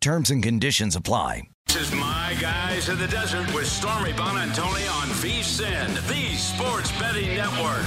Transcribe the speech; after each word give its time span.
Terms 0.00 0.30
and 0.30 0.42
conditions 0.42 0.96
apply. 0.96 1.42
This 1.66 1.76
is 1.76 1.92
My 1.92 2.34
Guys 2.40 2.88
in 2.88 2.98
the 2.98 3.06
Desert 3.06 3.52
with 3.52 3.66
Stormy 3.66 4.12
Buonantony 4.12 4.90
on 4.94 5.08
VSIN, 5.08 5.94
the 6.08 6.36
Sports 6.36 6.90
Betting 6.98 7.36
Network. 7.36 7.84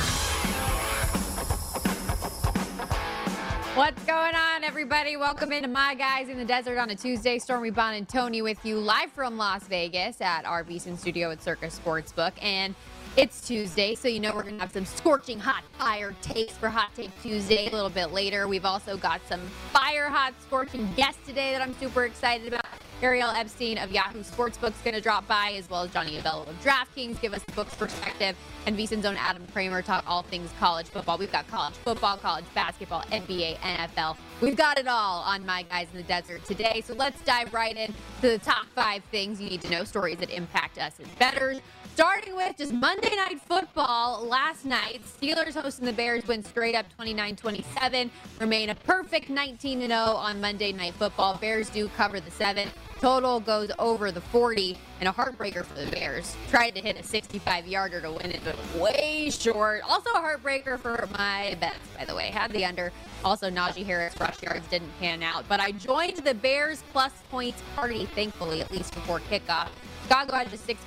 What's 3.75 4.03
going 4.03 4.35
on, 4.35 4.63
everybody? 4.63 5.17
Welcome 5.17 5.51
into 5.51 5.67
My 5.67 5.95
Guys 5.95 6.29
in 6.29 6.37
the 6.37 6.45
Desert 6.45 6.77
on 6.77 6.91
a 6.91 6.95
Tuesday. 6.95 7.39
Stormy 7.39 7.71
Buonantony 7.71 8.43
with 8.43 8.63
you 8.63 8.77
live 8.77 9.11
from 9.11 9.35
Las 9.35 9.63
Vegas 9.63 10.21
at 10.21 10.45
our 10.45 10.63
VSIN 10.63 10.99
studio 10.99 11.31
at 11.31 11.41
Circus 11.41 11.79
Sportsbook. 11.83 12.33
And 12.43 12.75
it's 13.15 13.45
Tuesday, 13.47 13.93
so 13.93 14.07
you 14.07 14.19
know 14.19 14.33
we're 14.33 14.41
going 14.41 14.55
to 14.55 14.61
have 14.61 14.71
some 14.71 14.85
scorching 14.85 15.39
hot 15.39 15.63
fire 15.77 16.15
takes 16.23 16.53
for 16.53 16.67
Hot 16.67 16.89
Take 16.95 17.11
Tuesday 17.21 17.67
a 17.67 17.71
little 17.71 17.89
bit 17.89 18.11
later. 18.11 18.47
We've 18.47 18.65
also 18.65 18.97
got 18.97 19.21
some 19.27 19.41
fire 19.71 20.09
hot 20.09 20.33
scorching 20.41 20.91
guests 20.93 21.23
today 21.25 21.51
that 21.51 21.61
I'm 21.61 21.75
super 21.75 22.05
excited 22.05 22.47
about. 22.47 22.65
Ariel 23.03 23.29
Epstein 23.29 23.77
of 23.77 23.91
Yahoo 23.91 24.23
Sportsbook 24.23 24.69
is 24.69 24.81
going 24.83 24.95
to 24.95 25.01
drop 25.01 25.27
by, 25.27 25.53
as 25.57 25.69
well 25.69 25.83
as 25.83 25.91
Johnny 25.91 26.17
Avello 26.17 26.47
of 26.47 26.55
DraftKings, 26.63 27.21
give 27.21 27.33
us 27.33 27.43
the 27.43 27.51
book's 27.51 27.75
perspective, 27.75 28.35
and 28.65 28.77
VSIN's 28.77 29.05
own 29.05 29.17
Adam 29.17 29.45
Kramer 29.51 29.81
talk 29.81 30.03
all 30.07 30.23
things 30.23 30.49
college 30.57 30.87
football. 30.87 31.17
We've 31.17 31.31
got 31.31 31.45
college 31.47 31.73
football, 31.75 32.17
college 32.17 32.45
basketball, 32.55 33.01
NBA, 33.11 33.57
NFL. 33.57 34.17
We've 34.41 34.55
got 34.55 34.79
it 34.79 34.87
all 34.87 35.21
on 35.23 35.45
My 35.45 35.63
Guys 35.63 35.87
in 35.91 35.97
the 35.97 36.03
Desert 36.03 36.45
today. 36.45 36.81
So 36.83 36.93
let's 36.93 37.21
dive 37.23 37.53
right 37.53 37.75
in 37.75 37.93
to 38.21 38.29
the 38.29 38.39
top 38.39 38.65
five 38.73 39.03
things 39.11 39.39
you 39.39 39.49
need 39.49 39.61
to 39.61 39.69
know, 39.69 39.83
stories 39.83 40.17
that 40.17 40.29
impact 40.29 40.79
us 40.79 40.93
as 40.99 41.07
bettors. 41.19 41.59
Starting 41.93 42.35
with 42.35 42.57
just 42.57 42.73
Monday 42.73 43.15
Night 43.15 43.39
Football 43.39 44.25
last 44.25 44.65
night, 44.65 44.99
Steelers 45.05 45.53
hosting 45.53 45.85
the 45.85 45.93
Bears 45.93 46.25
win 46.27 46.43
straight 46.43 46.73
up 46.73 46.87
29 46.95 47.35
27, 47.35 48.09
remain 48.39 48.69
a 48.71 48.75
perfect 48.75 49.29
19 49.29 49.81
0 49.81 49.93
on 49.93 50.41
Monday 50.41 50.71
Night 50.71 50.95
Football. 50.95 51.37
Bears 51.37 51.69
do 51.69 51.87
cover 51.89 52.19
the 52.19 52.31
seven. 52.31 52.67
Total 52.99 53.39
goes 53.39 53.69
over 53.77 54.11
the 54.11 54.21
40 54.21 54.75
and 55.01 55.07
a 55.07 55.11
heartbreaker 55.11 55.63
for 55.63 55.85
the 55.85 55.91
Bears. 55.91 56.35
Tried 56.49 56.71
to 56.71 56.81
hit 56.81 56.99
a 56.99 57.03
65 57.03 57.67
yarder 57.67 58.01
to 58.01 58.11
win 58.11 58.31
it, 58.31 58.41
but 58.43 58.57
way 58.81 59.29
short. 59.29 59.81
Also 59.87 60.09
a 60.11 60.15
heartbreaker 60.15 60.79
for 60.79 61.07
my 61.15 61.55
bets, 61.59 61.77
by 61.95 62.05
the 62.05 62.15
way. 62.15 62.31
Had 62.31 62.51
the 62.53 62.65
under. 62.65 62.91
Also, 63.23 63.51
Najee 63.51 63.85
Harris 63.85 64.19
rush 64.19 64.41
yards 64.41 64.67
didn't 64.69 64.97
pan 64.99 65.21
out. 65.21 65.45
But 65.47 65.59
I 65.59 65.73
joined 65.73 66.17
the 66.17 66.33
Bears 66.33 66.83
plus 66.91 67.13
points 67.29 67.61
party, 67.75 68.05
thankfully, 68.05 68.61
at 68.61 68.71
least 68.71 68.95
before 68.95 69.19
kickoff. 69.19 69.67
Chicago 70.03 70.35
had 70.35 70.49
just 70.49 70.65
six 70.65 70.79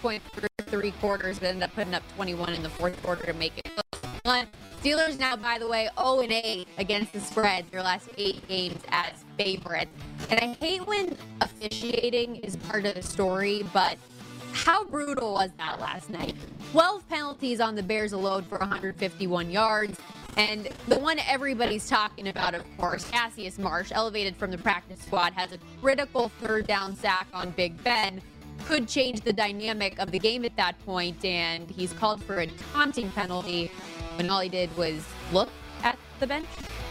three 0.66 0.90
quarters, 0.92 1.38
but 1.38 1.48
ended 1.48 1.62
up 1.62 1.74
putting 1.74 1.94
up 1.94 2.02
21 2.16 2.54
in 2.54 2.62
the 2.62 2.68
fourth 2.68 3.00
quarter 3.02 3.26
to 3.26 3.32
make 3.34 3.52
it 3.58 3.70
One. 4.24 4.46
Steelers 4.82 5.18
now, 5.18 5.34
by 5.34 5.58
the 5.58 5.66
way, 5.66 5.88
0 5.98 6.20
and 6.20 6.32
8 6.32 6.68
against 6.78 7.12
the 7.12 7.18
spread 7.18 7.64
their 7.72 7.82
last 7.82 8.08
eight 8.18 8.46
games 8.46 8.80
as 8.90 9.24
favorites. 9.36 9.90
And 10.30 10.38
I 10.38 10.52
hate 10.64 10.86
when 10.86 11.16
officiating 11.40 12.36
is 12.36 12.56
part 12.56 12.84
of 12.86 12.94
the 12.94 13.02
story, 13.02 13.64
but 13.72 13.96
how 14.52 14.84
brutal 14.84 15.34
was 15.34 15.50
that 15.58 15.80
last 15.80 16.08
night? 16.10 16.36
12 16.72 17.08
penalties 17.08 17.60
on 17.60 17.74
the 17.74 17.82
Bears 17.82 18.12
alone 18.12 18.42
for 18.44 18.58
151 18.58 19.50
yards. 19.50 19.98
And 20.36 20.68
the 20.86 20.98
one 20.98 21.18
everybody's 21.20 21.88
talking 21.88 22.28
about, 22.28 22.54
of 22.54 22.62
course, 22.76 23.08
Cassius 23.10 23.58
Marsh, 23.58 23.90
elevated 23.92 24.36
from 24.36 24.50
the 24.50 24.58
practice 24.58 25.00
squad, 25.00 25.32
has 25.32 25.52
a 25.52 25.58
critical 25.80 26.28
third 26.40 26.66
down 26.66 26.94
sack 26.94 27.26
on 27.32 27.50
Big 27.50 27.82
Ben 27.82 28.20
could 28.64 28.88
change 28.88 29.20
the 29.20 29.32
dynamic 29.32 29.98
of 29.98 30.10
the 30.10 30.18
game 30.18 30.44
at 30.44 30.56
that 30.56 30.78
point, 30.84 31.24
and 31.24 31.70
he's 31.70 31.92
called 31.92 32.22
for 32.22 32.40
a 32.40 32.46
taunting 32.72 33.10
penalty 33.10 33.70
when 34.16 34.30
all 34.30 34.40
he 34.40 34.48
did 34.48 34.74
was 34.76 35.04
look 35.32 35.50
at 35.82 35.98
the 36.20 36.26
bench. 36.26 36.46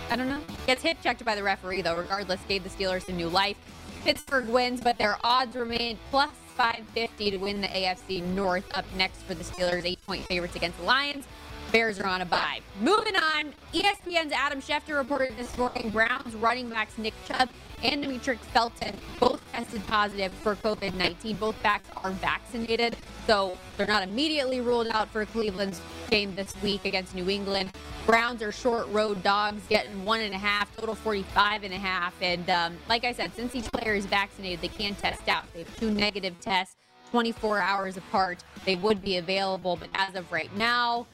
I 0.10 0.16
don't 0.16 0.30
know. 0.30 0.42
Gets 0.68 0.84
hit 0.84 1.02
checked 1.02 1.26
by 1.26 1.36
the 1.36 1.44
referee, 1.44 1.82
though. 1.82 1.96
Regardless, 1.96 2.40
gave 2.48 2.64
the 2.64 2.70
Steelers 2.70 3.08
a 3.10 3.12
new 3.12 3.28
life. 3.28 3.58
Pittsburgh 4.04 4.48
wins, 4.48 4.82
but 4.82 4.98
their 4.98 5.18
odds 5.24 5.56
remain 5.56 5.98
plus 6.12 6.30
550 6.56 7.32
to 7.32 7.38
win 7.38 7.62
the 7.62 7.68
AFC 7.68 8.24
North. 8.24 8.66
Up 8.78 8.86
next 8.96 9.24
for 9.24 9.34
the 9.34 9.44
Steelers, 9.44 9.84
eight 9.86 10.00
point 10.06 10.26
favorites 10.26 10.56
against 10.56 10.78
the 10.78 10.84
Lions. 10.86 11.26
Bears 11.72 12.00
are 12.00 12.08
on 12.08 12.22
a 12.22 12.26
bye. 12.26 12.60
Moving 12.80 13.16
on, 13.16 13.54
ESPN's 13.74 14.32
Adam 14.32 14.62
Schefter 14.62 14.96
reported 14.96 15.36
this 15.38 15.58
morning 15.58 15.90
Browns 15.90 16.36
running 16.36 16.70
backs 16.70 16.98
Nick 16.98 17.14
Chubb 17.26 17.50
and 17.84 18.04
Demetric 18.04 18.40
Felton 18.40 18.96
both 19.20 19.42
tested 19.52 19.86
positive 19.88 20.32
for 20.34 20.56
COVID 20.56 20.96
19. 20.96 21.36
Both 21.36 21.62
backs 21.62 21.90
are 22.04 22.12
vaccinated, 22.12 22.96
so 23.28 23.58
they're 23.78 23.88
not 23.88 24.04
immediately 24.04 24.62
ruled 24.62 24.88
out 24.88 25.10
for 25.10 25.26
Cleveland's 25.26 25.82
game 26.10 26.36
this 26.36 26.54
week 26.62 26.86
against 26.86 27.16
New 27.16 27.30
England. 27.30 27.72
Browns 28.06 28.42
are 28.42 28.52
short 28.52 28.88
road 28.90 29.24
dogs, 29.24 29.64
getting 29.68 30.06
one 30.06 30.22
and 30.22 30.34
a 30.34 30.38
half, 30.38 30.74
total 30.76 30.96
45 30.96 31.64
and 31.64 31.74
a 31.74 31.78
half. 31.78 32.14
And 32.22 32.50
um, 32.50 32.78
like 32.88 33.04
I 33.04 33.12
said, 33.12 33.34
since 33.36 33.56
each 33.56 33.72
player 33.72 33.96
is 33.96 34.06
vaccinated, 34.06 34.62
they 34.62 34.68
can 34.68 34.96
test 34.96 35.28
out. 35.28 35.52
They 35.54 35.60
have 35.60 35.76
two 35.78 35.92
negative 35.92 36.40
tests. 36.40 36.76
24 37.12 37.60
hours 37.60 37.98
apart, 37.98 38.44
they 38.66 38.76
would 38.76 39.02
be 39.02 39.18
available. 39.18 39.78
But 39.78 39.90
as 39.94 40.16
of 40.16 40.30
right 40.32 40.54
now, 40.58 41.08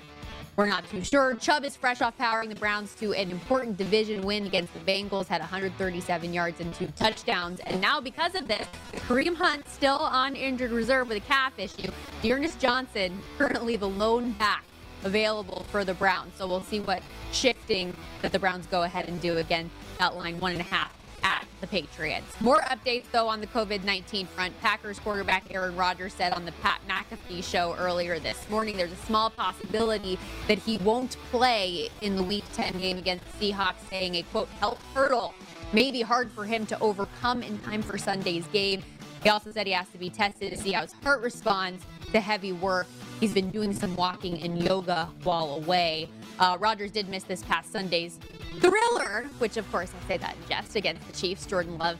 we're 0.55 0.67
not 0.67 0.89
too 0.89 1.03
sure. 1.03 1.35
Chubb 1.35 1.63
is 1.63 1.75
fresh 1.75 2.01
off 2.01 2.17
powering 2.17 2.49
the 2.49 2.55
Browns 2.55 2.93
to 2.95 3.13
an 3.13 3.31
important 3.31 3.77
division 3.77 4.21
win 4.21 4.45
against 4.45 4.73
the 4.73 4.79
Bengals, 4.79 5.27
had 5.27 5.41
137 5.41 6.33
yards 6.33 6.59
and 6.59 6.73
two 6.73 6.87
touchdowns. 6.95 7.59
And 7.61 7.79
now, 7.79 8.01
because 8.01 8.35
of 8.35 8.47
this, 8.47 8.67
Kareem 8.93 9.35
Hunt 9.35 9.67
still 9.67 9.97
on 9.97 10.35
injured 10.35 10.71
reserve 10.71 11.07
with 11.07 11.17
a 11.17 11.27
calf 11.27 11.57
issue. 11.57 11.91
D'Ernest 12.21 12.59
Johnson, 12.59 13.19
currently 13.37 13.75
the 13.75 13.89
lone 13.89 14.31
back 14.33 14.65
available 15.03 15.65
for 15.71 15.83
the 15.83 15.93
Browns. 15.93 16.33
So 16.35 16.47
we'll 16.47 16.63
see 16.63 16.79
what 16.79 17.01
shifting 17.31 17.95
that 18.21 18.31
the 18.31 18.39
Browns 18.39 18.67
go 18.67 18.83
ahead 18.83 19.07
and 19.07 19.19
do 19.21 19.37
again. 19.37 19.69
That 19.99 20.15
line 20.15 20.39
one 20.39 20.51
and 20.51 20.61
a 20.61 20.65
half 20.65 21.00
at 21.23 21.45
the 21.59 21.67
Patriots. 21.67 22.39
More 22.41 22.61
updates, 22.61 23.05
though, 23.11 23.27
on 23.27 23.41
the 23.41 23.47
COVID 23.47 23.83
19 23.83 24.27
front. 24.27 24.59
Packers 24.61 24.99
quarterback 24.99 25.45
Aaron 25.53 25.75
Rodgers 25.75 26.13
said 26.13 26.33
on 26.33 26.45
the 26.45 26.51
Pat 26.53 26.81
McAfee 26.87 27.43
show 27.43 27.75
earlier 27.77 28.19
this 28.19 28.49
morning 28.49 28.77
there's 28.77 28.91
a 28.91 29.05
small 29.07 29.29
possibility 29.29 30.17
that 30.47 30.59
he 30.59 30.77
won't 30.79 31.17
play 31.31 31.89
in 32.01 32.15
the 32.15 32.23
Week 32.23 32.43
10 32.53 32.79
game 32.79 32.97
against 32.97 33.25
the 33.39 33.51
Seahawks, 33.51 33.89
saying 33.89 34.15
a 34.15 34.23
quote, 34.23 34.49
health 34.59 34.81
hurdle 34.93 35.33
may 35.73 35.91
be 35.91 36.01
hard 36.01 36.31
for 36.31 36.45
him 36.45 36.65
to 36.65 36.79
overcome 36.79 37.43
in 37.43 37.57
time 37.59 37.81
for 37.81 37.97
Sunday's 37.97 38.45
game. 38.47 38.83
He 39.23 39.29
also 39.29 39.51
said 39.51 39.67
he 39.67 39.73
has 39.73 39.87
to 39.89 39.97
be 39.97 40.09
tested 40.09 40.51
to 40.51 40.57
see 40.57 40.71
how 40.71 40.81
his 40.81 40.93
heart 41.03 41.21
responds 41.21 41.85
to 42.11 42.19
heavy 42.19 42.51
work. 42.53 42.87
He's 43.19 43.33
been 43.33 43.51
doing 43.51 43.73
some 43.73 43.95
walking 43.95 44.41
and 44.41 44.61
yoga 44.61 45.09
while 45.23 45.53
away. 45.53 46.09
Uh, 46.41 46.57
Rodgers 46.59 46.89
did 46.89 47.07
miss 47.07 47.23
this 47.23 47.43
past 47.43 47.71
Sunday's 47.71 48.19
thriller, 48.59 49.29
which 49.37 49.57
of 49.57 49.71
course 49.71 49.91
I 49.93 50.07
say 50.07 50.17
that 50.17 50.35
in 50.35 50.49
jest 50.49 50.75
against 50.75 51.05
the 51.05 51.13
Chiefs. 51.13 51.45
Jordan 51.45 51.77
Love, 51.77 51.99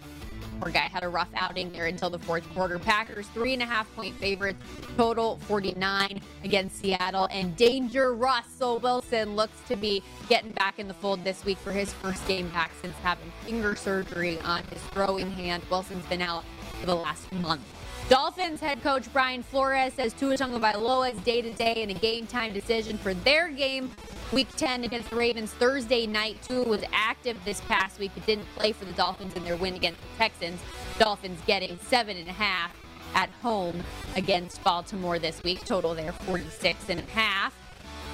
poor 0.59 0.72
guy, 0.72 0.79
had 0.79 1.03
a 1.03 1.07
rough 1.07 1.29
outing 1.35 1.72
there 1.72 1.85
until 1.85 2.09
the 2.09 2.18
fourth 2.18 2.52
quarter. 2.56 2.79
Packers 2.79 3.28
three 3.35 3.53
and 3.53 3.62
a 3.62 3.68
half 3.68 3.94
point 3.96 4.16
favorites, 4.16 4.59
total 4.97 5.38
49 5.41 6.19
against 6.44 6.78
Seattle. 6.78 7.28
And 7.31 7.56
danger 7.56 8.16
Russell 8.16 8.79
Wilson 8.79 9.35
looks 9.35 9.62
to 9.68 9.75
be 9.75 10.02
getting 10.28 10.52
back 10.53 10.79
in 10.79 10.88
the 10.88 10.96
fold 10.96 11.23
this 11.23 11.46
week 11.46 11.59
for 11.59 11.72
his 11.72 11.94
first 11.94 12.28
game 12.28 12.50
back 12.50 12.72
since 12.81 12.96
having 13.03 13.31
finger 13.46 13.75
surgery 13.75 14.40
on 14.40 14.63
his 14.63 14.81
throwing 14.85 15.29
hand. 15.29 15.62
Wilson's 15.69 16.06
been 16.08 16.23
out 16.23 16.44
for 16.81 16.87
the 16.87 16.95
last 16.95 17.31
month. 17.31 17.61
Dolphins 18.09 18.59
head 18.59 18.83
coach 18.83 19.05
Brian 19.13 19.41
Flores 19.41 19.93
says 19.93 20.11
Tua 20.11 20.35
Tagovailoa 20.35 21.13
is 21.13 21.19
day 21.22 21.41
to 21.41 21.53
day 21.53 21.81
in 21.81 21.91
a 21.91 21.93
game 21.93 22.28
time 22.28 22.51
decision 22.51 22.97
for 22.97 23.13
their 23.13 23.49
game 23.49 23.91
Week 24.33 24.47
10 24.55 24.85
against 24.85 25.09
the 25.09 25.16
Ravens 25.17 25.51
Thursday 25.51 26.07
night. 26.07 26.41
Tua 26.41 26.66
was 26.66 26.81
active 26.93 27.37
this 27.43 27.59
past 27.61 27.99
week, 27.99 28.11
but 28.13 28.25
didn't 28.25 28.47
play 28.55 28.72
for 28.72 28.85
the 28.85 28.93
Dolphins 28.93 29.33
in 29.35 29.43
their 29.43 29.57
win 29.57 29.75
against 29.75 29.99
the 30.01 30.07
Texans. 30.17 30.61
Dolphins 30.97 31.39
getting 31.45 31.78
seven 31.79 32.16
and 32.16 32.29
a 32.29 32.33
half 32.33 32.73
at 33.13 33.29
home 33.41 33.84
against 34.16 34.63
Baltimore 34.63 35.19
this 35.19 35.43
week. 35.43 35.66
Total 35.66 35.93
there 35.93 36.13
46 36.13 36.89
and 36.89 37.01
a 37.01 37.03
half. 37.11 37.53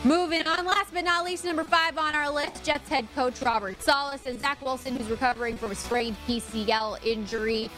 Moving 0.04 0.48
on, 0.48 0.66
last 0.66 0.92
but 0.92 1.04
not 1.04 1.24
least, 1.24 1.46
number 1.46 1.64
five 1.64 2.00
on 2.00 2.16
our 2.16 2.32
list, 2.32 2.64
Jets 2.64 2.90
head 2.90 3.08
coach 3.14 3.40
Robert 3.42 3.82
Saleh 3.82 4.26
and 4.26 4.40
Zach 4.40 4.60
Wilson, 4.64 4.96
who's 4.96 5.10
recovering 5.10 5.56
from 5.56 5.72
a 5.72 5.76
sprained 5.76 6.16
PCL 6.28 7.06
injury, 7.06 7.70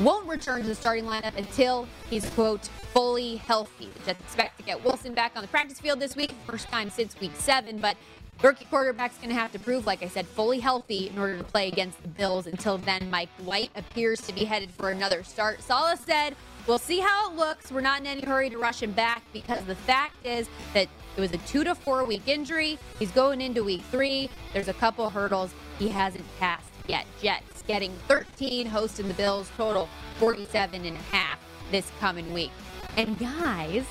won't 0.00 0.26
return 0.26 0.62
to 0.62 0.68
the 0.68 0.74
starting 0.74 1.04
lineup 1.04 1.36
until 1.36 1.86
he's, 2.08 2.28
quote, 2.30 2.66
fully 2.92 3.36
healthy. 3.36 3.88
The 3.94 4.06
Jets 4.06 4.20
expect 4.20 4.58
to 4.58 4.64
get 4.64 4.84
Wilson 4.84 5.14
back 5.14 5.32
on 5.36 5.42
the 5.42 5.48
practice 5.48 5.80
field 5.80 6.00
this 6.00 6.16
week, 6.16 6.32
first 6.46 6.68
time 6.68 6.90
since 6.90 7.18
week 7.20 7.32
seven, 7.34 7.78
but 7.78 7.96
rookie 8.42 8.64
quarterback's 8.66 9.16
going 9.18 9.28
to 9.28 9.34
have 9.34 9.52
to 9.52 9.58
prove, 9.58 9.86
like 9.86 10.02
I 10.02 10.08
said, 10.08 10.26
fully 10.26 10.60
healthy 10.60 11.08
in 11.08 11.18
order 11.18 11.38
to 11.38 11.44
play 11.44 11.68
against 11.68 12.02
the 12.02 12.08
Bills. 12.08 12.46
Until 12.46 12.78
then, 12.78 13.10
Mike 13.10 13.30
White 13.44 13.70
appears 13.76 14.20
to 14.22 14.32
be 14.32 14.44
headed 14.44 14.70
for 14.70 14.90
another 14.90 15.22
start. 15.22 15.62
Saleh 15.62 15.98
said, 15.98 16.34
We'll 16.66 16.78
see 16.78 17.00
how 17.00 17.30
it 17.30 17.36
looks. 17.36 17.72
We're 17.72 17.80
not 17.80 18.00
in 18.00 18.06
any 18.06 18.20
hurry 18.20 18.48
to 18.50 18.56
rush 18.56 18.82
him 18.82 18.92
back 18.92 19.24
because 19.32 19.64
the 19.64 19.74
fact 19.74 20.24
is 20.24 20.48
that 20.74 20.86
it 21.16 21.20
was 21.20 21.32
a 21.32 21.38
two 21.38 21.64
to 21.64 21.74
four 21.74 22.04
week 22.04 22.28
injury. 22.28 22.78
He's 23.00 23.10
going 23.10 23.40
into 23.40 23.64
week 23.64 23.82
three. 23.90 24.30
There's 24.52 24.68
a 24.68 24.74
couple 24.74 25.10
hurdles 25.10 25.52
he 25.80 25.88
hasn't 25.88 26.24
passed 26.38 26.70
yet. 26.86 27.04
Jets 27.20 27.51
getting 27.66 27.92
13, 28.08 28.66
hosting 28.66 29.08
the 29.08 29.14
Bills, 29.14 29.50
total 29.56 29.88
47 30.18 30.84
and 30.84 30.96
a 30.96 31.00
half 31.14 31.38
this 31.70 31.90
coming 32.00 32.32
week. 32.32 32.50
And 32.96 33.18
guys, 33.18 33.84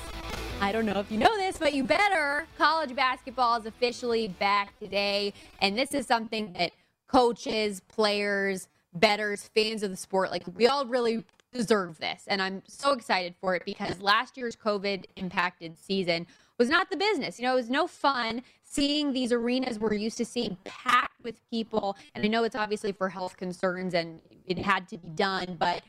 I 0.60 0.70
don't 0.72 0.86
know 0.86 1.00
if 1.00 1.10
you 1.10 1.18
know 1.18 1.36
this, 1.36 1.58
but 1.58 1.74
you 1.74 1.84
better. 1.84 2.46
College 2.56 2.94
basketball 2.94 3.58
is 3.58 3.66
officially 3.66 4.28
back 4.28 4.78
today. 4.78 5.32
And 5.60 5.76
this 5.76 5.92
is 5.92 6.06
something 6.06 6.52
that 6.52 6.72
coaches, 7.08 7.80
players, 7.88 8.68
betters, 8.94 9.50
fans 9.54 9.82
of 9.82 9.90
the 9.90 9.96
sport, 9.96 10.30
like 10.30 10.44
we 10.54 10.66
all 10.66 10.86
really 10.86 11.24
deserve 11.52 11.98
this. 11.98 12.24
And 12.28 12.40
I'm 12.40 12.62
so 12.66 12.92
excited 12.92 13.34
for 13.40 13.54
it 13.54 13.64
because 13.64 14.00
last 14.00 14.36
year's 14.36 14.56
COVID 14.56 15.04
impacted 15.16 15.78
season 15.78 16.26
was 16.62 16.68
not 16.68 16.90
the 16.90 16.96
business. 16.96 17.40
You 17.40 17.46
know, 17.46 17.54
it 17.54 17.56
was 17.56 17.70
no 17.70 17.88
fun 17.88 18.40
seeing 18.62 19.12
these 19.12 19.32
arenas 19.32 19.80
we're 19.80 19.94
used 19.94 20.16
to 20.18 20.24
seeing 20.24 20.56
packed 20.64 21.20
with 21.24 21.40
people. 21.50 21.96
And 22.14 22.24
I 22.24 22.28
know 22.28 22.44
it's 22.44 22.54
obviously 22.54 22.92
for 22.92 23.08
health 23.08 23.36
concerns 23.36 23.94
and 23.94 24.20
it 24.46 24.58
had 24.58 24.86
to 24.90 24.98
be 24.98 25.08
done, 25.08 25.56
but 25.58 25.82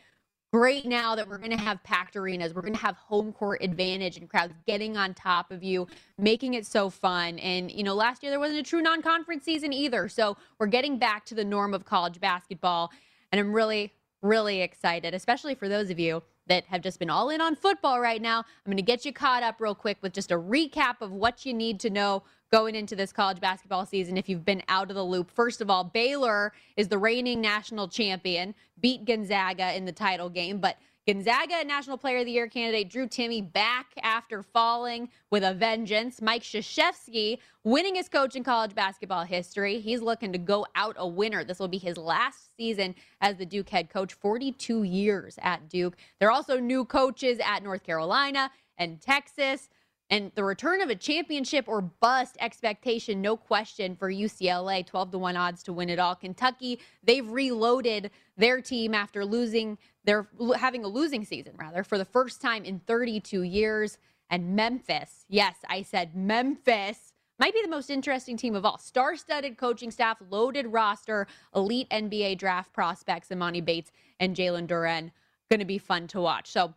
great 0.52 0.88
now 0.88 1.14
that 1.14 1.28
we're 1.28 1.38
going 1.38 1.52
to 1.52 1.64
have 1.64 1.84
packed 1.84 2.16
arenas. 2.16 2.56
We're 2.56 2.64
going 2.64 2.74
to 2.74 2.80
have 2.80 2.96
home 2.96 3.34
court 3.34 3.62
advantage 3.62 4.18
and 4.18 4.28
crowds 4.28 4.56
getting 4.66 4.98
on 4.98 5.14
top 5.14 5.52
of 5.52 5.62
you, 5.62 5.88
making 6.18 6.56
it 6.56 6.66
so 6.66 6.90
fun. 6.90 7.38
And, 7.38 7.72
you 7.72 7.84
know, 7.84 7.94
last 7.94 8.24
year 8.24 8.31
there 8.31 8.40
wasn't 8.40 8.60
a 8.60 8.64
true 8.64 8.81
non 8.81 9.04
conference 9.04 9.44
season 9.44 9.72
either. 9.74 10.10
So 10.10 10.38
we're 10.58 10.66
getting 10.66 10.98
back 10.98 11.24
to 11.26 11.36
the 11.36 11.46
norm 11.46 11.76
of 11.76 11.86
college 11.86 12.19
basketball. 12.19 12.92
And 13.31 13.40
I'm 13.40 13.54
really, 13.54 13.94
really 14.24 14.62
excited, 14.62 15.14
especially 15.14 15.54
for 15.54 15.69
those 15.69 15.92
of 15.92 16.00
you 16.00 16.24
that 16.48 16.66
have 16.66 16.81
just 16.81 17.00
been 17.00 17.10
all 17.10 17.30
in 17.30 17.42
on 17.42 17.56
football 17.56 18.00
right 18.00 18.22
now. 18.22 18.40
I'm 18.40 18.66
going 18.66 18.78
to 18.78 18.84
get 18.84 19.06
you 19.06 19.13
caught 19.13 19.44
up 19.44 19.60
real 19.60 19.75
quick 19.75 19.98
with 20.01 20.13
just 20.13 20.31
a 20.31 20.38
recap 20.38 20.95
of 21.01 21.12
what 21.12 21.45
you 21.45 21.54
need 21.54 21.80
to 21.81 21.90
know 21.90 22.24
going 22.51 22.75
into 22.75 22.95
this 22.95 23.12
college 23.12 23.40
basketball 23.40 23.86
season 23.86 24.18
if 24.18 24.30
you've 24.30 24.45
been 24.45 24.62
out 24.68 24.90
of 24.90 24.95
the 24.95 25.04
loop. 25.04 25.31
First 25.31 25.62
of 25.62 25.69
all, 25.69 25.84
Baylor 25.84 26.54
is 26.78 26.88
the 26.88 26.98
reigning 26.98 27.42
national 27.42 27.88
champion, 27.88 28.54
beat 28.80 29.06
Gonzaga 29.06 29.75
in 29.75 29.86
the 29.86 29.92
title 29.92 30.30
game, 30.30 30.60
but 30.60 30.78
Gonzaga 31.06 31.66
National 31.66 31.98
Player 31.98 32.20
of 32.20 32.26
the 32.26 32.32
Year 32.32 32.48
candidate 32.48 32.90
Drew 32.90 33.08
Timme 33.08 33.52
back 33.52 33.88
after 34.02 34.42
falling 34.42 35.10
with 35.32 35.44
a 35.44 35.54
vengeance. 35.54 36.22
Mike 36.22 36.44
Krzyzewski 36.44 37.40
winning 37.66 37.96
his 37.96 38.08
coach 38.08 38.38
in 38.38 38.44
college 38.46 38.74
basketball 38.74 39.26
history. 39.26 39.82
He's 39.82 40.02
looking 40.02 40.32
to 40.32 40.38
go 40.38 40.66
out 40.76 40.96
a 40.98 41.06
winner. 41.06 41.44
This 41.44 41.60
will 41.60 41.68
be 41.68 41.78
his 41.78 41.98
last 41.98 42.56
season 42.56 42.96
as 43.20 43.36
the 43.36 43.46
Duke 43.46 43.68
head 43.68 43.90
coach, 43.90 44.14
42 44.14 44.84
years 44.84 45.38
at 45.42 45.68
Duke. 45.68 45.98
There 46.20 46.30
are 46.30 46.32
also 46.32 46.58
new 46.58 46.86
coaches 46.86 47.38
at 47.44 47.64
North 47.64 47.84
Carolina 47.84 48.50
and 48.78 49.02
Texas. 49.02 49.68
And 50.10 50.32
the 50.36 50.44
return 50.44 50.82
of 50.82 50.90
a 50.90 50.96
championship 50.96 51.66
or 51.68 51.82
bust 51.82 52.38
expectation, 52.40 53.22
no 53.22 53.36
question, 53.36 53.96
for 53.96 54.12
UCLA, 54.12 54.86
12 54.86 55.12
to 55.12 55.18
1 55.18 55.38
odds 55.38 55.64
to 55.64 55.74
win 55.74 55.90
it 55.90 55.98
all. 55.98 56.16
Kentucky, 56.16 56.80
they've 57.04 57.28
reloaded 57.28 58.12
their 58.38 58.62
team 58.62 58.94
after 58.94 59.26
losing, 59.26 59.78
they're 60.04 60.28
having 60.58 60.84
a 60.84 60.88
losing 60.88 61.26
season, 61.26 61.54
rather, 61.58 61.84
for 61.84 61.98
the 61.98 62.06
first 62.06 62.42
time 62.42 62.64
in 62.64 62.80
32 62.80 63.44
years. 63.44 63.98
And 64.30 64.56
Memphis, 64.56 65.26
yes, 65.30 65.56
I 65.68 65.82
said 65.82 66.16
Memphis, 66.16 67.14
might 67.40 67.54
be 67.54 67.62
the 67.62 67.68
most 67.68 67.90
interesting 67.90 68.38
team 68.38 68.56
of 68.56 68.66
all. 68.66 68.78
Star 68.78 69.16
studded 69.16 69.58
coaching 69.58 69.90
staff, 69.90 70.22
loaded 70.30 70.68
roster, 70.68 71.28
elite 71.56 71.90
NBA 71.90 72.38
draft 72.38 72.72
prospects, 72.74 73.30
Emoni 73.30 73.64
Bates 73.64 73.92
and 74.20 74.36
Jalen 74.36 74.68
Duren. 74.68 75.12
Going 75.50 75.60
to 75.60 75.66
be 75.66 75.78
fun 75.78 76.08
to 76.08 76.22
watch. 76.22 76.52
So, 76.52 76.74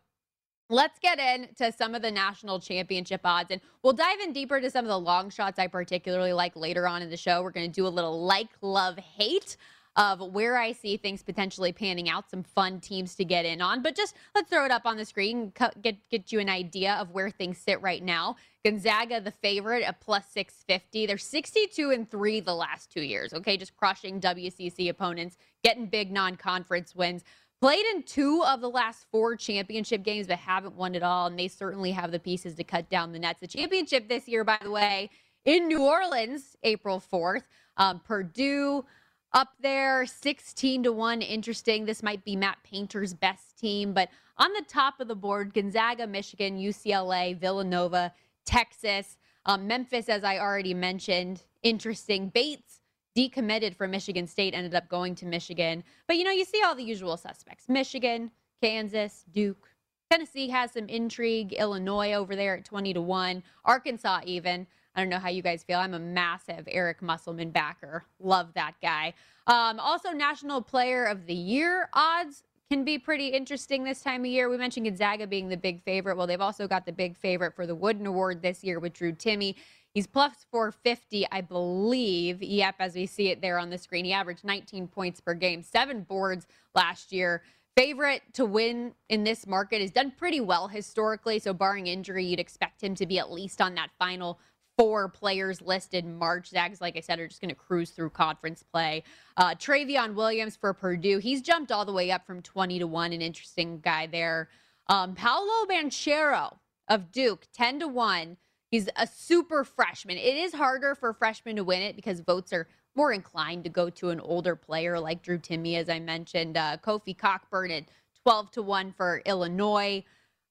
Let's 0.69 0.99
get 0.99 1.21
into 1.21 1.73
some 1.73 1.95
of 1.95 2.03
the 2.03 2.11
national 2.11 2.59
championship 2.59 3.21
odds, 3.25 3.53
and 3.53 3.61
we'll 3.83 3.93
dive 3.93 4.19
in 4.21 4.33
deeper 4.33 4.61
to 4.61 4.69
some 4.69 4.85
of 4.85 4.89
the 4.89 4.99
long 4.99 5.31
shots 5.31 5.61
I 5.61 5.69
particularly 5.69 6.33
like 6.33 6.57
later 6.57 6.89
on 6.89 7.03
in 7.03 7.11
the 7.11 7.17
show. 7.17 7.43
We're 7.43 7.53
going 7.53 7.71
to 7.71 7.75
do 7.75 7.87
a 7.87 7.89
little 7.89 8.25
like, 8.25 8.49
love, 8.61 8.99
hate 8.99 9.57
of 9.97 10.21
where 10.21 10.59
I 10.59 10.73
see 10.73 10.97
things 10.97 11.23
potentially 11.23 11.73
panning 11.73 12.09
out, 12.09 12.31
some 12.31 12.43
fun 12.43 12.81
teams 12.81 13.15
to 13.15 13.25
get 13.25 13.47
in 13.47 13.63
on. 13.63 13.83
But 13.83 13.97
just 13.97 14.15
let's 14.35 14.51
throw 14.51 14.65
it 14.65 14.71
up 14.71 14.83
on 14.85 14.97
the 14.97 15.05
screen, 15.05 15.53
get 15.81 15.97
get 16.11 16.33
you 16.33 16.41
an 16.41 16.49
idea 16.49 16.95
of 16.95 17.11
where 17.11 17.31
things 17.31 17.59
sit 17.59 17.81
right 17.81 18.03
now. 18.03 18.37
Gonzaga, 18.65 19.21
the 19.21 19.31
favorite 19.31 19.85
at 19.85 20.01
plus 20.01 20.27
650. 20.33 21.07
They're 21.07 21.19
62 21.19 21.91
and 21.91 22.11
3 22.11 22.41
the 22.41 22.55
last 22.55 22.91
two 22.91 23.03
years. 23.03 23.33
Okay, 23.33 23.57
just 23.57 23.77
crushing 23.77 24.21
WCC 24.21 24.89
opponents, 24.91 25.37
getting 25.65 25.87
big 25.87 26.13
non 26.13 26.37
conference 26.37 26.95
wins. 26.95 27.25
Played 27.61 27.87
in 27.95 28.03
two 28.03 28.43
of 28.47 28.61
the 28.61 28.69
last 28.69 29.07
four 29.11 29.35
championship 29.35 30.03
games, 30.03 30.27
but 30.27 30.39
haven't 30.39 30.75
won 30.75 30.95
it 30.95 31.03
all. 31.03 31.27
And 31.27 31.39
they 31.39 31.49
certainly 31.49 31.91
have 31.93 32.13
the 32.13 32.19
pieces 32.19 32.55
to 32.57 32.65
cut 32.65 32.91
down 32.91 33.13
the 33.13 33.19
nets. 33.19 33.41
The 33.41 33.47
championship 33.47 34.09
this 34.09 34.29
year, 34.29 34.45
by 34.45 34.59
the 34.63 34.71
way, 34.71 35.11
in 35.47 35.67
New 35.67 35.83
Orleans, 35.83 36.57
April 36.63 37.03
4th. 37.13 37.45
Um, 37.79 38.01
Purdue 38.01 38.85
up 39.33 39.49
there, 39.61 40.05
16 40.05 40.83
to 40.83 40.93
1. 40.93 41.23
Interesting. 41.23 41.87
This 41.87 42.03
might 42.03 42.25
be 42.25 42.37
Matt 42.37 42.59
Painter's 42.63 43.15
best 43.15 43.59
team. 43.59 43.95
But 43.95 44.11
on 44.37 44.53
the 44.53 44.65
top 44.69 45.01
of 45.01 45.09
the 45.09 45.17
board, 45.17 45.55
Gonzaga, 45.55 46.07
Michigan, 46.07 46.59
UCLA, 46.59 47.39
Villanova, 47.39 48.13
Texas, 48.45 49.17
um, 49.47 49.67
Memphis, 49.67 50.09
as 50.11 50.25
I 50.25 50.39
already 50.39 50.75
mentioned. 50.75 51.43
Interesting. 51.63 52.29
Bates 52.29 52.81
decommitted 53.17 53.75
from 53.75 53.91
Michigan 53.91 54.27
State, 54.27 54.55
ended 54.55 54.75
up 54.75 54.89
going 54.89 55.15
to 55.17 55.27
Michigan. 55.27 55.83
But 56.07 56.17
you 56.17 56.25
know, 56.25 56.31
you 56.31 56.45
see 56.45 56.63
all 56.63 56.75
the 56.75 56.85
usual 56.85 57.17
suspects 57.17 57.69
Michigan, 57.69 58.31
Kansas, 58.63 59.25
Duke. 59.33 59.69
Tennessee 60.11 60.49
has 60.51 60.73
some 60.73 60.89
intrigue. 60.89 61.53
Illinois 61.55 62.13
over 62.13 62.37
there 62.37 62.59
at 62.59 62.65
20 62.65 62.95
to 62.95 63.01
1. 63.01 63.43
Arkansas, 63.65 64.21
even. 64.25 64.67
I 64.95 65.01
don't 65.01 65.09
know 65.09 65.19
how 65.19 65.29
you 65.29 65.43
guys 65.43 65.65
feel. 65.65 65.79
I'm 65.79 65.95
a 65.95 65.99
massive 65.99 66.67
Eric 66.71 67.03
Musselman 67.03 67.51
backer. 67.51 68.05
Love 68.21 68.55
that 68.55 68.75
guy. 68.81 69.15
Um, 69.47 69.79
also, 69.81 70.11
National 70.11 70.63
Player 70.63 71.05
of 71.05 71.27
the 71.27 71.35
Year 71.35 71.89
odds 71.93 72.45
can 72.71 72.85
be 72.85 72.99
pretty 72.99 73.29
interesting 73.29 73.85
this 73.85 74.01
time 74.01 74.23
of 74.23 74.27
year. 74.27 74.49
We 74.49 74.57
mentioned 74.57 74.87
Gonzaga 74.87 75.27
being 75.27 75.49
the 75.49 75.57
big 75.57 75.83
favorite. 75.83 76.17
Well, 76.17 76.27
they've 76.27 76.41
also 76.41 76.67
got 76.67 76.87
the 76.87 76.93
big 76.93 77.17
favorite 77.17 77.55
for 77.55 77.67
the 77.67 77.75
Wooden 77.75 78.07
Award 78.07 78.43
this 78.43 78.65
year 78.65 78.81
with 78.81 78.93
Drew 78.93 79.13
Timme. 79.13 79.55
He's 79.97 80.07
plus 80.07 80.45
450, 80.51 81.27
I 81.33 81.41
believe. 81.41 82.43
Yep, 82.43 82.75
as 82.81 82.95
we 82.95 83.07
see 83.07 83.29
it 83.31 83.41
there 83.41 83.59
on 83.59 83.71
the 83.71 83.79
screen. 83.79 84.05
He 84.05 84.13
averaged 84.13 84.45
19 84.45 84.89
points 84.89 85.23
per 85.23 85.33
game, 85.33 85.63
seven 85.63 86.03
boards 86.03 86.47
last 86.75 87.13
year. 87.13 87.43
Favorite 87.79 88.21
to 88.35 88.45
win 88.45 88.93
in 89.09 89.25
this 89.25 89.47
market 89.47 89.81
has 89.81 89.91
done 89.91 90.11
pretty 90.11 90.39
well 90.39 90.69
historically. 90.69 91.39
So, 91.39 91.55
barring 91.55 91.87
injury, 91.87 92.27
you'd 92.27 92.41
expect 92.41 92.83
him 92.83 92.95
to 92.95 93.07
be 93.07 93.19
at 93.19 93.33
least 93.33 93.63
on 93.63 93.75
that 93.77 93.89
final 93.99 94.39
four 94.77 95.09
players 95.09 95.63
listed 95.63 96.05
March. 96.05 96.51
Zags, 96.51 96.83
like 96.83 96.99
I 96.99 97.01
said, 97.01 97.19
are 97.19 97.27
just 97.27 97.41
going 97.41 97.49
to 97.49 97.55
cruise 97.55 97.89
through 97.89 98.11
conference 98.11 98.63
play. 98.63 99.03
Uh, 99.39 99.55
Trevion 99.55 100.15
Williams 100.15 100.57
for 100.57 100.75
Purdue. 100.75 101.21
He's 101.21 101.41
jumped 101.41 101.73
all 101.73 101.87
the 101.87 101.93
way 101.95 102.11
up 102.11 102.27
from 102.27 102.43
20 102.43 102.81
to 102.81 102.87
1. 102.87 103.15
An 103.15 103.23
interesting 103.23 103.81
guy 103.81 104.09
there. 104.09 104.51
Um, 104.89 105.15
Paolo 105.15 105.65
Banchero 105.67 106.55
of 106.87 107.11
Duke, 107.11 107.47
10 107.55 107.81
to 107.81 107.89
1. 107.89 108.37
He's 108.71 108.89
a 108.97 109.07
super 109.07 109.65
freshman. 109.65 110.17
It 110.17 110.37
is 110.37 110.53
harder 110.53 110.95
for 110.95 111.13
freshmen 111.13 111.57
to 111.57 111.65
win 111.65 111.83
it 111.83 111.97
because 111.97 112.21
votes 112.21 112.53
are 112.53 112.69
more 112.97 113.13
inclined 113.13 113.65
to 113.65 113.71
go 113.71 113.91
to 113.91 114.11
an 114.11 114.21
older 114.21 114.57
player 114.57 114.99
like 114.99 115.23
Drew 115.23 115.39
Timme, 115.39 115.77
as 115.77 115.89
I 115.89 116.01
mentioned. 116.01 116.57
Uh, 116.57 116.77
Kofi 116.79 117.17
Cockburn 117.17 117.71
at 117.71 117.85
12 118.23 118.51
to 118.53 118.63
1 118.63 118.93
for 118.93 119.23
Illinois. 119.25 120.03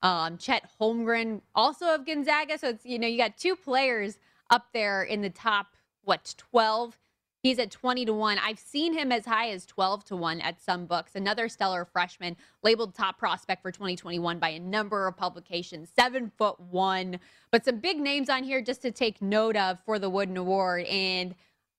Um, 0.02 0.38
Chet 0.38 0.70
Holmgren, 0.80 1.42
also 1.56 1.94
of 1.94 2.06
Gonzaga. 2.06 2.58
So 2.58 2.70
it's, 2.70 2.86
you 2.86 3.00
know, 3.00 3.08
you 3.08 3.18
got 3.18 3.38
two 3.38 3.56
players 3.56 4.20
up 4.50 4.68
there 4.74 5.04
in 5.04 5.22
the 5.22 5.32
top, 5.32 5.76
what, 6.04 6.36
12 6.38 6.98
He's 7.46 7.60
at 7.60 7.70
20 7.70 8.06
to 8.06 8.14
1. 8.16 8.40
I've 8.40 8.58
seen 8.58 8.92
him 8.92 9.12
as 9.12 9.24
high 9.24 9.52
as 9.52 9.68
12 9.68 10.04
to 10.06 10.16
1 10.16 10.42
at 10.42 10.60
some 10.60 10.88
books. 10.88 11.12
Another 11.14 11.48
stellar 11.48 11.86
freshman, 11.86 12.36
labeled 12.64 12.96
top 12.96 13.20
prospect 13.20 13.62
for 13.62 13.72
2021 13.72 14.40
by 14.40 14.50
a 14.50 14.60
number 14.60 15.06
of 15.06 15.16
publications, 15.16 15.92
seven 15.96 16.32
foot 16.40 16.60
one. 16.60 17.20
But 17.52 17.64
some 17.64 17.82
big 17.82 18.00
names 18.00 18.32
on 18.32 18.44
here 18.44 18.64
just 18.64 18.82
to 18.82 18.90
take 18.90 19.22
note 19.22 19.56
of 19.56 19.78
for 19.86 20.00
the 20.00 20.10
Wooden 20.10 20.38
Award. 20.38 20.86
And 20.88 21.36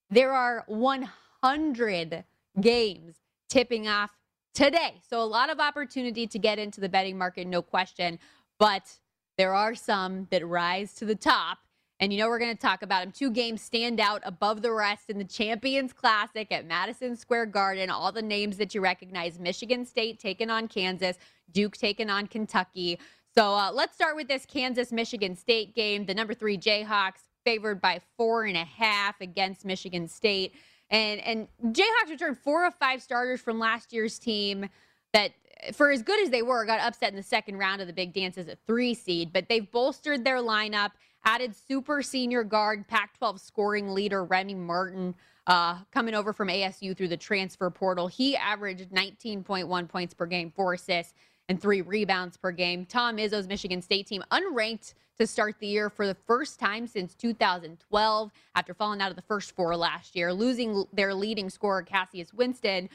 there 0.08 0.32
are 0.32 0.62
100 0.68 2.22
games 2.60 3.16
tipping 3.48 3.88
off 3.88 4.12
today. 4.54 5.00
So 5.10 5.20
a 5.20 5.24
lot 5.24 5.50
of 5.50 5.58
opportunity 5.58 6.28
to 6.28 6.38
get 6.38 6.60
into 6.60 6.80
the 6.80 6.88
betting 6.88 7.18
market, 7.18 7.44
no 7.48 7.60
question. 7.60 8.20
But 8.60 9.00
there 9.36 9.52
are 9.52 9.74
some 9.74 10.28
that 10.30 10.46
rise 10.46 10.94
to 10.94 11.04
the 11.04 11.16
top 11.16 11.58
and 11.98 12.12
you 12.12 12.18
know, 12.18 12.28
we're 12.28 12.38
going 12.38 12.54
to 12.54 12.60
talk 12.60 12.82
about 12.82 13.02
him. 13.02 13.12
Two 13.12 13.30
games 13.30 13.62
stand 13.62 14.00
out 14.00 14.20
above 14.24 14.60
the 14.62 14.72
rest 14.72 15.08
in 15.08 15.18
the 15.18 15.24
Champions 15.24 15.92
Classic 15.92 16.46
at 16.50 16.66
Madison 16.66 17.16
Square 17.16 17.46
Garden. 17.46 17.88
All 17.88 18.12
the 18.12 18.22
names 18.22 18.58
that 18.58 18.74
you 18.74 18.80
recognize 18.82 19.38
Michigan 19.38 19.86
State 19.86 20.18
taking 20.18 20.50
on 20.50 20.68
Kansas, 20.68 21.16
Duke 21.52 21.76
taking 21.76 22.10
on 22.10 22.26
Kentucky. 22.26 22.98
So 23.34 23.54
uh, 23.54 23.70
let's 23.72 23.94
start 23.94 24.14
with 24.16 24.28
this 24.28 24.44
Kansas 24.44 24.92
Michigan 24.92 25.36
State 25.36 25.74
game. 25.74 26.04
The 26.04 26.14
number 26.14 26.34
three 26.34 26.58
Jayhawks 26.58 27.24
favored 27.44 27.80
by 27.80 28.00
four 28.16 28.44
and 28.44 28.56
a 28.56 28.64
half 28.64 29.20
against 29.20 29.64
Michigan 29.64 30.08
State. 30.08 30.54
And 30.90 31.20
and 31.20 31.48
Jayhawks 31.74 32.10
returned 32.10 32.38
four 32.38 32.66
of 32.66 32.74
five 32.74 33.02
starters 33.02 33.40
from 33.40 33.58
last 33.58 33.92
year's 33.92 34.18
team 34.18 34.68
that 35.12 35.32
for 35.72 35.90
as 35.90 36.02
good 36.02 36.20
as 36.22 36.30
they 36.30 36.42
were, 36.42 36.64
got 36.64 36.80
upset 36.80 37.10
in 37.10 37.16
the 37.16 37.22
second 37.22 37.56
round 37.56 37.80
of 37.80 37.86
the 37.86 37.92
big 37.92 38.12
dance 38.12 38.36
as 38.36 38.48
a 38.48 38.56
three 38.66 38.94
seed, 38.94 39.32
but 39.32 39.48
they've 39.48 39.70
bolstered 39.70 40.24
their 40.24 40.38
lineup, 40.38 40.92
added 41.26 41.54
super 41.54 42.02
senior 42.02 42.44
guard, 42.44 42.86
Pac 42.88 43.18
12 43.18 43.40
scoring 43.40 43.92
leader 43.92 44.24
Remy 44.24 44.54
Martin. 44.54 45.14
Uh, 45.48 45.78
coming 45.92 46.12
over 46.12 46.32
from 46.32 46.48
ASU 46.48 46.96
through 46.96 47.06
the 47.06 47.16
transfer 47.16 47.70
portal. 47.70 48.08
He 48.08 48.34
averaged 48.34 48.90
19.1 48.90 49.88
points 49.88 50.12
per 50.12 50.26
game, 50.26 50.50
four 50.50 50.72
assists, 50.72 51.14
and 51.48 51.62
three 51.62 51.82
rebounds 51.82 52.36
per 52.36 52.50
game. 52.50 52.84
Tom 52.84 53.16
Izzo's 53.18 53.46
Michigan 53.46 53.80
State 53.80 54.08
team 54.08 54.24
unranked 54.32 54.94
to 55.18 55.24
start 55.24 55.54
the 55.60 55.68
year 55.68 55.88
for 55.88 56.04
the 56.04 56.16
first 56.26 56.58
time 56.58 56.88
since 56.88 57.14
2012 57.14 58.32
after 58.56 58.74
falling 58.74 59.00
out 59.00 59.10
of 59.10 59.16
the 59.16 59.22
first 59.22 59.54
four 59.54 59.76
last 59.76 60.16
year, 60.16 60.32
losing 60.32 60.84
their 60.92 61.14
leading 61.14 61.48
scorer, 61.48 61.82
Cassius 61.82 62.34
Winston. 62.34 62.88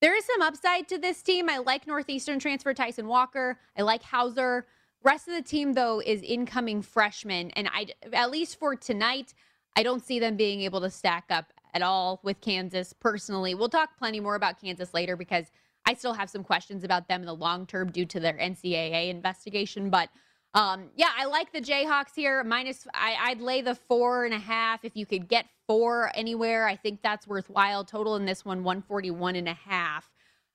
There 0.00 0.16
is 0.16 0.24
some 0.24 0.40
upside 0.40 0.88
to 0.88 0.96
this 0.96 1.20
team. 1.20 1.50
I 1.50 1.58
like 1.58 1.86
Northeastern 1.86 2.38
transfer 2.38 2.72
Tyson 2.72 3.08
Walker. 3.08 3.58
I 3.76 3.82
like 3.82 4.02
Hauser. 4.02 4.66
Rest 5.02 5.28
of 5.28 5.34
the 5.34 5.42
team, 5.42 5.72
though, 5.72 6.00
is 6.00 6.22
incoming 6.22 6.82
freshmen. 6.82 7.50
And 7.52 7.68
I, 7.72 7.86
at 8.12 8.30
least 8.30 8.58
for 8.58 8.76
tonight, 8.76 9.34
I 9.76 9.82
don't 9.82 10.04
see 10.04 10.18
them 10.18 10.36
being 10.36 10.60
able 10.62 10.80
to 10.82 10.90
stack 10.90 11.24
up 11.30 11.52
at 11.72 11.82
all 11.82 12.20
with 12.22 12.40
Kansas 12.40 12.92
personally. 12.92 13.54
We'll 13.54 13.68
talk 13.68 13.96
plenty 13.98 14.20
more 14.20 14.34
about 14.34 14.60
Kansas 14.60 14.92
later 14.92 15.16
because 15.16 15.50
I 15.86 15.94
still 15.94 16.12
have 16.12 16.28
some 16.28 16.44
questions 16.44 16.84
about 16.84 17.08
them 17.08 17.20
in 17.20 17.26
the 17.26 17.34
long 17.34 17.66
term 17.66 17.90
due 17.90 18.04
to 18.06 18.20
their 18.20 18.34
NCAA 18.34 19.08
investigation. 19.08 19.88
But 19.88 20.10
um, 20.52 20.90
yeah, 20.96 21.10
I 21.16 21.26
like 21.26 21.52
the 21.52 21.60
Jayhawks 21.60 22.14
here. 22.14 22.42
Minus, 22.44 22.86
I, 22.92 23.34
would 23.34 23.40
lay 23.40 23.62
the 23.62 23.74
four 23.74 24.24
and 24.24 24.34
a 24.34 24.38
half. 24.38 24.84
If 24.84 24.96
you 24.96 25.06
could 25.06 25.28
get 25.28 25.46
four 25.66 26.10
anywhere, 26.14 26.66
I 26.66 26.76
think 26.76 27.00
that's 27.02 27.26
worthwhile. 27.26 27.84
Total 27.84 28.16
in 28.16 28.24
this 28.24 28.44
one, 28.44 28.64
141 28.64 29.36
and 29.36 29.48
a 29.48 29.54
half. 29.54 30.10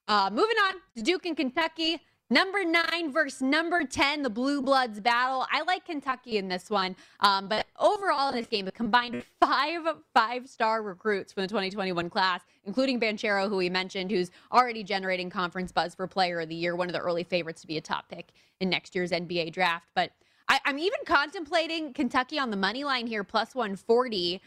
Uh, 0.06 0.30
moving 0.30 0.56
on 0.68 0.74
to 0.96 1.02
Duke 1.02 1.26
and 1.26 1.36
Kentucky. 1.36 2.00
Number 2.28 2.64
nine 2.64 3.12
versus 3.12 3.40
number 3.40 3.84
10, 3.84 4.22
the 4.22 4.30
Blue 4.30 4.60
Bloods 4.60 4.98
battle. 4.98 5.46
I 5.52 5.62
like 5.62 5.84
Kentucky 5.84 6.38
in 6.38 6.48
this 6.48 6.68
one. 6.68 6.96
Um, 7.20 7.46
but 7.46 7.66
overall 7.78 8.30
in 8.30 8.34
this 8.34 8.48
game, 8.48 8.66
a 8.66 8.72
combined 8.72 9.22
five 9.40 9.82
five 10.12 10.48
star 10.48 10.82
recruits 10.82 11.32
from 11.32 11.42
the 11.42 11.48
2021 11.48 12.10
class, 12.10 12.40
including 12.64 12.98
Banchero, 12.98 13.48
who 13.48 13.56
we 13.56 13.70
mentioned, 13.70 14.10
who's 14.10 14.32
already 14.52 14.82
generating 14.82 15.30
conference 15.30 15.70
buzz 15.70 15.94
for 15.94 16.08
player 16.08 16.40
of 16.40 16.48
the 16.48 16.56
year, 16.56 16.74
one 16.74 16.88
of 16.88 16.94
the 16.94 16.98
early 17.00 17.22
favorites 17.22 17.60
to 17.60 17.68
be 17.68 17.76
a 17.76 17.80
top 17.80 18.08
pick 18.08 18.32
in 18.58 18.68
next 18.68 18.96
year's 18.96 19.12
NBA 19.12 19.52
draft. 19.52 19.86
But 19.94 20.10
I, 20.48 20.58
I'm 20.64 20.80
even 20.80 20.98
contemplating 21.06 21.92
Kentucky 21.92 22.40
on 22.40 22.50
the 22.50 22.56
money 22.56 22.82
line 22.82 23.06
here, 23.06 23.22
plus 23.22 23.54
140. 23.54 24.42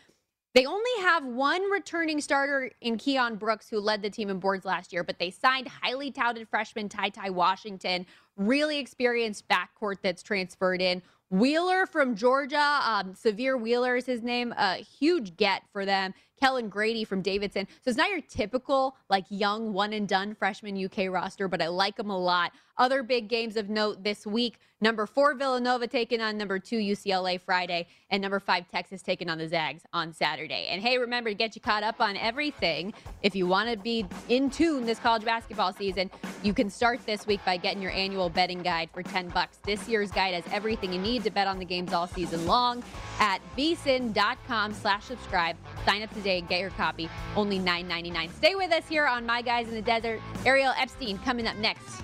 They 0.55 0.65
only 0.65 0.91
have 1.01 1.25
one 1.25 1.69
returning 1.69 2.21
starter 2.21 2.71
in 2.81 2.97
Keion 2.97 3.37
Brooks, 3.37 3.69
who 3.69 3.79
led 3.79 4.01
the 4.01 4.09
team 4.09 4.29
in 4.29 4.39
boards 4.39 4.65
last 4.65 4.91
year, 4.91 5.03
but 5.03 5.19
they 5.19 5.29
signed 5.29 5.67
highly 5.67 6.11
touted 6.11 6.47
freshman 6.49 6.89
Ty 6.89 7.09
Ty 7.09 7.29
Washington, 7.29 8.07
really 8.35 8.79
experienced 8.79 9.47
backcourt 9.47 9.97
that's 10.01 10.23
transferred 10.23 10.81
in. 10.81 11.03
Wheeler 11.29 11.85
from 11.85 12.15
Georgia, 12.15 12.79
um, 12.83 13.13
Sahvir 13.13 13.59
Wheeler 13.61 13.95
is 13.95 14.07
his 14.07 14.23
name, 14.23 14.51
a 14.57 14.75
huge 14.77 15.37
get 15.37 15.61
for 15.71 15.85
them. 15.85 16.15
Kellan 16.39 16.69
Grady 16.69 17.03
from 17.03 17.21
Davidson. 17.21 17.67
So 17.83 17.89
it's 17.89 17.97
not 17.97 18.09
your 18.09 18.21
typical 18.21 18.95
like 19.09 19.25
young 19.29 19.73
one 19.73 19.93
and 19.93 20.07
done 20.07 20.35
freshman 20.35 20.83
UK 20.83 21.09
roster, 21.09 21.47
but 21.47 21.61
I 21.61 21.67
like 21.67 21.97
them 21.97 22.09
a 22.09 22.17
lot. 22.17 22.51
Other 22.77 23.03
big 23.03 23.27
games 23.27 23.57
of 23.57 23.69
note 23.69 24.03
this 24.03 24.25
week 24.25 24.59
number 24.81 25.05
four, 25.05 25.35
Villanova 25.35 25.87
taking 25.87 26.21
on 26.21 26.37
number 26.37 26.59
two, 26.59 26.77
UCLA 26.77 27.39
Friday, 27.39 27.87
and 28.09 28.21
number 28.21 28.39
five, 28.39 28.67
Texas 28.69 29.01
taking 29.01 29.29
on 29.29 29.37
the 29.37 29.47
Zags 29.47 29.83
on 29.93 30.13
Saturday. 30.13 30.67
And 30.69 30.81
hey, 30.81 30.97
remember 30.97 31.29
to 31.29 31.35
get 31.35 31.55
you 31.55 31.61
caught 31.61 31.83
up 31.83 31.99
on 31.99 32.15
everything. 32.17 32.93
If 33.21 33.35
you 33.35 33.47
want 33.47 33.69
to 33.69 33.77
be 33.77 34.05
in 34.29 34.49
tune 34.49 34.85
this 34.85 34.99
college 34.99 35.25
basketball 35.25 35.73
season, 35.73 36.09
you 36.43 36.53
can 36.53 36.69
start 36.69 37.05
this 37.05 37.27
week 37.27 37.43
by 37.45 37.57
getting 37.57 37.81
your 37.81 37.91
annual 37.91 38.29
betting 38.29 38.61
guide 38.61 38.89
for 38.93 39.03
10 39.03 39.29
bucks. 39.29 39.57
This 39.65 39.87
year's 39.87 40.11
guide 40.11 40.33
has 40.33 40.43
everything 40.51 40.93
you 40.93 40.99
need 40.99 41.23
to 41.23 41.31
bet 41.31 41.47
on 41.47 41.59
the 41.59 41.65
games 41.65 41.93
all 41.93 42.07
season 42.07 42.45
long 42.45 42.83
at 43.19 43.41
vsin.com 43.57 44.73
slash 44.73 45.03
subscribe. 45.03 45.57
Sign 45.85 46.01
up 46.01 46.13
today 46.13 46.28
and 46.37 46.47
get 46.47 46.59
your 46.59 46.69
copy. 46.71 47.09
Only 47.35 47.59
$9.99. 47.59 48.31
Stay 48.35 48.55
with 48.55 48.71
us 48.71 48.87
here 48.87 49.07
on 49.07 49.25
My 49.25 49.41
Guys 49.41 49.67
in 49.67 49.73
the 49.73 49.81
Desert. 49.81 50.21
Ariel 50.45 50.73
Epstein 50.77 51.17
coming 51.19 51.47
up 51.47 51.57
next. 51.57 52.03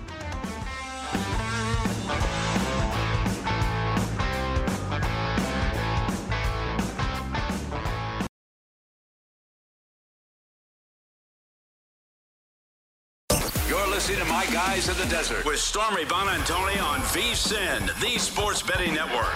You're 13.68 13.88
listening 13.88 14.18
to 14.18 14.24
My 14.26 14.46
Guys 14.52 14.88
in 14.88 14.96
the 14.96 15.10
Desert 15.10 15.44
with 15.44 15.58
Stormy 15.58 16.04
Buonantony 16.04 16.82
on 16.82 17.00
VSIN, 17.00 18.00
the 18.00 18.18
Sports 18.18 18.62
Betting 18.62 18.94
Network. 18.94 19.34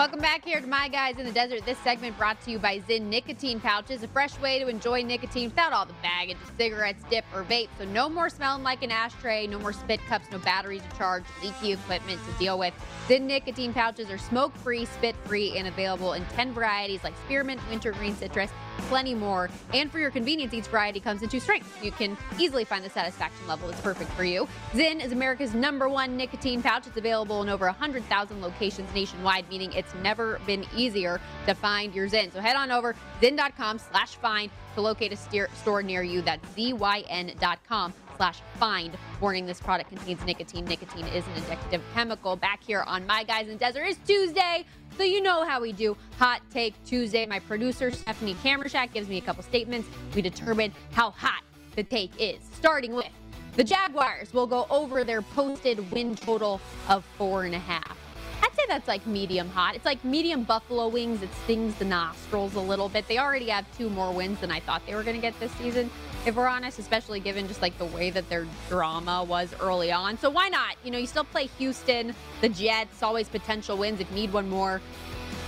Welcome 0.00 0.20
back 0.20 0.46
here 0.46 0.62
to 0.62 0.66
My 0.66 0.88
Guys 0.88 1.18
in 1.18 1.26
the 1.26 1.30
Desert. 1.30 1.66
This 1.66 1.76
segment 1.80 2.16
brought 2.16 2.40
to 2.46 2.50
you 2.50 2.58
by 2.58 2.78
Zyn 2.78 3.02
Nicotine 3.02 3.60
Pouches, 3.60 4.02
a 4.02 4.08
fresh 4.08 4.40
way 4.40 4.58
to 4.58 4.66
enjoy 4.66 5.02
nicotine 5.02 5.50
without 5.50 5.74
all 5.74 5.84
the 5.84 5.92
baggage 6.00 6.38
of 6.42 6.50
cigarettes, 6.56 7.04
dip, 7.10 7.22
or 7.34 7.44
vape. 7.44 7.68
So 7.76 7.84
no 7.84 8.08
more 8.08 8.30
smelling 8.30 8.62
like 8.62 8.82
an 8.82 8.90
ashtray, 8.90 9.46
no 9.46 9.58
more 9.58 9.74
spit 9.74 10.00
cups, 10.08 10.24
no 10.32 10.38
batteries 10.38 10.80
to 10.90 10.96
charge, 10.96 11.24
leaky 11.42 11.72
equipment 11.72 12.18
to 12.24 12.38
deal 12.38 12.58
with. 12.58 12.72
Zyn 13.08 13.24
Nicotine 13.24 13.74
Pouches 13.74 14.08
are 14.08 14.16
smoke-free, 14.16 14.86
spit-free, 14.86 15.58
and 15.58 15.68
available 15.68 16.14
in 16.14 16.24
10 16.34 16.54
varieties 16.54 17.04
like 17.04 17.12
spearmint, 17.26 17.60
wintergreen, 17.68 18.16
citrus, 18.16 18.50
plenty 18.88 19.14
more. 19.14 19.50
And 19.72 19.90
for 19.90 19.98
your 19.98 20.10
convenience, 20.10 20.54
each 20.54 20.66
variety 20.66 21.00
comes 21.00 21.22
in 21.22 21.28
two 21.28 21.40
strengths. 21.40 21.70
You 21.82 21.92
can 21.92 22.16
easily 22.38 22.64
find 22.64 22.84
the 22.84 22.90
satisfaction 22.90 23.46
level 23.46 23.68
that's 23.68 23.80
perfect 23.80 24.10
for 24.12 24.24
you. 24.24 24.48
Zyn 24.72 25.04
is 25.04 25.12
America's 25.12 25.54
number 25.54 25.88
one 25.88 26.16
nicotine 26.16 26.62
pouch. 26.62 26.86
It's 26.86 26.96
available 26.96 27.42
in 27.42 27.48
over 27.48 27.66
100,000 27.66 28.40
locations 28.40 28.92
nationwide, 28.94 29.48
meaning 29.48 29.72
it's 29.72 29.94
never 30.02 30.40
been 30.46 30.64
easier 30.76 31.20
to 31.46 31.54
find 31.54 31.94
your 31.94 32.08
Zyn. 32.08 32.32
So 32.32 32.40
head 32.40 32.56
on 32.56 32.70
over 32.70 32.96
zyn.com 33.20 33.78
slash 33.78 34.14
find 34.16 34.50
to 34.74 34.80
locate 34.80 35.12
a 35.12 35.16
steer- 35.16 35.50
store 35.54 35.82
near 35.82 36.02
you. 36.02 36.22
That's 36.22 36.46
zyn.com 36.54 37.94
slash 38.20 38.42
find. 38.58 38.96
Warning, 39.20 39.46
this 39.46 39.60
product 39.60 39.88
contains 39.88 40.22
nicotine. 40.26 40.66
Nicotine 40.66 41.06
is 41.06 41.24
an 41.26 41.32
addictive 41.42 41.80
chemical. 41.94 42.36
Back 42.36 42.62
here 42.62 42.82
on 42.82 43.06
My 43.06 43.24
Guys 43.24 43.48
in 43.48 43.56
Desert 43.56 43.84
is 43.84 43.96
Tuesday. 44.06 44.66
So 45.00 45.04
you 45.04 45.22
know 45.22 45.46
how 45.46 45.62
we 45.62 45.72
do 45.72 45.96
Hot 46.18 46.42
Take 46.52 46.74
Tuesday. 46.84 47.24
My 47.24 47.38
producer, 47.38 47.90
Stephanie 47.90 48.34
Camershak, 48.44 48.92
gives 48.92 49.08
me 49.08 49.16
a 49.16 49.22
couple 49.22 49.42
statements. 49.42 49.88
We 50.14 50.20
determine 50.20 50.74
how 50.92 51.12
hot 51.12 51.42
the 51.74 51.82
take 51.82 52.12
is. 52.18 52.38
Starting 52.52 52.94
with 52.94 53.08
the 53.56 53.64
Jaguars 53.64 54.34
will 54.34 54.46
go 54.46 54.66
over 54.68 55.02
their 55.02 55.22
posted 55.22 55.90
win 55.90 56.16
total 56.16 56.60
of 56.90 57.02
four 57.16 57.44
and 57.44 57.54
a 57.54 57.58
half. 57.58 57.96
I'd 58.42 58.52
say 58.54 58.64
that's 58.68 58.88
like 58.88 59.06
medium 59.06 59.48
hot. 59.48 59.74
It's 59.74 59.86
like 59.86 60.04
medium 60.04 60.44
buffalo 60.44 60.88
wings. 60.88 61.22
It 61.22 61.30
stings 61.44 61.74
the 61.76 61.86
nostrils 61.86 62.54
a 62.54 62.60
little 62.60 62.90
bit. 62.90 63.08
They 63.08 63.16
already 63.16 63.48
have 63.48 63.64
two 63.78 63.88
more 63.88 64.12
wins 64.12 64.40
than 64.40 64.50
I 64.50 64.60
thought 64.60 64.82
they 64.86 64.94
were 64.94 65.02
going 65.02 65.16
to 65.16 65.22
get 65.22 65.32
this 65.40 65.52
season 65.52 65.90
if 66.26 66.36
we're 66.36 66.48
honest, 66.48 66.78
especially 66.78 67.20
given 67.20 67.48
just 67.48 67.62
like 67.62 67.76
the 67.78 67.86
way 67.86 68.10
that 68.10 68.28
their 68.28 68.46
drama 68.68 69.24
was 69.24 69.54
early 69.60 69.90
on. 69.90 70.18
So 70.18 70.28
why 70.28 70.48
not? 70.48 70.76
You 70.84 70.90
know, 70.90 70.98
you 70.98 71.06
still 71.06 71.24
play 71.24 71.46
Houston, 71.58 72.14
the 72.40 72.48
Jets, 72.48 73.02
always 73.02 73.28
potential 73.28 73.76
wins 73.76 74.00
if 74.00 74.10
you 74.10 74.16
need 74.16 74.32
one 74.32 74.48
more. 74.48 74.80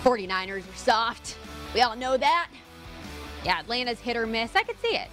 49ers 0.03 0.61
are 0.61 0.77
soft. 0.77 1.37
We 1.75 1.83
all 1.83 1.97
know 1.97 2.17
that. 2.17 2.49
Yeah, 3.45 3.61
Atlanta's 3.61 4.01
hit 4.01 4.17
or 4.17 4.27
miss. 4.27 4.55
I 4.57 4.63
could 4.63 4.81
see 4.81 4.97
it. 4.97 5.09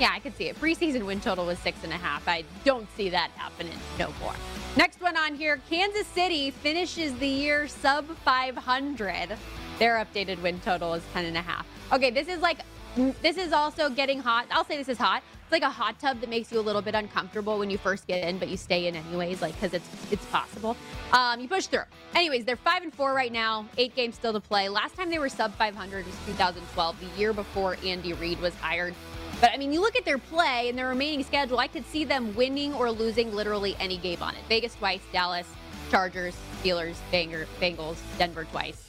Yeah, 0.00 0.10
I 0.12 0.18
could 0.18 0.36
see 0.36 0.48
it. 0.48 0.60
Preseason 0.60 1.06
win 1.06 1.20
total 1.20 1.46
was 1.46 1.58
six 1.58 1.84
and 1.84 1.92
a 1.92 1.96
half. 1.96 2.26
I 2.26 2.44
don't 2.64 2.88
see 2.96 3.10
that 3.10 3.30
happening 3.36 3.78
no 3.98 4.12
more. 4.20 4.34
Next 4.76 5.00
one 5.00 5.16
on 5.16 5.36
here 5.36 5.60
Kansas 5.70 6.06
City 6.08 6.50
finishes 6.50 7.14
the 7.18 7.28
year 7.28 7.68
sub 7.68 8.06
500. 8.24 9.36
Their 9.78 10.04
updated 10.04 10.40
win 10.42 10.60
total 10.60 10.94
is 10.94 11.02
10 11.12 11.26
and 11.26 11.36
a 11.36 11.42
half. 11.42 11.66
Okay, 11.92 12.10
this 12.10 12.26
is 12.26 12.40
like 12.40 12.58
this 12.94 13.36
is 13.36 13.52
also 13.52 13.88
getting 13.90 14.20
hot. 14.20 14.46
I'll 14.50 14.64
say 14.64 14.76
this 14.76 14.88
is 14.88 14.98
hot. 14.98 15.22
It's 15.42 15.52
like 15.52 15.62
a 15.62 15.70
hot 15.70 15.98
tub 15.98 16.20
that 16.20 16.30
makes 16.30 16.52
you 16.52 16.60
a 16.60 16.62
little 16.62 16.80
bit 16.80 16.94
uncomfortable 16.94 17.58
when 17.58 17.68
you 17.68 17.76
first 17.76 18.06
get 18.06 18.26
in, 18.26 18.38
but 18.38 18.48
you 18.48 18.56
stay 18.56 18.86
in 18.86 18.94
anyways, 18.94 19.42
like 19.42 19.54
because 19.54 19.74
it's 19.74 19.88
it's 20.12 20.24
possible. 20.26 20.76
Um, 21.12 21.40
you 21.40 21.48
push 21.48 21.66
through. 21.66 21.82
Anyways, 22.14 22.44
they're 22.44 22.56
five 22.56 22.82
and 22.82 22.94
four 22.94 23.12
right 23.12 23.32
now. 23.32 23.66
Eight 23.76 23.94
games 23.96 24.14
still 24.14 24.32
to 24.32 24.40
play. 24.40 24.68
Last 24.68 24.96
time 24.96 25.10
they 25.10 25.18
were 25.18 25.28
sub 25.28 25.54
500 25.56 26.06
was 26.06 26.14
2012, 26.26 27.00
the 27.00 27.20
year 27.20 27.32
before 27.32 27.76
Andy 27.84 28.12
Reid 28.12 28.40
was 28.40 28.54
hired. 28.56 28.94
But 29.40 29.50
I 29.52 29.56
mean, 29.56 29.72
you 29.72 29.80
look 29.80 29.96
at 29.96 30.04
their 30.04 30.18
play 30.18 30.68
and 30.68 30.78
their 30.78 30.88
remaining 30.88 31.24
schedule. 31.24 31.58
I 31.58 31.66
could 31.66 31.84
see 31.86 32.04
them 32.04 32.34
winning 32.34 32.72
or 32.74 32.90
losing 32.90 33.34
literally 33.34 33.76
any 33.80 33.98
game 33.98 34.22
on 34.22 34.34
it. 34.34 34.40
Vegas 34.48 34.76
twice, 34.76 35.02
Dallas, 35.12 35.46
Chargers, 35.90 36.36
Steelers, 36.62 36.96
Banger, 37.10 37.46
Bengals, 37.60 37.96
Denver 38.18 38.44
twice. 38.44 38.88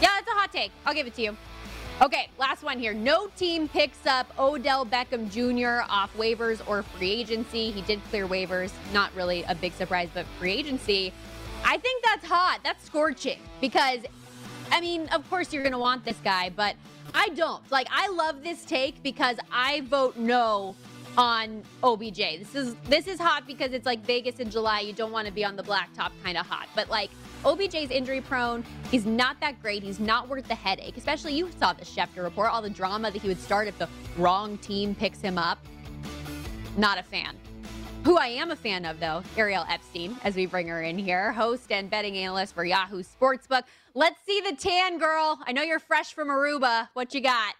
Yeah, 0.00 0.08
that's 0.14 0.28
a 0.28 0.32
hot 0.32 0.52
take. 0.52 0.70
I'll 0.84 0.94
give 0.94 1.06
it 1.06 1.14
to 1.14 1.22
you. 1.22 1.36
Okay, 2.02 2.28
last 2.38 2.62
one 2.62 2.78
here. 2.78 2.92
No 2.92 3.28
team 3.38 3.68
picks 3.68 4.04
up 4.04 4.30
Odell 4.38 4.84
Beckham 4.84 5.30
Jr. 5.30 5.90
off 5.90 6.14
waivers 6.14 6.60
or 6.68 6.82
free 6.82 7.10
agency. 7.10 7.70
He 7.70 7.80
did 7.80 8.04
clear 8.10 8.28
waivers. 8.28 8.70
Not 8.92 9.14
really 9.14 9.44
a 9.44 9.54
big 9.54 9.72
surprise, 9.72 10.10
but 10.12 10.26
free 10.38 10.52
agency. 10.52 11.10
I 11.64 11.78
think 11.78 12.04
that's 12.04 12.26
hot. 12.26 12.60
That's 12.62 12.84
scorching 12.84 13.38
because, 13.62 14.00
I 14.70 14.82
mean, 14.82 15.08
of 15.08 15.28
course 15.30 15.54
you're 15.54 15.62
going 15.62 15.72
to 15.72 15.78
want 15.78 16.04
this 16.04 16.18
guy, 16.22 16.50
but 16.54 16.76
I 17.14 17.30
don't. 17.30 17.62
Like, 17.72 17.86
I 17.90 18.10
love 18.10 18.42
this 18.42 18.66
take 18.66 19.02
because 19.02 19.38
I 19.50 19.80
vote 19.82 20.18
no 20.18 20.76
on 21.16 21.62
OBJ. 21.82 22.18
This 22.18 22.54
is 22.54 22.74
this 22.90 23.06
is 23.06 23.18
hot 23.18 23.46
because 23.46 23.72
it's 23.72 23.86
like 23.86 24.00
Vegas 24.04 24.38
in 24.38 24.50
July. 24.50 24.80
You 24.80 24.92
don't 24.92 25.12
want 25.12 25.26
to 25.28 25.32
be 25.32 25.46
on 25.46 25.56
the 25.56 25.62
blacktop 25.62 26.12
kind 26.22 26.36
of 26.36 26.44
hot. 26.44 26.68
But 26.74 26.90
like 26.90 27.10
OBJ's 27.46 27.92
injury 27.92 28.20
prone. 28.20 28.64
He's 28.90 29.06
not 29.06 29.38
that 29.38 29.62
great. 29.62 29.80
He's 29.80 30.00
not 30.00 30.28
worth 30.28 30.48
the 30.48 30.54
headache. 30.56 30.96
Especially 30.96 31.32
you 31.32 31.48
saw 31.60 31.72
the 31.72 31.84
Schefter 31.84 32.24
report, 32.24 32.50
all 32.50 32.60
the 32.60 32.68
drama 32.68 33.08
that 33.12 33.22
he 33.22 33.28
would 33.28 33.38
start 33.38 33.68
if 33.68 33.78
the 33.78 33.88
wrong 34.18 34.58
team 34.58 34.96
picks 34.96 35.20
him 35.20 35.38
up. 35.38 35.64
Not 36.76 36.98
a 36.98 37.04
fan. 37.04 37.36
Who 38.02 38.18
I 38.18 38.26
am 38.26 38.50
a 38.50 38.56
fan 38.56 38.84
of, 38.84 38.98
though, 38.98 39.22
Ariel 39.36 39.64
Epstein, 39.68 40.16
as 40.24 40.34
we 40.34 40.46
bring 40.46 40.66
her 40.66 40.82
in 40.82 40.98
here, 40.98 41.30
host 41.32 41.70
and 41.70 41.88
betting 41.88 42.16
analyst 42.16 42.52
for 42.52 42.64
Yahoo 42.64 43.04
Sportsbook. 43.04 43.62
Let's 43.94 44.20
see 44.26 44.40
the 44.40 44.56
tan 44.56 44.98
girl. 44.98 45.38
I 45.46 45.52
know 45.52 45.62
you're 45.62 45.78
fresh 45.78 46.14
from 46.14 46.26
Aruba. 46.28 46.88
What 46.94 47.14
you 47.14 47.20
got? 47.20 47.54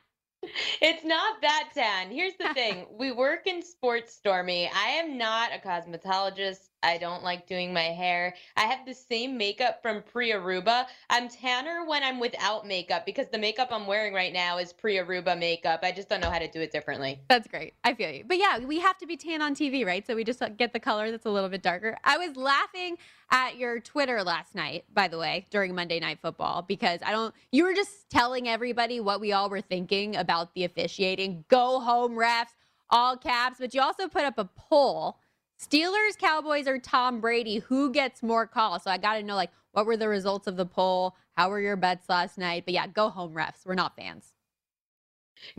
It's 0.83 1.05
not 1.05 1.41
that 1.43 1.71
tan. 1.75 2.11
Here's 2.11 2.35
the 2.39 2.53
thing 2.55 2.87
we 2.99 3.13
work 3.13 3.47
in 3.47 3.63
sports, 3.63 4.15
Stormy. 4.15 4.69
I 4.75 4.89
am 4.89 5.17
not 5.17 5.51
a 5.55 5.59
cosmetologist. 5.59 6.69
I 6.87 6.99
don't 6.99 7.25
like 7.25 7.49
doing 7.49 7.75
my 7.75 7.83
hair. 7.83 8.33
I 8.57 8.63
have 8.63 8.87
the 8.87 8.95
same 8.95 9.37
makeup 9.37 9.83
from 9.83 10.03
pre 10.03 10.31
Aruba. 10.31 10.87
I'm 11.11 11.29
tanner 11.29 11.85
when 11.85 12.05
I'm 12.05 12.21
without 12.21 12.65
makeup 12.65 13.05
because 13.05 13.27
the 13.29 13.39
makeup 13.39 13.69
I'm 13.73 13.89
wearing 13.89 14.15
right 14.15 14.33
now 14.33 14.59
is 14.59 14.73
pre 14.73 14.97
Aruba 14.97 15.37
makeup. 15.37 15.81
I 15.83 15.91
just 15.91 16.09
don't 16.09 16.21
know 16.21 16.31
how 16.31 16.39
to 16.39 16.49
do 16.49 16.61
it 16.61 16.71
differently. 16.71 17.19
That's 17.29 17.49
great. 17.49 17.75
I 17.83 17.95
feel 17.95 18.11
you. 18.11 18.23
But 18.25 18.39
yeah, 18.39 18.61
we 18.61 18.79
have 18.79 18.97
to 18.99 19.07
be 19.07 19.17
tan 19.17 19.43
on 19.43 19.57
TV, 19.57 19.85
right? 19.85 20.07
So 20.07 20.15
we 20.15 20.23
just 20.23 20.41
uh, 20.41 20.49
get 20.49 20.73
the 20.73 20.79
color 20.79 21.11
that's 21.11 21.27
a 21.27 21.31
little 21.31 21.49
bit 21.49 21.63
darker. 21.63 21.99
I 22.05 22.19
was 22.19 22.37
laughing 22.37 22.99
at 23.33 23.57
your 23.57 23.81
Twitter 23.81 24.23
last 24.23 24.55
night, 24.55 24.85
by 24.95 25.09
the 25.09 25.19
way, 25.19 25.49
during 25.51 25.75
Monday 25.75 25.99
Night 25.99 26.21
Football, 26.23 26.63
because 26.63 27.01
I 27.05 27.11
don't, 27.11 27.35
you 27.51 27.65
were 27.65 27.75
just 27.75 28.09
telling 28.11 28.49
everybody 28.49 29.01
what 29.01 29.21
we 29.21 29.33
all 29.33 29.51
were 29.51 29.61
thinking 29.61 30.15
about 30.15 30.55
the 30.55 30.63
officiating. 30.63 31.45
Go 31.49 31.81
home, 31.81 32.13
refs, 32.13 32.55
all 32.91 33.17
caps. 33.17 33.57
But 33.59 33.75
you 33.75 33.81
also 33.81 34.07
put 34.07 34.23
up 34.23 34.39
a 34.39 34.45
poll 34.45 35.19
Steelers, 35.61 36.19
Cowboys, 36.19 36.69
or 36.69 36.79
Tom 36.79 37.21
Brady? 37.21 37.59
Who 37.59 37.91
gets 37.91 38.23
more 38.23 38.47
calls? 38.47 38.83
So 38.83 38.91
I 38.91 38.99
got 38.99 39.15
to 39.15 39.23
know, 39.23 39.37
like, 39.37 39.51
what 39.73 39.87
were 39.87 39.97
the 39.97 40.09
results 40.09 40.47
of 40.47 40.57
the 40.57 40.67
poll? 40.67 41.17
How 41.37 41.49
were 41.49 41.61
your 41.61 41.77
bets 41.77 42.09
last 42.09 42.39
night? 42.39 42.65
But 42.67 42.75
yeah, 42.75 42.87
go 42.87 43.09
home, 43.09 43.35
refs. 43.35 43.65
We're 43.65 43.75
not 43.75 43.97
fans. 43.97 44.33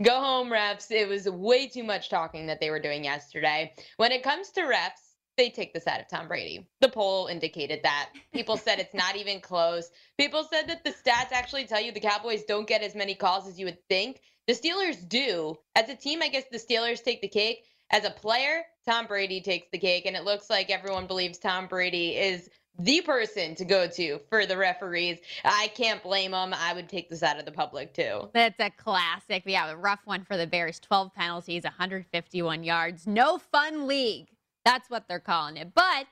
Go 0.02 0.20
home, 0.20 0.50
refs. 0.50 0.90
It 0.90 1.08
was 1.08 1.28
way 1.28 1.68
too 1.68 1.84
much 1.84 2.10
talking 2.10 2.46
that 2.46 2.60
they 2.60 2.70
were 2.70 2.80
doing 2.80 3.04
yesterday. 3.04 3.72
When 3.96 4.12
it 4.12 4.22
comes 4.22 4.50
to 4.50 4.62
refs, 4.62 5.14
they 5.36 5.50
take 5.50 5.72
the 5.72 5.80
side 5.80 6.00
of 6.00 6.08
Tom 6.08 6.28
Brady. 6.28 6.68
The 6.80 6.88
poll 6.88 7.28
indicated 7.28 7.80
that. 7.84 8.10
People 8.32 8.56
said 8.56 8.78
it's 8.78 8.94
not 8.94 9.16
even 9.16 9.40
close. 9.40 9.90
People 10.18 10.44
said 10.44 10.68
that 10.68 10.84
the 10.84 10.90
stats 10.90 11.32
actually 11.32 11.64
tell 11.66 11.80
you 11.80 11.92
the 11.92 12.00
Cowboys 12.00 12.44
don't 12.44 12.66
get 12.66 12.82
as 12.82 12.94
many 12.94 13.14
calls 13.14 13.48
as 13.48 13.58
you 13.58 13.66
would 13.66 13.78
think. 13.88 14.20
The 14.46 14.54
Steelers 14.54 15.08
do. 15.08 15.56
As 15.76 15.88
a 15.88 15.94
team, 15.94 16.22
I 16.22 16.28
guess 16.28 16.44
the 16.50 16.58
Steelers 16.58 17.02
take 17.02 17.20
the 17.20 17.28
cake. 17.28 17.64
As 17.90 18.04
a 18.04 18.10
player, 18.10 18.64
Tom 18.86 19.06
Brady 19.06 19.40
takes 19.40 19.68
the 19.72 19.78
cake, 19.78 20.04
and 20.06 20.14
it 20.14 20.24
looks 20.24 20.50
like 20.50 20.70
everyone 20.70 21.06
believes 21.06 21.38
Tom 21.38 21.66
Brady 21.66 22.16
is 22.16 22.50
the 22.78 23.00
person 23.00 23.54
to 23.56 23.64
go 23.64 23.88
to 23.88 24.20
for 24.28 24.46
the 24.46 24.56
referees. 24.56 25.18
I 25.44 25.68
can't 25.74 26.02
blame 26.02 26.30
them. 26.30 26.54
I 26.54 26.74
would 26.74 26.88
take 26.88 27.08
this 27.08 27.22
out 27.22 27.38
of 27.38 27.44
the 27.44 27.52
public 27.52 27.92
too. 27.94 28.28
That's 28.34 28.60
a 28.60 28.70
classic. 28.70 29.42
Yeah, 29.46 29.70
a 29.70 29.76
rough 29.76 30.00
one 30.04 30.24
for 30.24 30.36
the 30.36 30.46
Bears. 30.46 30.78
12 30.78 31.14
penalties, 31.14 31.64
151 31.64 32.62
yards. 32.62 33.06
No 33.06 33.38
fun 33.38 33.86
league. 33.86 34.28
That's 34.64 34.90
what 34.90 35.08
they're 35.08 35.18
calling 35.18 35.56
it. 35.56 35.74
But 35.74 36.06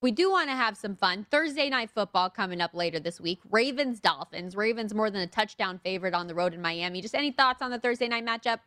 we 0.00 0.10
do 0.10 0.30
want 0.30 0.48
to 0.48 0.56
have 0.56 0.76
some 0.76 0.96
fun. 0.96 1.26
Thursday 1.30 1.68
night 1.68 1.90
football 1.90 2.30
coming 2.30 2.60
up 2.60 2.72
later 2.72 2.98
this 2.98 3.20
week. 3.20 3.40
Ravens 3.50 4.00
Dolphins. 4.00 4.56
Ravens 4.56 4.94
more 4.94 5.10
than 5.10 5.20
a 5.20 5.26
touchdown 5.26 5.78
favorite 5.84 6.14
on 6.14 6.26
the 6.26 6.34
road 6.34 6.54
in 6.54 6.62
Miami. 6.62 7.00
Just 7.00 7.14
any 7.14 7.30
thoughts 7.30 7.62
on 7.62 7.70
the 7.70 7.78
Thursday 7.78 8.08
night 8.08 8.24
matchup? 8.24 8.60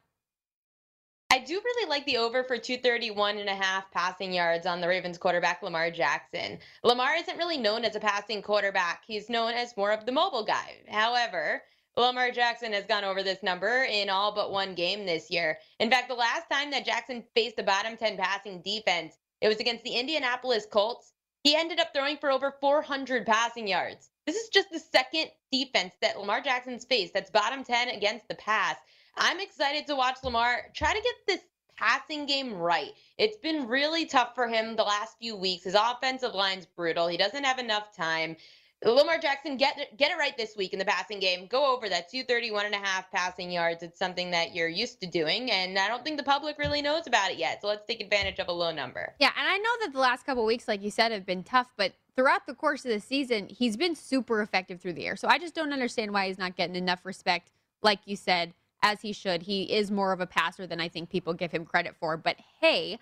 I 1.31 1.39
do 1.39 1.61
really 1.63 1.89
like 1.89 2.05
the 2.05 2.17
over 2.17 2.43
for 2.43 2.57
231 2.57 3.37
and 3.37 3.47
a 3.47 3.55
half 3.55 3.89
passing 3.91 4.33
yards 4.33 4.65
on 4.65 4.81
the 4.81 4.87
Ravens 4.89 5.17
quarterback 5.17 5.63
Lamar 5.63 5.89
Jackson. 5.89 6.59
Lamar 6.83 7.15
isn't 7.15 7.37
really 7.37 7.57
known 7.57 7.85
as 7.85 7.95
a 7.95 8.01
passing 8.01 8.41
quarterback. 8.41 9.03
He's 9.07 9.29
known 9.29 9.53
as 9.53 9.77
more 9.77 9.93
of 9.93 10.05
the 10.05 10.11
mobile 10.11 10.43
guy. 10.43 10.79
However, 10.89 11.63
Lamar 11.95 12.31
Jackson 12.31 12.73
has 12.73 12.83
gone 12.83 13.05
over 13.05 13.23
this 13.23 13.41
number 13.43 13.85
in 13.89 14.09
all 14.09 14.33
but 14.33 14.51
one 14.51 14.75
game 14.75 15.05
this 15.05 15.31
year. 15.31 15.57
In 15.79 15.89
fact, 15.89 16.09
the 16.09 16.15
last 16.15 16.49
time 16.51 16.69
that 16.71 16.85
Jackson 16.85 17.23
faced 17.33 17.57
a 17.59 17.63
bottom 17.63 17.95
10 17.95 18.17
passing 18.17 18.61
defense, 18.61 19.17
it 19.39 19.47
was 19.47 19.61
against 19.61 19.85
the 19.85 19.95
Indianapolis 19.95 20.65
Colts. 20.69 21.13
He 21.45 21.55
ended 21.55 21.79
up 21.79 21.93
throwing 21.95 22.17
for 22.17 22.29
over 22.29 22.57
400 22.59 23.25
passing 23.25 23.69
yards. 23.69 24.09
This 24.25 24.35
is 24.35 24.49
just 24.49 24.69
the 24.69 24.79
second 24.79 25.31
defense 25.49 25.93
that 26.01 26.19
Lamar 26.19 26.41
Jackson's 26.41 26.83
faced 26.83 27.13
that's 27.13 27.31
bottom 27.31 27.63
10 27.63 27.87
against 27.87 28.27
the 28.27 28.35
pass. 28.35 28.75
I'm 29.15 29.39
excited 29.39 29.87
to 29.87 29.95
watch 29.95 30.17
Lamar 30.23 30.63
try 30.73 30.93
to 30.93 31.01
get 31.01 31.15
this 31.27 31.41
passing 31.75 32.25
game 32.25 32.53
right. 32.53 32.91
It's 33.17 33.37
been 33.37 33.67
really 33.67 34.05
tough 34.05 34.35
for 34.35 34.47
him 34.47 34.75
the 34.75 34.83
last 34.83 35.17
few 35.19 35.35
weeks. 35.35 35.63
His 35.63 35.75
offensive 35.75 36.33
line's 36.33 36.65
brutal. 36.65 37.07
He 37.07 37.17
doesn't 37.17 37.43
have 37.43 37.59
enough 37.59 37.95
time. 37.95 38.35
Lamar 38.83 39.19
Jackson, 39.19 39.57
get 39.57 39.95
get 39.97 40.11
it 40.11 40.17
right 40.17 40.35
this 40.37 40.55
week 40.57 40.73
in 40.73 40.79
the 40.79 40.85
passing 40.85 41.19
game. 41.19 41.45
Go 41.45 41.75
over 41.75 41.87
that 41.87 42.09
231 42.09 42.65
and 42.65 42.73
a 42.73 42.79
half 42.79 43.11
passing 43.11 43.51
yards. 43.51 43.83
It's 43.83 43.99
something 43.99 44.31
that 44.31 44.55
you're 44.55 44.67
used 44.67 44.99
to 45.01 45.07
doing, 45.07 45.51
and 45.51 45.77
I 45.77 45.87
don't 45.87 46.03
think 46.03 46.17
the 46.17 46.23
public 46.23 46.57
really 46.57 46.81
knows 46.81 47.05
about 47.05 47.29
it 47.29 47.37
yet. 47.37 47.61
So 47.61 47.67
let's 47.67 47.85
take 47.85 48.01
advantage 48.01 48.39
of 48.39 48.47
a 48.47 48.51
low 48.51 48.71
number. 48.71 49.13
Yeah, 49.19 49.31
and 49.37 49.47
I 49.47 49.57
know 49.57 49.69
that 49.81 49.93
the 49.93 49.99
last 49.99 50.25
couple 50.25 50.43
weeks, 50.45 50.67
like 50.67 50.81
you 50.81 50.89
said, 50.89 51.11
have 51.11 51.27
been 51.27 51.43
tough, 51.43 51.71
but 51.77 51.93
throughout 52.15 52.47
the 52.47 52.55
course 52.55 52.83
of 52.83 52.91
the 52.91 52.99
season, 52.99 53.49
he's 53.49 53.77
been 53.77 53.93
super 53.93 54.41
effective 54.41 54.81
through 54.81 54.93
the 54.93 55.05
air. 55.05 55.15
So 55.15 55.27
I 55.27 55.37
just 55.37 55.53
don't 55.53 55.73
understand 55.73 56.11
why 56.11 56.25
he's 56.25 56.39
not 56.39 56.55
getting 56.55 56.75
enough 56.75 57.05
respect, 57.05 57.51
like 57.83 57.99
you 58.05 58.15
said, 58.15 58.55
as 58.81 59.01
he 59.01 59.13
should. 59.13 59.43
He 59.43 59.63
is 59.63 59.91
more 59.91 60.11
of 60.11 60.19
a 60.19 60.25
passer 60.25 60.67
than 60.67 60.79
I 60.79 60.89
think 60.89 61.09
people 61.09 61.33
give 61.33 61.51
him 61.51 61.65
credit 61.65 61.95
for. 61.99 62.17
But 62.17 62.37
hey, 62.59 62.99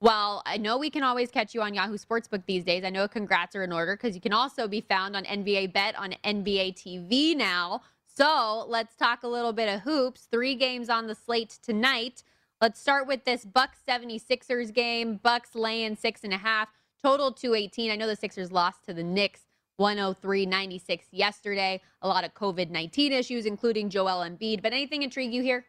well, 0.00 0.42
I 0.46 0.56
know 0.56 0.78
we 0.78 0.90
can 0.90 1.02
always 1.02 1.30
catch 1.30 1.54
you 1.54 1.62
on 1.62 1.74
Yahoo 1.74 1.98
Sportsbook 1.98 2.44
these 2.46 2.64
days. 2.64 2.84
I 2.84 2.90
know 2.90 3.06
congrats 3.06 3.54
are 3.54 3.62
in 3.62 3.72
order 3.72 3.96
because 3.96 4.14
you 4.14 4.20
can 4.20 4.32
also 4.32 4.66
be 4.66 4.80
found 4.80 5.14
on 5.14 5.24
NBA 5.24 5.72
Bet 5.72 5.96
on 5.98 6.14
NBA 6.24 6.74
TV 6.74 7.36
now. 7.36 7.82
So 8.06 8.64
let's 8.66 8.96
talk 8.96 9.22
a 9.22 9.28
little 9.28 9.52
bit 9.52 9.68
of 9.68 9.82
hoops. 9.82 10.26
Three 10.30 10.54
games 10.54 10.88
on 10.88 11.06
the 11.06 11.14
slate 11.14 11.58
tonight. 11.62 12.22
Let's 12.60 12.80
start 12.80 13.06
with 13.06 13.24
this 13.24 13.44
Bucks 13.44 13.78
76ers 13.86 14.72
game. 14.72 15.20
Bucks 15.22 15.54
laying 15.54 15.96
six 15.96 16.24
and 16.24 16.32
a 16.32 16.38
half, 16.38 16.68
total 17.02 17.32
218. 17.32 17.90
I 17.90 17.96
know 17.96 18.06
the 18.06 18.16
Sixers 18.16 18.52
lost 18.52 18.84
to 18.86 18.94
the 18.94 19.02
Knicks 19.02 19.42
103 19.80 20.44
96 20.44 21.06
yesterday. 21.10 21.80
A 22.02 22.08
lot 22.08 22.24
of 22.24 22.34
COVID 22.34 22.70
19 22.70 23.12
issues, 23.12 23.46
including 23.46 23.88
Joel 23.88 24.28
Embiid. 24.28 24.60
But 24.62 24.74
anything 24.74 25.02
intrigue 25.02 25.32
you 25.32 25.42
here? 25.42 25.64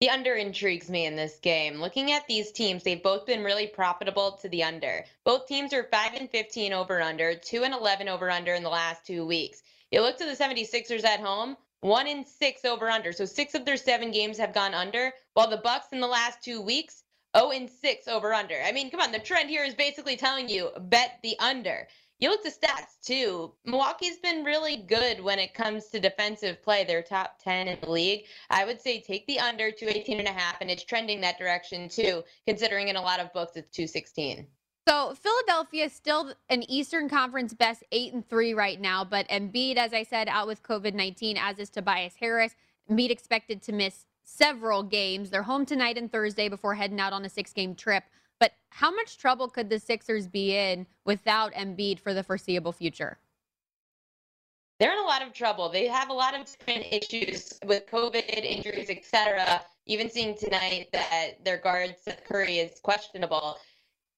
The 0.00 0.10
under 0.10 0.34
intrigues 0.34 0.88
me 0.88 1.04
in 1.04 1.16
this 1.16 1.38
game. 1.38 1.80
Looking 1.80 2.12
at 2.12 2.28
these 2.28 2.52
teams, 2.52 2.84
they've 2.84 3.02
both 3.02 3.26
been 3.26 3.42
really 3.42 3.66
profitable 3.66 4.38
to 4.40 4.48
the 4.48 4.62
under. 4.62 5.04
Both 5.24 5.48
teams 5.48 5.72
are 5.72 5.88
5 5.90 6.14
and 6.14 6.30
15 6.30 6.72
over 6.72 7.02
under, 7.02 7.34
2 7.34 7.64
and 7.64 7.74
11 7.74 8.08
over 8.08 8.30
under 8.30 8.54
in 8.54 8.62
the 8.62 8.68
last 8.68 9.04
two 9.04 9.26
weeks. 9.26 9.62
You 9.90 10.02
look 10.02 10.18
to 10.18 10.24
the 10.24 10.36
76ers 10.36 11.04
at 11.04 11.18
home, 11.18 11.56
1 11.80 12.06
and 12.06 12.24
6 12.24 12.64
over 12.64 12.88
under. 12.88 13.10
So 13.10 13.24
6 13.24 13.54
of 13.54 13.64
their 13.64 13.76
7 13.78 14.12
games 14.12 14.38
have 14.38 14.54
gone 14.54 14.74
under, 14.74 15.12
while 15.32 15.50
the 15.50 15.56
Bucks 15.56 15.88
in 15.90 16.00
the 16.00 16.06
last 16.06 16.40
2 16.44 16.60
weeks 16.60 17.02
0 17.36 17.50
and 17.50 17.68
6 17.68 18.08
over 18.08 18.32
under. 18.32 18.56
I 18.64 18.72
mean, 18.72 18.90
come 18.90 19.00
on, 19.00 19.12
the 19.12 19.18
trend 19.18 19.50
here 19.50 19.64
is 19.64 19.74
basically 19.74 20.16
telling 20.16 20.48
you 20.48 20.70
bet 20.78 21.18
the 21.22 21.38
under. 21.38 21.88
You 22.18 22.30
look 22.30 22.46
at 22.46 22.54
the 22.54 22.66
stats 22.66 22.98
too. 23.04 23.52
Milwaukee's 23.66 24.16
been 24.16 24.42
really 24.42 24.78
good 24.78 25.20
when 25.20 25.38
it 25.38 25.52
comes 25.52 25.88
to 25.88 26.00
defensive 26.00 26.62
play. 26.62 26.82
They're 26.84 27.02
top 27.02 27.38
10 27.42 27.68
in 27.68 27.78
the 27.82 27.90
league. 27.90 28.24
I 28.48 28.64
would 28.64 28.80
say 28.80 29.00
take 29.00 29.26
the 29.26 29.38
under 29.38 29.70
218 29.70 30.20
and 30.20 30.28
a 30.28 30.32
half, 30.32 30.62
and 30.62 30.70
it's 30.70 30.84
trending 30.84 31.20
that 31.20 31.38
direction 31.38 31.90
too, 31.90 32.24
considering 32.46 32.88
in 32.88 32.96
a 32.96 33.02
lot 33.02 33.20
of 33.20 33.32
books 33.34 33.56
it's 33.56 33.70
216. 33.70 34.46
So 34.88 35.14
Philadelphia 35.14 35.86
is 35.86 35.92
still 35.92 36.32
an 36.48 36.62
Eastern 36.70 37.08
Conference 37.10 37.52
best 37.52 37.82
eight 37.92 38.14
and 38.14 38.26
three 38.26 38.54
right 38.54 38.80
now, 38.80 39.04
but 39.04 39.28
Embiid, 39.28 39.76
as 39.76 39.92
I 39.92 40.04
said, 40.04 40.28
out 40.28 40.46
with 40.46 40.62
COVID 40.62 40.94
nineteen, 40.94 41.36
as 41.36 41.58
is 41.58 41.70
Tobias 41.70 42.14
Harris. 42.20 42.54
Embiid 42.88 43.10
expected 43.10 43.62
to 43.62 43.72
miss 43.72 44.06
several 44.22 44.84
games. 44.84 45.30
They're 45.30 45.42
home 45.42 45.66
tonight 45.66 45.98
and 45.98 46.10
Thursday 46.10 46.48
before 46.48 46.76
heading 46.76 47.00
out 47.00 47.12
on 47.12 47.24
a 47.24 47.28
six 47.28 47.52
game 47.52 47.74
trip. 47.74 48.04
But 48.38 48.52
how 48.70 48.90
much 48.90 49.18
trouble 49.18 49.48
could 49.48 49.70
the 49.70 49.78
Sixers 49.78 50.26
be 50.26 50.56
in 50.56 50.86
without 51.04 51.52
Embiid 51.54 51.98
for 51.98 52.14
the 52.14 52.22
foreseeable 52.22 52.72
future? 52.72 53.18
They're 54.78 54.92
in 54.92 54.98
a 54.98 55.02
lot 55.02 55.22
of 55.22 55.32
trouble. 55.32 55.70
They 55.70 55.86
have 55.86 56.10
a 56.10 56.12
lot 56.12 56.38
of 56.38 56.44
different 56.44 56.86
issues 56.92 57.58
with 57.64 57.86
COVID, 57.86 58.28
injuries, 58.28 58.90
etc. 58.90 59.62
Even 59.86 60.10
seeing 60.10 60.36
tonight 60.36 60.88
that 60.92 61.42
their 61.44 61.56
guard 61.56 61.96
Seth 61.98 62.24
Curry 62.24 62.58
is 62.58 62.78
questionable. 62.80 63.58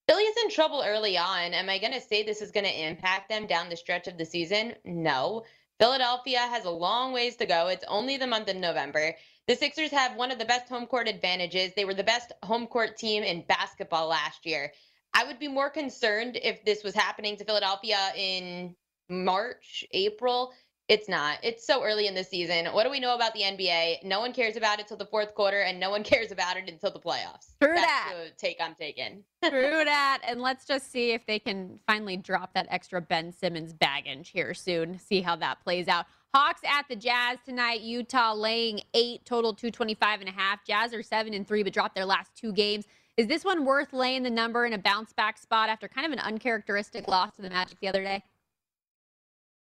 Philly 0.08 0.24
is 0.24 0.36
in 0.42 0.50
trouble 0.50 0.82
early 0.84 1.16
on. 1.16 1.54
Am 1.54 1.68
I 1.68 1.78
going 1.78 1.92
to 1.92 2.00
say 2.00 2.22
this 2.22 2.42
is 2.42 2.50
going 2.50 2.64
to 2.64 2.86
impact 2.88 3.28
them 3.28 3.46
down 3.46 3.68
the 3.68 3.76
stretch 3.76 4.08
of 4.08 4.18
the 4.18 4.24
season? 4.24 4.74
No. 4.84 5.44
Philadelphia 5.78 6.40
has 6.40 6.64
a 6.64 6.70
long 6.70 7.12
ways 7.12 7.36
to 7.36 7.46
go. 7.46 7.68
It's 7.68 7.84
only 7.86 8.16
the 8.16 8.26
month 8.26 8.48
of 8.48 8.56
November. 8.56 9.14
The 9.48 9.56
Sixers 9.56 9.90
have 9.92 10.14
one 10.14 10.30
of 10.30 10.38
the 10.38 10.44
best 10.44 10.68
home 10.68 10.86
court 10.86 11.08
advantages. 11.08 11.72
They 11.74 11.86
were 11.86 11.94
the 11.94 12.04
best 12.04 12.32
home 12.42 12.66
court 12.66 12.98
team 12.98 13.22
in 13.22 13.44
basketball 13.48 14.06
last 14.06 14.44
year. 14.44 14.72
I 15.14 15.24
would 15.24 15.38
be 15.38 15.48
more 15.48 15.70
concerned 15.70 16.38
if 16.42 16.62
this 16.66 16.84
was 16.84 16.94
happening 16.94 17.34
to 17.38 17.46
Philadelphia 17.46 17.96
in 18.14 18.76
March, 19.08 19.86
April. 19.92 20.52
It's 20.88 21.08
not. 21.08 21.38
It's 21.42 21.66
so 21.66 21.82
early 21.82 22.06
in 22.06 22.14
the 22.14 22.24
season. 22.24 22.66
What 22.66 22.84
do 22.84 22.90
we 22.90 23.00
know 23.00 23.14
about 23.14 23.32
the 23.32 23.40
NBA? 23.40 24.04
No 24.04 24.20
one 24.20 24.34
cares 24.34 24.56
about 24.56 24.80
it 24.80 24.88
till 24.88 24.98
the 24.98 25.06
fourth 25.06 25.34
quarter, 25.34 25.60
and 25.62 25.80
no 25.80 25.88
one 25.88 26.02
cares 26.04 26.30
about 26.30 26.58
it 26.58 26.68
until 26.68 26.90
the 26.90 27.00
playoffs. 27.00 27.54
True 27.62 27.74
That's 27.74 27.86
that. 27.86 28.14
the 28.14 28.30
take 28.36 28.58
I'm 28.60 28.74
taking. 28.74 29.24
True 29.48 29.84
that. 29.84 30.20
And 30.28 30.42
let's 30.42 30.66
just 30.66 30.92
see 30.92 31.12
if 31.12 31.24
they 31.24 31.38
can 31.38 31.78
finally 31.86 32.18
drop 32.18 32.52
that 32.52 32.66
extra 32.68 33.00
Ben 33.00 33.32
Simmons 33.32 33.72
baggage 33.72 34.28
here 34.28 34.52
soon. 34.52 34.98
See 34.98 35.22
how 35.22 35.36
that 35.36 35.62
plays 35.64 35.88
out. 35.88 36.04
Hawks 36.34 36.60
at 36.68 36.86
the 36.88 36.96
Jazz 36.96 37.38
tonight. 37.44 37.80
Utah 37.80 38.34
laying 38.34 38.82
eight, 38.92 39.24
total 39.24 39.54
225 39.54 40.20
and 40.20 40.28
a 40.28 40.32
half. 40.32 40.64
Jazz 40.64 40.92
are 40.92 41.02
seven 41.02 41.32
and 41.32 41.48
three, 41.48 41.62
but 41.62 41.72
dropped 41.72 41.94
their 41.94 42.04
last 42.04 42.34
two 42.36 42.52
games. 42.52 42.86
Is 43.16 43.26
this 43.26 43.44
one 43.44 43.64
worth 43.64 43.92
laying 43.92 44.22
the 44.22 44.30
number 44.30 44.66
in 44.66 44.74
a 44.74 44.78
bounce 44.78 45.12
back 45.12 45.38
spot 45.38 45.70
after 45.70 45.88
kind 45.88 46.06
of 46.06 46.12
an 46.12 46.18
uncharacteristic 46.20 47.08
loss 47.08 47.34
to 47.36 47.42
the 47.42 47.48
Magic 47.48 47.80
the 47.80 47.88
other 47.88 48.02
day? 48.02 48.22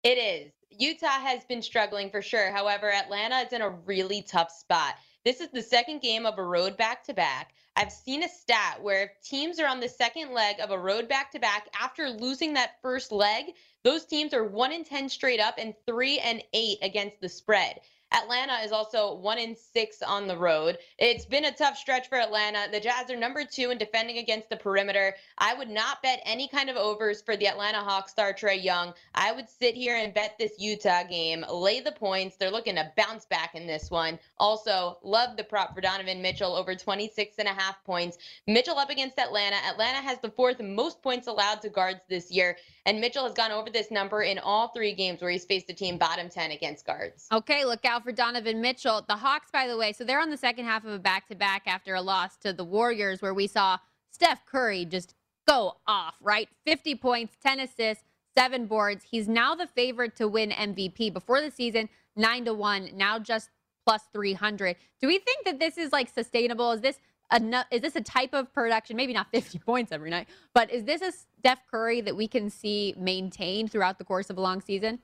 It 0.04 0.18
is. 0.18 0.52
Utah 0.70 1.20
has 1.20 1.44
been 1.44 1.62
struggling 1.62 2.10
for 2.10 2.22
sure. 2.22 2.50
However, 2.50 2.90
Atlanta 2.90 3.40
is 3.40 3.52
in 3.52 3.60
a 3.60 3.70
really 3.70 4.22
tough 4.22 4.50
spot. 4.50 4.94
This 5.24 5.40
is 5.40 5.50
the 5.50 5.62
second 5.62 6.00
game 6.00 6.26
of 6.26 6.38
a 6.38 6.44
road 6.44 6.76
back 6.76 7.04
to 7.04 7.14
back. 7.14 7.54
I've 7.76 7.92
seen 7.92 8.22
a 8.22 8.28
stat 8.28 8.82
where 8.82 9.04
if 9.04 9.10
teams 9.22 9.58
are 9.58 9.66
on 9.66 9.80
the 9.80 9.88
second 9.88 10.32
leg 10.32 10.56
of 10.60 10.70
a 10.70 10.78
road 10.78 11.08
back 11.08 11.30
to 11.32 11.38
back 11.38 11.68
after 11.78 12.08
losing 12.08 12.54
that 12.54 12.80
first 12.82 13.12
leg, 13.12 13.52
those 13.84 14.04
teams 14.04 14.32
are 14.34 14.44
1 14.44 14.72
in 14.72 14.84
10 14.84 15.08
straight 15.08 15.40
up 15.40 15.54
and 15.58 15.74
3 15.86 16.18
and 16.18 16.42
8 16.52 16.78
against 16.82 17.20
the 17.20 17.28
spread. 17.28 17.80
Atlanta 18.12 18.54
is 18.64 18.72
also 18.72 19.14
one 19.14 19.38
in 19.38 19.56
six 19.56 20.02
on 20.02 20.26
the 20.26 20.36
road. 20.36 20.78
It's 20.98 21.24
been 21.24 21.46
a 21.46 21.52
tough 21.52 21.76
stretch 21.76 22.08
for 22.08 22.18
Atlanta. 22.18 22.70
The 22.70 22.80
Jazz 22.80 23.10
are 23.10 23.16
number 23.16 23.44
two 23.44 23.70
in 23.70 23.78
defending 23.78 24.18
against 24.18 24.50
the 24.50 24.56
perimeter. 24.56 25.14
I 25.38 25.54
would 25.54 25.70
not 25.70 26.02
bet 26.02 26.22
any 26.24 26.48
kind 26.48 26.68
of 26.68 26.76
overs 26.76 27.22
for 27.22 27.36
the 27.36 27.48
Atlanta 27.48 27.78
Hawks 27.78 28.12
star 28.12 28.32
Trae 28.32 28.62
Young. 28.62 28.92
I 29.14 29.32
would 29.32 29.48
sit 29.48 29.74
here 29.74 29.96
and 29.96 30.12
bet 30.12 30.36
this 30.38 30.52
Utah 30.58 31.04
game, 31.04 31.44
lay 31.50 31.80
the 31.80 31.92
points. 31.92 32.36
They're 32.36 32.50
looking 32.50 32.76
to 32.76 32.92
bounce 32.96 33.24
back 33.24 33.54
in 33.54 33.66
this 33.66 33.90
one. 33.90 34.18
Also, 34.38 34.98
love 35.02 35.36
the 35.36 35.44
prop 35.44 35.74
for 35.74 35.80
Donovan 35.80 36.20
Mitchell 36.20 36.54
over 36.54 36.74
26 36.74 37.36
and 37.38 37.48
a 37.48 37.52
half 37.52 37.82
points. 37.84 38.18
Mitchell 38.46 38.78
up 38.78 38.90
against 38.90 39.18
Atlanta. 39.18 39.56
Atlanta 39.66 39.98
has 39.98 40.18
the 40.20 40.30
fourth 40.30 40.60
most 40.60 41.02
points 41.02 41.26
allowed 41.26 41.62
to 41.62 41.70
guards 41.70 42.00
this 42.08 42.30
year, 42.30 42.56
and 42.84 43.00
Mitchell 43.00 43.24
has 43.24 43.32
gone 43.32 43.52
over 43.52 43.70
this 43.70 43.90
number 43.90 44.22
in 44.22 44.38
all 44.38 44.68
three 44.68 44.94
games 44.94 45.20
where 45.20 45.30
he's 45.30 45.44
faced 45.44 45.70
a 45.70 45.74
team 45.74 45.98
bottom 45.98 46.28
10 46.28 46.50
against 46.50 46.84
guards. 46.84 47.26
Okay, 47.32 47.64
look 47.64 47.84
out 47.84 48.02
for 48.02 48.12
Donovan 48.12 48.60
Mitchell. 48.60 49.04
The 49.06 49.16
Hawks, 49.16 49.48
by 49.52 49.66
the 49.68 49.76
way, 49.76 49.92
so 49.92 50.04
they're 50.04 50.20
on 50.20 50.30
the 50.30 50.36
second 50.36 50.64
half 50.64 50.84
of 50.84 50.92
a 50.92 50.98
back 50.98 51.28
to 51.28 51.34
back 51.34 51.62
after 51.66 51.94
a 51.94 52.02
loss 52.02 52.36
to 52.38 52.52
the 52.52 52.64
Warriors, 52.64 53.22
where 53.22 53.34
we 53.34 53.46
saw 53.46 53.78
Steph 54.10 54.44
Curry 54.46 54.84
just 54.84 55.14
go 55.46 55.76
off, 55.86 56.14
right? 56.20 56.48
50 56.66 56.96
points, 56.96 57.36
10 57.42 57.60
assists, 57.60 58.04
seven 58.36 58.66
boards. 58.66 59.04
He's 59.10 59.28
now 59.28 59.54
the 59.54 59.66
favorite 59.66 60.16
to 60.16 60.28
win 60.28 60.50
MVP. 60.50 61.12
Before 61.12 61.40
the 61.40 61.50
season, 61.50 61.88
nine 62.16 62.44
to 62.46 62.54
one, 62.54 62.90
now 62.94 63.18
just 63.18 63.50
plus 63.86 64.02
300. 64.12 64.76
Do 65.00 65.06
we 65.06 65.18
think 65.18 65.44
that 65.44 65.58
this 65.58 65.76
is 65.78 65.92
like 65.92 66.08
sustainable? 66.08 66.72
Is 66.72 66.80
this 66.80 66.98
a, 67.32 67.66
is 67.70 67.80
this 67.80 67.96
a 67.96 68.00
type 68.00 68.34
of 68.34 68.52
production? 68.52 68.96
Maybe 68.96 69.12
not 69.12 69.28
50 69.32 69.58
points 69.58 69.92
every 69.92 70.10
night, 70.10 70.28
but 70.54 70.70
is 70.70 70.84
this 70.84 71.02
a 71.02 71.12
Steph 71.12 71.60
Curry 71.70 72.00
that 72.02 72.16
we 72.16 72.28
can 72.28 72.50
see 72.50 72.94
maintained 72.96 73.72
throughout 73.72 73.98
the 73.98 74.04
course 74.04 74.30
of 74.30 74.38
a 74.38 74.40
long 74.40 74.60
season? 74.60 74.98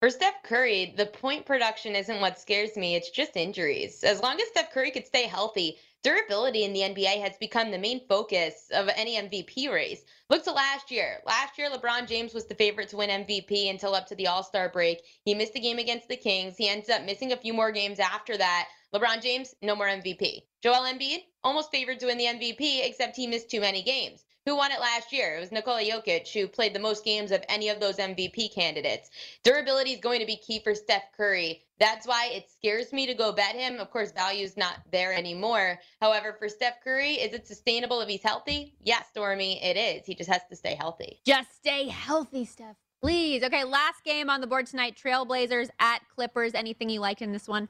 For 0.00 0.10
Steph 0.10 0.44
Curry, 0.44 0.94
the 0.96 1.06
point 1.06 1.44
production 1.44 1.96
isn't 1.96 2.20
what 2.20 2.38
scares 2.38 2.76
me. 2.76 2.94
It's 2.94 3.10
just 3.10 3.36
injuries. 3.36 4.04
As 4.04 4.22
long 4.22 4.40
as 4.40 4.46
Steph 4.46 4.70
Curry 4.70 4.92
could 4.92 5.08
stay 5.08 5.24
healthy, 5.24 5.76
durability 6.04 6.62
in 6.62 6.72
the 6.72 6.82
NBA 6.82 7.20
has 7.20 7.36
become 7.38 7.72
the 7.72 7.78
main 7.78 8.06
focus 8.06 8.70
of 8.72 8.88
any 8.94 9.16
MVP 9.16 9.68
race. 9.72 10.04
Look 10.30 10.44
to 10.44 10.52
last 10.52 10.92
year. 10.92 11.20
Last 11.26 11.58
year, 11.58 11.68
LeBron 11.68 12.06
James 12.06 12.32
was 12.32 12.46
the 12.46 12.54
favorite 12.54 12.88
to 12.90 12.96
win 12.96 13.10
MVP 13.10 13.70
until 13.70 13.96
up 13.96 14.06
to 14.06 14.14
the 14.14 14.28
All 14.28 14.44
Star 14.44 14.68
break. 14.68 15.02
He 15.24 15.34
missed 15.34 15.56
a 15.56 15.60
game 15.60 15.80
against 15.80 16.06
the 16.06 16.16
Kings. 16.16 16.56
He 16.56 16.68
ends 16.68 16.88
up 16.88 17.02
missing 17.02 17.32
a 17.32 17.36
few 17.36 17.52
more 17.52 17.72
games 17.72 17.98
after 17.98 18.36
that. 18.36 18.68
LeBron 18.94 19.20
James, 19.20 19.56
no 19.62 19.74
more 19.74 19.88
MVP. 19.88 20.42
Joel 20.62 20.86
Embiid, 20.86 21.24
almost 21.42 21.72
favored 21.72 21.98
to 21.98 22.06
win 22.06 22.18
the 22.18 22.26
MVP, 22.26 22.86
except 22.86 23.16
he 23.16 23.26
missed 23.26 23.50
too 23.50 23.60
many 23.60 23.82
games. 23.82 24.24
Who 24.48 24.56
won 24.56 24.72
it 24.72 24.80
last 24.80 25.12
year? 25.12 25.36
It 25.36 25.40
was 25.40 25.52
Nikola 25.52 25.82
Jokic, 25.82 26.32
who 26.32 26.48
played 26.48 26.72
the 26.72 26.80
most 26.80 27.04
games 27.04 27.32
of 27.32 27.44
any 27.50 27.68
of 27.68 27.80
those 27.80 27.98
MVP 27.98 28.54
candidates. 28.54 29.10
Durability 29.42 29.92
is 29.92 30.00
going 30.00 30.20
to 30.20 30.26
be 30.26 30.36
key 30.36 30.58
for 30.64 30.74
Steph 30.74 31.02
Curry. 31.14 31.66
That's 31.78 32.06
why 32.06 32.30
it 32.32 32.48
scares 32.48 32.90
me 32.90 33.04
to 33.04 33.12
go 33.12 33.30
bet 33.30 33.54
him. 33.54 33.78
Of 33.78 33.90
course, 33.90 34.10
value's 34.10 34.56
not 34.56 34.78
there 34.90 35.12
anymore. 35.12 35.78
However, 36.00 36.34
for 36.38 36.48
Steph 36.48 36.82
Curry, 36.82 37.16
is 37.16 37.34
it 37.34 37.46
sustainable 37.46 38.00
if 38.00 38.08
he's 38.08 38.22
healthy? 38.22 38.74
Yes, 38.80 39.04
Stormy, 39.10 39.62
it 39.62 39.76
is. 39.76 40.06
He 40.06 40.14
just 40.14 40.30
has 40.30 40.40
to 40.48 40.56
stay 40.56 40.74
healthy. 40.74 41.20
Just 41.26 41.54
stay 41.54 41.86
healthy, 41.88 42.46
Steph. 42.46 42.76
Please. 43.02 43.42
Okay, 43.42 43.64
last 43.64 44.02
game 44.02 44.30
on 44.30 44.40
the 44.40 44.46
board 44.46 44.64
tonight 44.64 44.98
Trailblazers 44.98 45.68
at 45.78 46.00
Clippers. 46.08 46.54
Anything 46.54 46.88
you 46.88 47.00
liked 47.00 47.20
in 47.20 47.32
this 47.32 47.48
one? 47.48 47.68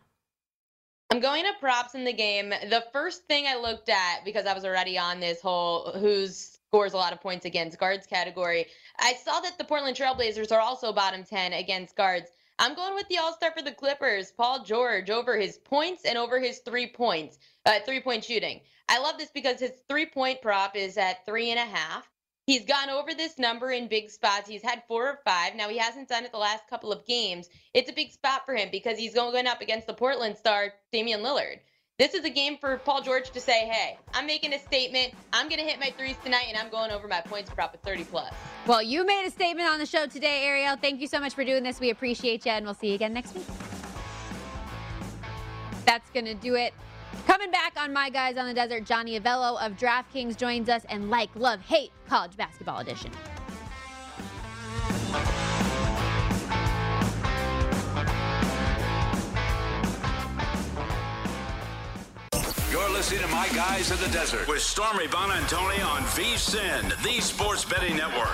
I'm 1.10 1.18
going 1.18 1.42
to 1.44 1.52
props 1.58 1.96
in 1.96 2.04
the 2.04 2.12
game. 2.12 2.50
The 2.50 2.84
first 2.92 3.24
thing 3.24 3.46
I 3.48 3.56
looked 3.56 3.88
at, 3.88 4.24
because 4.24 4.46
I 4.46 4.52
was 4.52 4.64
already 4.64 4.96
on 4.96 5.18
this 5.18 5.40
whole 5.40 5.90
who's 5.92 6.57
scores 6.68 6.92
a 6.92 6.96
lot 6.98 7.14
of 7.14 7.20
points 7.20 7.46
against 7.46 7.78
guards 7.78 8.06
category. 8.06 8.66
I 8.98 9.14
saw 9.14 9.40
that 9.40 9.56
the 9.56 9.64
Portland 9.64 9.96
Trailblazers 9.96 10.52
are 10.52 10.60
also 10.60 10.92
bottom 10.92 11.24
10 11.24 11.54
against 11.54 11.96
guards. 11.96 12.30
I'm 12.58 12.74
going 12.74 12.94
with 12.94 13.08
the 13.08 13.18
All 13.18 13.32
Star 13.32 13.52
for 13.56 13.62
the 13.62 13.72
Clippers, 13.72 14.32
Paul 14.32 14.64
George, 14.64 15.08
over 15.08 15.38
his 15.38 15.58
points 15.58 16.04
and 16.04 16.18
over 16.18 16.38
his 16.38 16.58
three 16.58 16.88
points, 16.88 17.38
uh, 17.64 17.78
three 17.86 18.00
point 18.00 18.24
shooting. 18.24 18.60
I 18.88 18.98
love 18.98 19.16
this 19.16 19.30
because 19.30 19.60
his 19.60 19.72
three 19.88 20.06
point 20.06 20.42
prop 20.42 20.76
is 20.76 20.98
at 20.98 21.24
three 21.24 21.50
and 21.50 21.58
a 21.58 21.64
half. 21.76 22.06
He's 22.46 22.64
gone 22.64 22.90
over 22.90 23.14
this 23.14 23.38
number 23.38 23.70
in 23.70 23.88
big 23.88 24.10
spots. 24.10 24.48
He's 24.48 24.62
had 24.62 24.82
four 24.88 25.06
or 25.08 25.20
five. 25.24 25.54
Now 25.54 25.68
he 25.68 25.78
hasn't 25.78 26.08
done 26.08 26.24
it 26.24 26.32
the 26.32 26.38
last 26.38 26.68
couple 26.68 26.92
of 26.92 27.06
games. 27.06 27.48
It's 27.74 27.90
a 27.90 27.94
big 27.94 28.10
spot 28.10 28.44
for 28.44 28.54
him 28.54 28.68
because 28.72 28.98
he's 28.98 29.14
going 29.14 29.46
up 29.46 29.60
against 29.60 29.86
the 29.86 29.94
Portland 29.94 30.36
star 30.36 30.74
Damian 30.92 31.20
Lillard. 31.20 31.60
This 31.98 32.14
is 32.14 32.24
a 32.24 32.30
game 32.30 32.56
for 32.58 32.76
Paul 32.78 33.02
George 33.02 33.32
to 33.32 33.40
say, 33.40 33.66
hey, 33.66 33.98
I'm 34.14 34.24
making 34.24 34.54
a 34.54 34.58
statement. 34.60 35.14
I'm 35.32 35.48
going 35.48 35.58
to 35.58 35.64
hit 35.64 35.80
my 35.80 35.92
threes 35.98 36.14
tonight, 36.22 36.44
and 36.48 36.56
I'm 36.56 36.70
going 36.70 36.92
over 36.92 37.08
my 37.08 37.20
points 37.20 37.50
prop 37.50 37.74
at 37.74 37.82
30 37.82 38.04
plus. 38.04 38.32
Well, 38.68 38.80
you 38.80 39.04
made 39.04 39.26
a 39.26 39.30
statement 39.32 39.68
on 39.68 39.80
the 39.80 39.86
show 39.86 40.06
today, 40.06 40.44
Ariel. 40.44 40.76
Thank 40.76 41.00
you 41.00 41.08
so 41.08 41.18
much 41.18 41.34
for 41.34 41.42
doing 41.42 41.64
this. 41.64 41.80
We 41.80 41.90
appreciate 41.90 42.46
you, 42.46 42.52
and 42.52 42.64
we'll 42.64 42.74
see 42.74 42.90
you 42.90 42.94
again 42.94 43.12
next 43.12 43.34
week. 43.34 43.46
That's 45.86 46.08
going 46.10 46.26
to 46.26 46.34
do 46.34 46.54
it. 46.54 46.72
Coming 47.26 47.50
back 47.50 47.72
on 47.76 47.92
My 47.92 48.10
Guys 48.10 48.36
on 48.36 48.46
the 48.46 48.54
Desert, 48.54 48.84
Johnny 48.84 49.18
Avello 49.18 49.60
of 49.60 49.72
DraftKings 49.72 50.36
joins 50.36 50.68
us 50.68 50.84
and 50.88 51.10
Like, 51.10 51.30
Love, 51.34 51.60
Hate 51.62 51.90
College 52.08 52.36
Basketball 52.36 52.78
Edition. 52.78 53.10
You're 62.78 62.90
listening 62.90 63.22
to 63.22 63.28
My 63.28 63.48
Guys 63.48 63.90
in 63.90 63.98
the 63.98 64.06
Desert 64.12 64.46
with 64.46 64.62
Stormy 64.62 65.06
Buonantony 65.06 65.84
on 65.84 66.02
VSIN, 66.02 67.02
the 67.02 67.20
Sports 67.20 67.64
Betting 67.64 67.96
Network. 67.96 68.30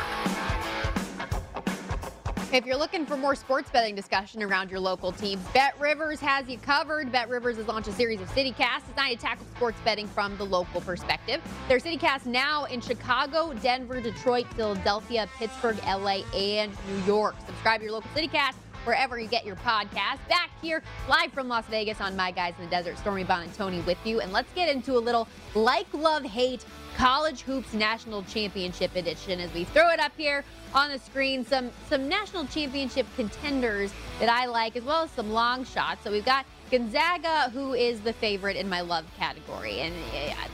If 2.52 2.66
you're 2.66 2.76
looking 2.76 3.06
for 3.06 3.16
more 3.16 3.34
sports 3.34 3.70
betting 3.70 3.94
discussion 3.94 4.42
around 4.42 4.70
your 4.70 4.80
local 4.80 5.12
team, 5.12 5.40
Bet 5.54 5.80
Rivers 5.80 6.20
has 6.20 6.46
you 6.46 6.58
covered. 6.58 7.10
Bet 7.10 7.30
Rivers 7.30 7.56
has 7.56 7.66
launched 7.66 7.88
a 7.88 7.92
series 7.92 8.20
of 8.20 8.28
CityCasts 8.32 8.86
designed 8.86 9.18
to 9.18 9.24
tackle 9.24 9.46
sports 9.56 9.78
betting 9.82 10.06
from 10.06 10.36
the 10.36 10.44
local 10.44 10.82
perspective. 10.82 11.40
Their 11.66 11.78
CityCast 11.78 12.26
now 12.26 12.64
in 12.66 12.82
Chicago, 12.82 13.54
Denver, 13.54 14.02
Detroit, 14.02 14.46
Philadelphia, 14.54 15.26
Pittsburgh, 15.38 15.78
LA, 15.86 16.18
and 16.34 16.70
New 16.86 17.02
York. 17.06 17.34
Subscribe 17.46 17.80
to 17.80 17.84
your 17.84 17.94
local 17.94 18.10
CityCast 18.10 18.56
wherever 18.84 19.18
you 19.18 19.28
get 19.28 19.44
your 19.44 19.56
podcast. 19.56 20.18
Back 20.28 20.50
here, 20.62 20.82
live 21.08 21.32
from 21.32 21.48
Las 21.48 21.66
Vegas 21.66 22.00
on 22.00 22.16
My 22.16 22.30
Guys 22.30 22.54
in 22.58 22.64
the 22.64 22.70
Desert, 22.70 22.98
Stormy 22.98 23.24
Buonantony 23.24 23.84
with 23.86 23.98
you. 24.04 24.20
And 24.20 24.32
let's 24.32 24.52
get 24.54 24.68
into 24.68 24.96
a 24.96 25.00
little 25.00 25.28
like, 25.54 25.86
love, 25.92 26.22
hate 26.22 26.64
College 26.96 27.40
Hoops 27.42 27.74
National 27.74 28.22
Championship 28.22 28.94
Edition 28.94 29.40
as 29.40 29.52
we 29.52 29.64
throw 29.64 29.90
it 29.90 29.98
up 29.98 30.12
here 30.16 30.44
on 30.74 30.90
the 30.90 30.98
screen. 30.98 31.44
Some 31.44 31.70
some 31.88 32.08
national 32.08 32.46
championship 32.46 33.06
contenders 33.16 33.92
that 34.20 34.28
I 34.28 34.46
like, 34.46 34.76
as 34.76 34.84
well 34.84 35.02
as 35.02 35.10
some 35.10 35.32
long 35.32 35.64
shots. 35.64 36.04
So 36.04 36.12
we've 36.12 36.24
got 36.24 36.46
Gonzaga, 36.70 37.50
who 37.50 37.74
is 37.74 38.00
the 38.00 38.12
favorite 38.12 38.56
in 38.56 38.68
my 38.68 38.80
love 38.80 39.04
category. 39.18 39.80
And 39.80 39.94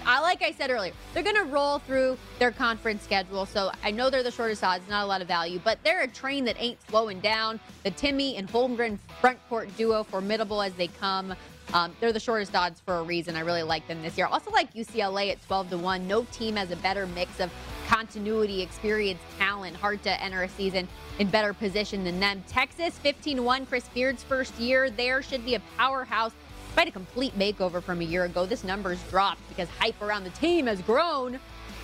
I, 0.05 0.21
like 0.21 0.43
I 0.43 0.53
said 0.53 0.71
earlier, 0.71 0.93
they're 1.15 1.23
going 1.23 1.37
to 1.37 1.45
roll 1.45 1.79
through 1.81 2.19
their 2.39 2.51
conference 2.51 3.03
schedule. 3.03 3.47
So 3.47 3.71
I 3.83 3.91
know 3.91 4.11
they're 4.11 4.23
the 4.23 4.31
shortest 4.31 4.65
odds, 4.65 4.89
not 4.89 5.05
a 5.05 5.07
lot 5.07 5.23
of 5.23 5.29
value, 5.29 5.61
but 5.63 5.79
they're 5.85 6.03
a 6.03 6.09
train 6.09 6.45
that 6.47 6.57
ain't 6.59 6.79
slowing 6.89 7.21
down. 7.21 7.61
The 7.85 7.91
Timme 7.91 8.39
and 8.39 8.49
Holmgren 8.49 8.99
front 9.21 9.39
court 9.49 9.75
duo, 9.77 10.03
formidable 10.03 10.63
as 10.63 10.73
they 10.75 10.89
come. 10.89 11.35
Um, 11.73 11.95
they're 12.01 12.13
the 12.13 12.21
shortest 12.21 12.55
odds 12.57 12.81
for 12.81 12.97
a 12.97 13.03
reason. 13.03 13.37
I 13.37 13.41
really 13.41 13.63
like 13.63 13.87
them 13.87 14.03
this 14.03 14.19
year. 14.19 14.27
Also 14.27 14.51
like 14.51 14.75
UCLA 14.75 15.31
at 15.31 15.47
12 15.47 15.71
to 15.71 15.79
1. 15.79 16.09
No 16.09 16.25
team 16.33 16.57
has 16.57 16.71
a 16.71 16.77
better 16.77 17.07
mix 17.07 17.39
of 17.39 17.51
continuity, 17.91 18.63
experience, 18.63 19.19
talent. 19.37 19.75
Hard 19.75 20.01
to 20.05 20.23
enter 20.23 20.45
a 20.45 20.49
season 20.49 20.87
in 21.19 21.29
better 21.29 21.53
position 21.53 22.05
than 22.05 22.21
them. 22.21 22.45
Texas 22.47 22.97
15 22.99 23.43
1. 23.45 23.67
Chris 23.67 23.89
Beard's 23.93 24.23
first 24.23 24.57
year 24.61 24.91
there 24.91 25.21
should 25.23 25.45
be 25.45 25.57
a 25.57 25.61
powerhouse. 25.77 26.31
Despite 26.69 26.87
a 26.87 26.93
complete 26.93 27.37
makeover 27.37 27.83
from 27.83 28.01
a 28.01 28.05
year 28.05 28.25
ago, 28.27 28.47
this 28.47 28.63
number's 28.63 29.03
dropped 29.11 29.41
because 29.49 29.69
hype 29.81 30.01
around 30.01 30.23
the 30.23 30.31
team 30.31 30.67
has 30.67 30.81
grown. 30.83 31.41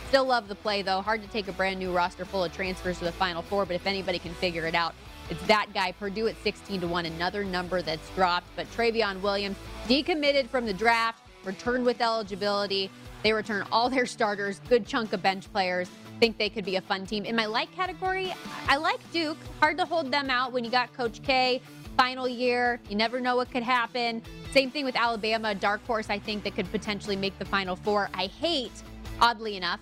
Still 0.07 0.27
love 0.27 0.47
the 0.47 0.55
play, 0.55 0.83
though. 0.83 1.03
Hard 1.03 1.23
to 1.23 1.29
take 1.29 1.49
a 1.49 1.53
brand 1.53 1.81
new 1.81 1.91
roster 1.91 2.25
full 2.25 2.45
of 2.45 2.55
transfers 2.55 3.01
to 3.01 3.05
the 3.05 3.11
Final 3.11 3.43
Four, 3.43 3.67
but 3.67 3.75
if 3.75 3.85
anybody 3.85 4.21
can 4.21 4.33
figure 4.35 4.65
it 4.65 4.77
out, 4.77 4.95
it's 5.29 5.45
that 5.49 5.67
guy. 5.75 5.91
Purdue 5.91 6.29
at 6.29 6.41
16 6.45 6.83
to 6.83 6.87
1, 6.87 7.07
another 7.07 7.43
number 7.43 7.83
that's 7.83 8.09
dropped. 8.11 8.47
But 8.55 8.71
Trevion 8.71 9.21
Williams 9.23 9.57
decommitted 9.89 10.49
from 10.51 10.67
the 10.67 10.73
draft, 10.73 11.25
returned 11.45 11.85
with 11.85 12.01
eligibility. 12.01 12.93
They 13.27 13.33
return 13.33 13.67
all 13.73 13.91
their 13.91 14.07
starters, 14.07 14.61
good 14.69 14.87
chunk 14.87 15.13
of 15.13 15.21
bench 15.21 15.53
players. 15.53 15.91
Think 16.21 16.39
they 16.39 16.49
could 16.49 16.65
be 16.65 16.77
a 16.77 16.81
fun 16.81 17.07
team. 17.07 17.25
In 17.25 17.35
my 17.35 17.47
like 17.47 17.75
category, 17.75 18.33
I 18.69 18.77
like 18.77 19.01
Duke. 19.11 19.37
Hard 19.59 19.79
to 19.79 19.85
hold 19.85 20.13
them 20.13 20.31
out 20.31 20.53
when 20.53 20.63
you 20.63 20.71
got 20.71 20.93
Coach 20.93 21.21
K, 21.25 21.61
final 21.97 22.29
year. 22.29 22.81
You 22.89 22.95
never 22.95 23.19
know 23.19 23.35
what 23.35 23.51
could 23.51 23.65
happen. 23.65 24.23
Same 24.53 24.71
thing 24.71 24.85
with 24.85 24.95
Alabama, 24.95 25.57
dark 25.57 25.85
horse, 25.89 26.09
I 26.09 26.21
think, 26.21 26.45
that 26.45 26.55
could 26.55 26.71
potentially 26.71 27.17
make 27.17 27.37
the 27.41 27.45
Final 27.45 27.75
Four. 27.75 28.11
I 28.15 28.27
hate, 28.27 28.81
oddly 29.21 29.57
enough, 29.57 29.81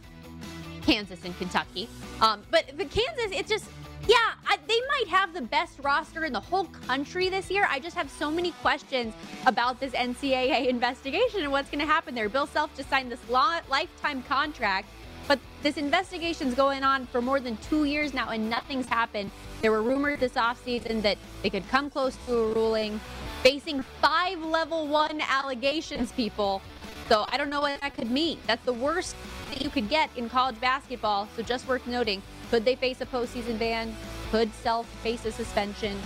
Kansas 0.81 1.23
and 1.23 1.37
Kentucky. 1.37 1.87
Um, 2.23 2.45
but 2.51 2.65
the 2.79 2.87
Kansas, 2.87 3.31
it's 3.31 3.51
just, 3.51 3.69
yeah, 4.07 4.17
I, 4.47 4.59
they 4.69 4.81
might 4.89 5.09
have 5.09 5.33
the 5.33 5.41
best 5.41 5.79
roster 5.83 6.25
in 6.25 6.33
the 6.33 6.41
whole 6.41 6.65
country 6.87 7.29
this 7.29 7.51
year. 7.51 7.67
I 7.71 7.79
just 7.79 7.97
have 7.97 8.11
so 8.11 8.31
many 8.31 8.51
questions 8.53 9.15
about 9.47 9.81
this 9.81 9.93
NCAA 9.93 10.69
investigation 10.69 11.41
and 11.43 11.51
what's 11.51 11.71
going 11.71 11.81
to 11.81 11.87
happen 11.87 12.15
there. 12.15 12.29
Bill 12.29 12.47
Self 12.47 12.75
just 12.77 12.91
signed 12.91 13.11
this 13.11 13.31
lifetime 13.31 14.23
contract, 14.25 14.89
but 15.27 15.39
this 15.63 15.79
investigation's 15.79 16.55
going 16.55 16.85
on 16.85 17.07
for 17.07 17.23
more 17.23 17.41
than 17.41 17.57
two 17.59 17.85
years 17.85 18.13
now, 18.13 18.29
and 18.29 18.51
nothing's 18.51 18.87
happened. 18.87 19.31
There 19.63 19.73
were 19.73 19.83
rumors 19.83 20.21
this 20.21 20.35
offseason 20.35 21.01
that 21.03 21.17
they 21.43 21.49
could 21.49 21.67
come 21.69 21.89
close 21.89 22.17
to 22.27 22.37
a 22.37 22.53
ruling, 22.53 23.01
facing 23.43 23.83
five 24.03 24.39
level 24.43 24.87
one 24.87 25.23
allegations, 25.23 26.13
people. 26.13 26.61
So 27.09 27.25
I 27.31 27.39
don't 27.39 27.51
know 27.51 27.61
what 27.63 27.81
that 27.81 27.95
could 27.95 28.11
mean. 28.11 28.39
That's 28.47 28.65
the 28.65 28.73
worst 28.73 29.17
that 29.51 29.63
you 29.63 29.71
could 29.71 29.89
get 29.89 30.11
in 30.17 30.29
college 30.29 30.61
basketball. 30.61 31.29
So 31.37 31.43
just 31.43 31.67
worth 31.67 31.87
noting. 31.87 32.23
Could 32.55 32.65
they 32.65 32.77
face 32.77 33.01
a 33.01 33.07
postseason 33.07 33.59
ban? 33.59 33.93
Could 34.31 34.55
Self 34.55 34.87
face 35.03 35.25
a 35.25 35.33
suspension? 35.33 35.99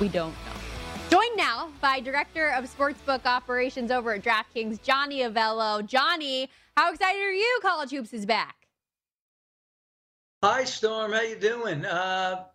We 0.00 0.08
don't 0.08 0.32
know. 0.32 0.52
Joined 1.10 1.36
now 1.36 1.68
by 1.80 2.00
Director 2.00 2.48
of 2.48 2.64
Sportsbook 2.64 3.24
Operations 3.24 3.92
over 3.92 4.14
at 4.14 4.24
DraftKings, 4.24 4.82
Johnny 4.82 5.20
Avello. 5.20 5.86
Johnny, 5.86 6.50
how 6.76 6.92
excited 6.92 7.22
are 7.22 7.32
you? 7.32 7.60
College 7.62 7.92
hoops 7.92 8.12
is 8.12 8.26
back. 8.26 8.56
Hi, 10.42 10.64
Storm. 10.64 11.12
How 11.12 11.20
you 11.20 11.36
doing? 11.36 11.84
Uh, 11.84 12.46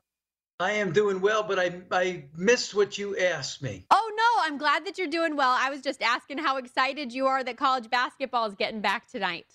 I 0.60 0.72
am 0.74 0.92
doing 0.92 1.22
well, 1.22 1.44
but 1.44 1.58
I 1.58 1.84
I 1.90 2.26
missed 2.36 2.76
what 2.76 2.98
you 2.98 3.16
asked 3.16 3.64
me. 3.64 3.86
Oh 3.92 4.12
no, 4.14 4.44
I'm 4.46 4.58
glad 4.58 4.86
that 4.86 4.98
you're 4.98 5.08
doing 5.08 5.38
well. 5.38 5.56
I 5.58 5.70
was 5.70 5.80
just 5.80 6.02
asking 6.02 6.40
how 6.40 6.58
excited 6.58 7.14
you 7.14 7.28
are 7.28 7.46
that 7.46 7.56
college 7.56 7.90
basketball 7.90 8.48
is 8.48 8.56
getting 8.56 8.82
back 8.82 9.10
tonight. 9.10 9.48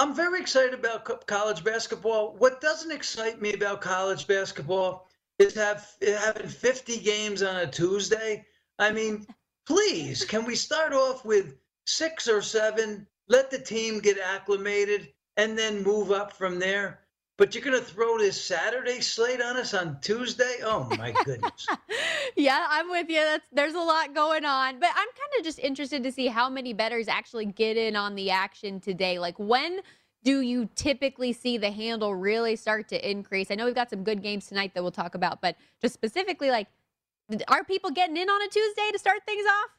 I'm 0.00 0.14
very 0.14 0.40
excited 0.40 0.74
about 0.74 1.26
college 1.26 1.64
basketball. 1.64 2.36
What 2.38 2.60
doesn't 2.60 2.92
excite 2.92 3.42
me 3.42 3.52
about 3.52 3.80
college 3.80 4.28
basketball 4.28 5.08
is 5.40 5.54
have 5.54 5.92
having 6.00 6.46
50 6.46 7.00
games 7.00 7.42
on 7.42 7.56
a 7.56 7.66
Tuesday. 7.66 8.46
I 8.78 8.92
mean, 8.92 9.26
please, 9.66 10.24
can 10.24 10.44
we 10.44 10.54
start 10.54 10.92
off 10.92 11.24
with 11.24 11.56
six 11.84 12.28
or 12.28 12.42
seven? 12.42 13.08
Let 13.26 13.50
the 13.50 13.58
team 13.58 13.98
get 13.98 14.18
acclimated 14.18 15.08
and 15.36 15.58
then 15.58 15.82
move 15.82 16.12
up 16.12 16.32
from 16.32 16.60
there. 16.60 17.00
But 17.38 17.54
you're 17.54 17.62
going 17.62 17.78
to 17.78 17.84
throw 17.84 18.18
this 18.18 18.38
Saturday 18.38 19.00
slate 19.00 19.40
on 19.40 19.56
us 19.56 19.72
on 19.72 19.98
Tuesday? 20.00 20.56
Oh 20.64 20.88
my 20.98 21.12
goodness. 21.24 21.68
yeah, 22.36 22.66
I'm 22.68 22.90
with 22.90 23.08
you. 23.08 23.20
That's 23.20 23.46
there's 23.52 23.74
a 23.74 23.80
lot 23.80 24.12
going 24.12 24.44
on, 24.44 24.80
but 24.80 24.90
I'm 24.90 25.06
kind 25.06 25.38
of 25.38 25.44
just 25.44 25.60
interested 25.60 26.02
to 26.02 26.10
see 26.10 26.26
how 26.26 26.50
many 26.50 26.72
bettors 26.72 27.06
actually 27.06 27.46
get 27.46 27.76
in 27.76 27.94
on 27.94 28.16
the 28.16 28.30
action 28.30 28.80
today. 28.80 29.20
Like 29.20 29.38
when 29.38 29.80
do 30.24 30.40
you 30.40 30.68
typically 30.74 31.32
see 31.32 31.58
the 31.58 31.70
handle 31.70 32.12
really 32.12 32.56
start 32.56 32.88
to 32.88 33.10
increase? 33.10 33.52
I 33.52 33.54
know 33.54 33.66
we've 33.66 33.74
got 33.74 33.88
some 33.88 34.02
good 34.02 34.20
games 34.20 34.48
tonight 34.48 34.72
that 34.74 34.82
we'll 34.82 34.90
talk 34.90 35.14
about, 35.14 35.40
but 35.40 35.56
just 35.80 35.94
specifically 35.94 36.50
like 36.50 36.66
are 37.46 37.62
people 37.62 37.90
getting 37.90 38.16
in 38.16 38.28
on 38.28 38.42
a 38.42 38.48
Tuesday 38.48 38.90
to 38.90 38.98
start 38.98 39.20
things 39.24 39.46
off? 39.46 39.70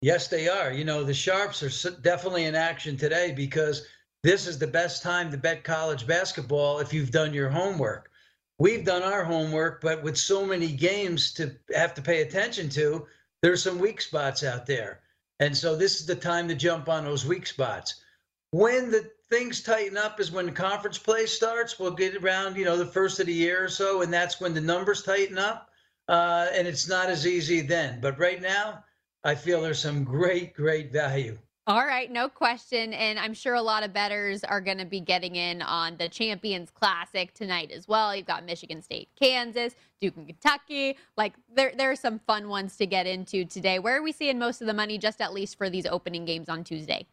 Yes, 0.00 0.28
they 0.28 0.48
are. 0.48 0.72
You 0.72 0.84
know, 0.84 1.02
the 1.02 1.14
Sharps 1.14 1.62
are 1.62 1.90
definitely 2.02 2.44
in 2.44 2.54
action 2.54 2.96
today 2.96 3.32
because 3.32 3.86
this 4.22 4.46
is 4.46 4.58
the 4.58 4.66
best 4.66 5.02
time 5.02 5.30
to 5.30 5.36
bet 5.36 5.64
college 5.64 6.06
basketball 6.06 6.78
if 6.78 6.92
you've 6.92 7.10
done 7.10 7.34
your 7.34 7.50
homework. 7.50 8.10
We've 8.58 8.84
done 8.84 9.02
our 9.02 9.24
homework, 9.24 9.80
but 9.80 10.02
with 10.02 10.16
so 10.16 10.46
many 10.46 10.68
games 10.72 11.32
to 11.34 11.56
have 11.74 11.94
to 11.94 12.02
pay 12.02 12.22
attention 12.22 12.68
to, 12.70 13.06
there's 13.42 13.62
some 13.62 13.78
weak 13.78 14.00
spots 14.00 14.44
out 14.44 14.66
there. 14.66 15.00
And 15.40 15.56
so 15.56 15.74
this 15.74 16.00
is 16.00 16.06
the 16.06 16.14
time 16.14 16.46
to 16.48 16.54
jump 16.54 16.88
on 16.88 17.04
those 17.04 17.26
weak 17.26 17.46
spots. 17.46 18.02
When 18.50 18.90
the 18.90 19.10
things 19.32 19.62
tighten 19.62 19.96
up 19.96 20.20
is 20.20 20.30
when 20.30 20.44
the 20.44 20.52
conference 20.52 20.98
play 20.98 21.24
starts. 21.24 21.78
We'll 21.78 21.92
get 21.92 22.14
around, 22.16 22.54
you 22.54 22.66
know, 22.66 22.76
the 22.76 22.84
first 22.84 23.18
of 23.18 23.26
the 23.26 23.32
year 23.32 23.64
or 23.64 23.68
so, 23.70 24.02
and 24.02 24.12
that's 24.12 24.42
when 24.42 24.52
the 24.52 24.60
numbers 24.60 25.02
tighten 25.02 25.38
up. 25.38 25.70
Uh, 26.06 26.48
and 26.52 26.68
it's 26.68 26.86
not 26.86 27.08
as 27.08 27.26
easy 27.26 27.62
then. 27.62 27.98
But 28.02 28.18
right 28.18 28.42
now, 28.42 28.84
I 29.24 29.34
feel 29.34 29.62
there's 29.62 29.78
some 29.78 30.04
great, 30.04 30.52
great 30.52 30.92
value. 30.92 31.38
All 31.68 31.86
right, 31.86 32.10
no 32.10 32.28
question. 32.28 32.92
And 32.92 33.20
I'm 33.20 33.34
sure 33.34 33.54
a 33.54 33.62
lot 33.62 33.84
of 33.84 33.92
bettors 33.92 34.42
are 34.42 34.60
going 34.60 34.78
to 34.78 34.84
be 34.84 34.98
getting 34.98 35.36
in 35.36 35.62
on 35.62 35.96
the 35.96 36.08
Champions 36.08 36.70
Classic 36.72 37.32
tonight 37.34 37.70
as 37.70 37.86
well. 37.86 38.16
You've 38.16 38.26
got 38.26 38.44
Michigan 38.44 38.82
State, 38.82 39.08
Kansas, 39.14 39.76
Duke 40.00 40.16
and 40.16 40.26
Kentucky. 40.26 40.96
Like 41.16 41.34
there, 41.54 41.72
there 41.76 41.92
are 41.92 41.96
some 41.96 42.18
fun 42.26 42.48
ones 42.48 42.76
to 42.78 42.86
get 42.86 43.06
into 43.06 43.44
today. 43.44 43.78
Where 43.78 43.96
are 43.96 44.02
we 44.02 44.10
seeing 44.10 44.40
most 44.40 44.60
of 44.60 44.66
the 44.66 44.74
money, 44.74 44.98
just 44.98 45.20
at 45.20 45.32
least 45.32 45.56
for 45.56 45.70
these 45.70 45.86
opening 45.86 46.24
games 46.24 46.48
on 46.48 46.64
Tuesday? 46.64 47.06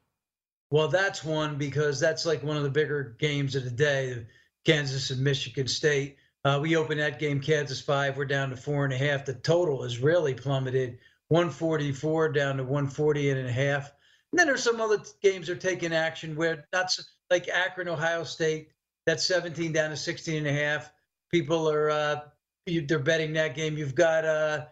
Well, 0.71 0.87
that's 0.87 1.23
one 1.23 1.57
because 1.57 1.99
that's 1.99 2.25
like 2.25 2.41
one 2.41 2.57
of 2.57 2.63
the 2.63 2.71
bigger 2.71 3.15
games 3.19 3.55
of 3.55 3.65
the 3.65 3.69
day 3.69 4.25
Kansas 4.65 5.11
and 5.11 5.23
Michigan 5.23 5.67
State. 5.67 6.17
Uh, 6.43 6.57
we 6.59 6.75
opened 6.75 6.99
that 6.99 7.19
game, 7.19 7.39
Kansas 7.39 7.81
five. 7.81 8.17
We're 8.17 8.25
down 8.25 8.49
to 8.49 8.55
four 8.55 8.83
and 8.83 8.93
a 8.93 8.97
half. 8.97 9.25
The 9.25 9.33
total 9.35 9.83
has 9.83 9.99
really 9.99 10.33
plummeted 10.33 10.97
144 11.27 12.31
down 12.31 12.57
to 12.57 12.63
140 12.63 13.29
and 13.29 13.47
a 13.47 13.51
half. 13.51 13.91
And 14.31 14.39
then 14.39 14.47
there's 14.47 14.63
some 14.63 14.79
other 14.79 14.99
games 15.21 15.49
are 15.49 15.55
taking 15.55 15.93
action 15.93 16.35
where 16.35 16.67
that's 16.71 17.13
like 17.29 17.47
Akron, 17.47 17.87
Ohio 17.87 18.23
State. 18.23 18.69
That's 19.05 19.25
17 19.25 19.71
down 19.71 19.89
to 19.89 19.97
16 19.97 20.37
and 20.37 20.47
a 20.47 20.53
half. 20.53 20.91
People 21.31 21.69
are 21.69 21.89
uh, 21.89 22.21
they're 22.65 22.99
betting 22.99 23.33
that 23.33 23.55
game. 23.55 23.77
You've 23.77 23.95
got 23.95 24.25
uh, 24.25 24.65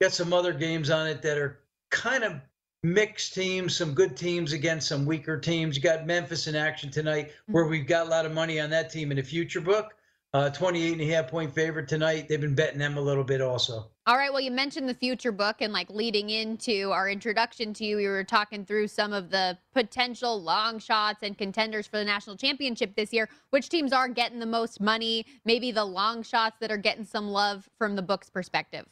got 0.00 0.12
some 0.12 0.32
other 0.32 0.52
games 0.52 0.90
on 0.90 1.06
it 1.06 1.22
that 1.22 1.38
are 1.38 1.60
kind 1.90 2.24
of 2.24 2.40
mixed 2.82 3.34
teams, 3.34 3.74
some 3.74 3.94
good 3.94 4.16
teams 4.16 4.52
against 4.52 4.88
some 4.88 5.06
weaker 5.06 5.38
teams. 5.38 5.76
You 5.76 5.82
got 5.82 6.06
Memphis 6.06 6.46
in 6.46 6.54
action 6.54 6.90
tonight, 6.90 7.32
where 7.46 7.64
mm-hmm. 7.64 7.70
we've 7.72 7.86
got 7.86 8.06
a 8.06 8.10
lot 8.10 8.26
of 8.26 8.32
money 8.32 8.60
on 8.60 8.70
that 8.70 8.90
team 8.90 9.10
in 9.10 9.16
the 9.16 9.22
future 9.22 9.60
book. 9.60 9.94
Uh, 10.34 10.50
28 10.50 10.94
and 10.94 11.00
a 11.00 11.06
half 11.14 11.28
point 11.28 11.54
favorite 11.54 11.86
tonight. 11.86 12.26
They've 12.28 12.40
been 12.40 12.56
betting 12.56 12.80
them 12.80 12.98
a 12.98 13.00
little 13.00 13.22
bit 13.22 13.40
also. 13.40 13.88
All 14.04 14.16
right. 14.16 14.32
Well, 14.32 14.40
you 14.40 14.50
mentioned 14.50 14.88
the 14.88 14.94
future 14.94 15.30
book 15.30 15.58
and 15.60 15.72
like 15.72 15.88
leading 15.88 16.30
into 16.30 16.90
our 16.90 17.08
introduction 17.08 17.72
to 17.74 17.84
you, 17.84 17.98
we 17.98 18.08
were 18.08 18.24
talking 18.24 18.66
through 18.66 18.88
some 18.88 19.12
of 19.12 19.30
the 19.30 19.56
potential 19.72 20.42
long 20.42 20.80
shots 20.80 21.20
and 21.22 21.38
contenders 21.38 21.86
for 21.86 21.98
the 21.98 22.04
national 22.04 22.34
championship 22.36 22.96
this 22.96 23.12
year. 23.12 23.28
Which 23.50 23.68
teams 23.68 23.92
are 23.92 24.08
getting 24.08 24.40
the 24.40 24.46
most 24.46 24.80
money? 24.80 25.24
Maybe 25.44 25.70
the 25.70 25.84
long 25.84 26.24
shots 26.24 26.56
that 26.58 26.72
are 26.72 26.76
getting 26.76 27.04
some 27.04 27.28
love 27.28 27.68
from 27.78 27.94
the 27.94 28.02
book's 28.02 28.28
perspective. 28.28 28.86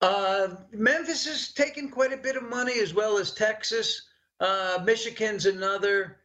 Uh, 0.00 0.56
Memphis 0.72 1.28
is 1.28 1.52
taking 1.52 1.88
quite 1.88 2.12
a 2.12 2.16
bit 2.16 2.34
of 2.34 2.42
money 2.42 2.80
as 2.80 2.92
well 2.92 3.16
as 3.16 3.30
Texas. 3.30 4.08
Uh, 4.40 4.80
Michigan's 4.84 5.46
another. 5.46 6.16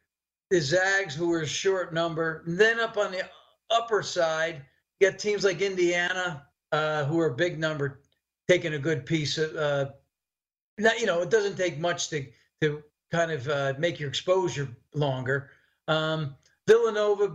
The 0.50 0.60
Zags, 0.60 1.14
who 1.14 1.32
are 1.34 1.42
a 1.42 1.48
short 1.48 1.94
number. 1.94 2.44
And 2.48 2.58
then 2.58 2.80
up 2.80 2.98
on 2.98 3.12
the 3.12 3.30
upper 3.70 4.04
side, 4.04 4.62
you 5.00 5.10
got 5.10 5.20
teams 5.20 5.44
like 5.44 5.62
Indiana, 5.62 6.46
uh, 6.72 7.06
who 7.06 7.20
are 7.20 7.28
a 7.28 7.36
big 7.36 7.60
number, 7.60 8.02
taking 8.48 8.74
a 8.74 8.80
good 8.80 9.06
piece 9.06 9.38
of. 9.38 9.56
Uh, 9.56 9.92
you 10.78 11.06
know, 11.06 11.22
it 11.22 11.30
doesn't 11.30 11.56
take 11.56 11.80
much 11.80 12.10
to 12.10 12.26
to 12.62 12.84
kind 13.12 13.32
of 13.32 13.48
uh, 13.48 13.74
make 13.78 14.00
your 14.00 14.10
exposure 14.10 14.68
longer. 14.94 15.50
Um, 15.88 16.36
Villanova, 16.68 17.34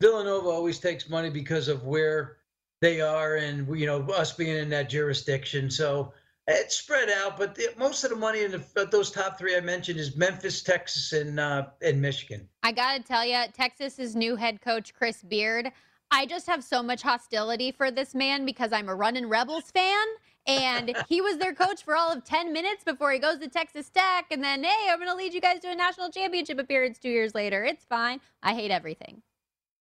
Villanova 0.00 0.48
always 0.48 0.78
takes 0.78 1.08
money 1.08 1.30
because 1.30 1.68
of 1.68 1.84
where 1.84 2.36
they 2.80 3.00
are, 3.00 3.36
and 3.36 3.66
you 3.78 3.86
know 3.86 4.02
us 4.10 4.32
being 4.32 4.56
in 4.56 4.68
that 4.70 4.90
jurisdiction. 4.90 5.70
So 5.70 6.12
it's 6.46 6.76
spread 6.76 7.10
out, 7.10 7.36
but 7.36 7.54
the, 7.54 7.68
most 7.76 8.04
of 8.04 8.10
the 8.10 8.16
money 8.16 8.44
in 8.44 8.52
the, 8.52 8.88
those 8.90 9.10
top 9.10 9.38
three 9.38 9.56
I 9.56 9.60
mentioned 9.60 9.98
is 9.98 10.16
Memphis, 10.16 10.62
Texas, 10.62 11.12
and 11.12 11.40
uh, 11.40 11.66
and 11.82 12.00
Michigan. 12.00 12.48
I 12.62 12.72
gotta 12.72 13.02
tell 13.02 13.24
you, 13.24 13.42
Texas's 13.52 14.14
new 14.14 14.36
head 14.36 14.60
coach 14.60 14.94
Chris 14.94 15.22
Beard. 15.22 15.72
I 16.10 16.26
just 16.26 16.46
have 16.46 16.62
so 16.62 16.82
much 16.82 17.02
hostility 17.02 17.72
for 17.72 17.90
this 17.90 18.14
man 18.14 18.46
because 18.46 18.72
I'm 18.72 18.88
a 18.88 18.94
running 18.94 19.28
Rebels 19.28 19.70
fan. 19.70 20.06
And 20.46 20.96
he 21.08 21.20
was 21.20 21.38
their 21.38 21.54
coach 21.54 21.82
for 21.82 21.96
all 21.96 22.12
of 22.12 22.24
10 22.24 22.52
minutes 22.52 22.84
before 22.84 23.10
he 23.10 23.18
goes 23.18 23.38
to 23.38 23.48
Texas 23.48 23.90
Tech. 23.90 24.26
And 24.30 24.42
then, 24.42 24.62
hey, 24.62 24.88
I'm 24.88 24.98
going 24.98 25.10
to 25.10 25.16
lead 25.16 25.34
you 25.34 25.40
guys 25.40 25.60
to 25.60 25.70
a 25.70 25.74
national 25.74 26.10
championship 26.10 26.58
appearance 26.58 26.98
two 26.98 27.10
years 27.10 27.34
later. 27.34 27.64
It's 27.64 27.84
fine. 27.84 28.20
I 28.42 28.54
hate 28.54 28.70
everything. 28.70 29.22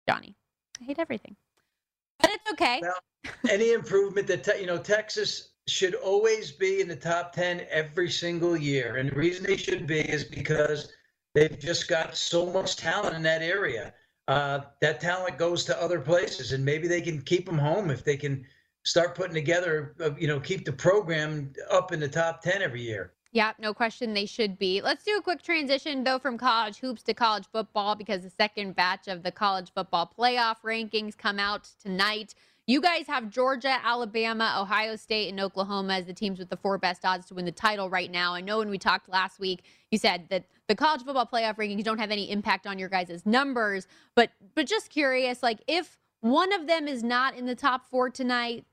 Johnny, 0.07 0.35
I 0.81 0.85
hate 0.85 0.99
everything. 0.99 1.35
But 2.19 2.31
it's 2.31 2.51
okay. 2.51 2.81
Well, 2.81 3.33
any 3.49 3.73
improvement 3.73 4.27
that, 4.27 4.43
te- 4.43 4.61
you 4.61 4.65
know, 4.65 4.77
Texas 4.77 5.52
should 5.67 5.95
always 5.95 6.51
be 6.51 6.81
in 6.81 6.87
the 6.87 6.95
top 6.95 7.33
10 7.33 7.65
every 7.69 8.09
single 8.09 8.57
year. 8.57 8.97
And 8.97 9.09
the 9.09 9.15
reason 9.15 9.45
they 9.45 9.57
should 9.57 9.87
be 9.87 9.99
is 9.99 10.23
because 10.23 10.91
They've 11.33 11.59
just 11.59 11.87
got 11.87 12.15
so 12.15 12.45
much 12.51 12.75
talent 12.75 13.15
in 13.15 13.23
that 13.23 13.41
area. 13.41 13.93
Uh, 14.27 14.61
that 14.81 15.01
talent 15.01 15.37
goes 15.37 15.65
to 15.65 15.81
other 15.81 15.99
places, 15.99 16.51
and 16.51 16.63
maybe 16.63 16.87
they 16.87 17.01
can 17.01 17.21
keep 17.21 17.45
them 17.45 17.57
home 17.57 17.89
if 17.89 18.03
they 18.03 18.15
can 18.15 18.45
start 18.83 19.15
putting 19.15 19.33
together, 19.33 19.95
uh, 19.99 20.11
you 20.17 20.27
know, 20.27 20.39
keep 20.39 20.63
the 20.65 20.71
program 20.71 21.51
up 21.71 21.91
in 21.91 21.99
the 21.99 22.07
top 22.07 22.41
10 22.41 22.61
every 22.61 22.81
year. 22.81 23.13
Yeah, 23.31 23.53
no 23.57 23.73
question 23.73 24.13
they 24.13 24.27
should 24.27 24.59
be. 24.59 24.79
Let's 24.81 25.03
do 25.03 25.17
a 25.17 25.21
quick 25.21 25.41
transition, 25.41 26.03
though, 26.03 26.19
from 26.19 26.37
college 26.37 26.77
hoops 26.77 27.01
to 27.03 27.15
college 27.15 27.45
football 27.51 27.95
because 27.95 28.21
the 28.21 28.29
second 28.29 28.75
batch 28.75 29.07
of 29.07 29.23
the 29.23 29.31
college 29.31 29.71
football 29.73 30.13
playoff 30.17 30.57
rankings 30.63 31.17
come 31.17 31.39
out 31.39 31.67
tonight. 31.81 32.35
You 32.65 32.79
guys 32.79 33.07
have 33.07 33.29
Georgia, 33.29 33.77
Alabama, 33.83 34.55
Ohio 34.57 34.95
State, 34.95 35.27
and 35.27 35.39
Oklahoma 35.39 35.95
as 35.95 36.05
the 36.05 36.13
teams 36.13 36.39
with 36.39 36.49
the 36.49 36.55
four 36.55 36.77
best 36.77 37.03
odds 37.03 37.25
to 37.27 37.33
win 37.33 37.43
the 37.43 37.51
title 37.51 37.89
right 37.89 38.09
now. 38.09 38.33
I 38.33 38.41
know 38.41 38.59
when 38.59 38.69
we 38.69 38.77
talked 38.77 39.09
last 39.09 39.37
week, 39.37 39.63
you 39.91 39.97
said 39.97 40.27
that 40.29 40.45
the 40.69 40.75
college 40.75 41.03
football 41.03 41.27
playoff 41.31 41.57
rankings 41.57 41.83
don't 41.83 41.99
have 41.99 42.11
any 42.11 42.31
impact 42.31 42.65
on 42.65 42.79
your 42.79 42.87
guys' 42.87 43.25
numbers, 43.25 43.85
but 44.15 44.31
but 44.55 44.65
just 44.65 44.89
curious, 44.89 45.43
like 45.43 45.59
if 45.67 45.97
one 46.21 46.53
of 46.53 46.67
them 46.67 46.87
is 46.87 47.03
not 47.03 47.35
in 47.35 47.45
the 47.47 47.55
top 47.55 47.85
four 47.89 48.09
tonight, 48.09 48.65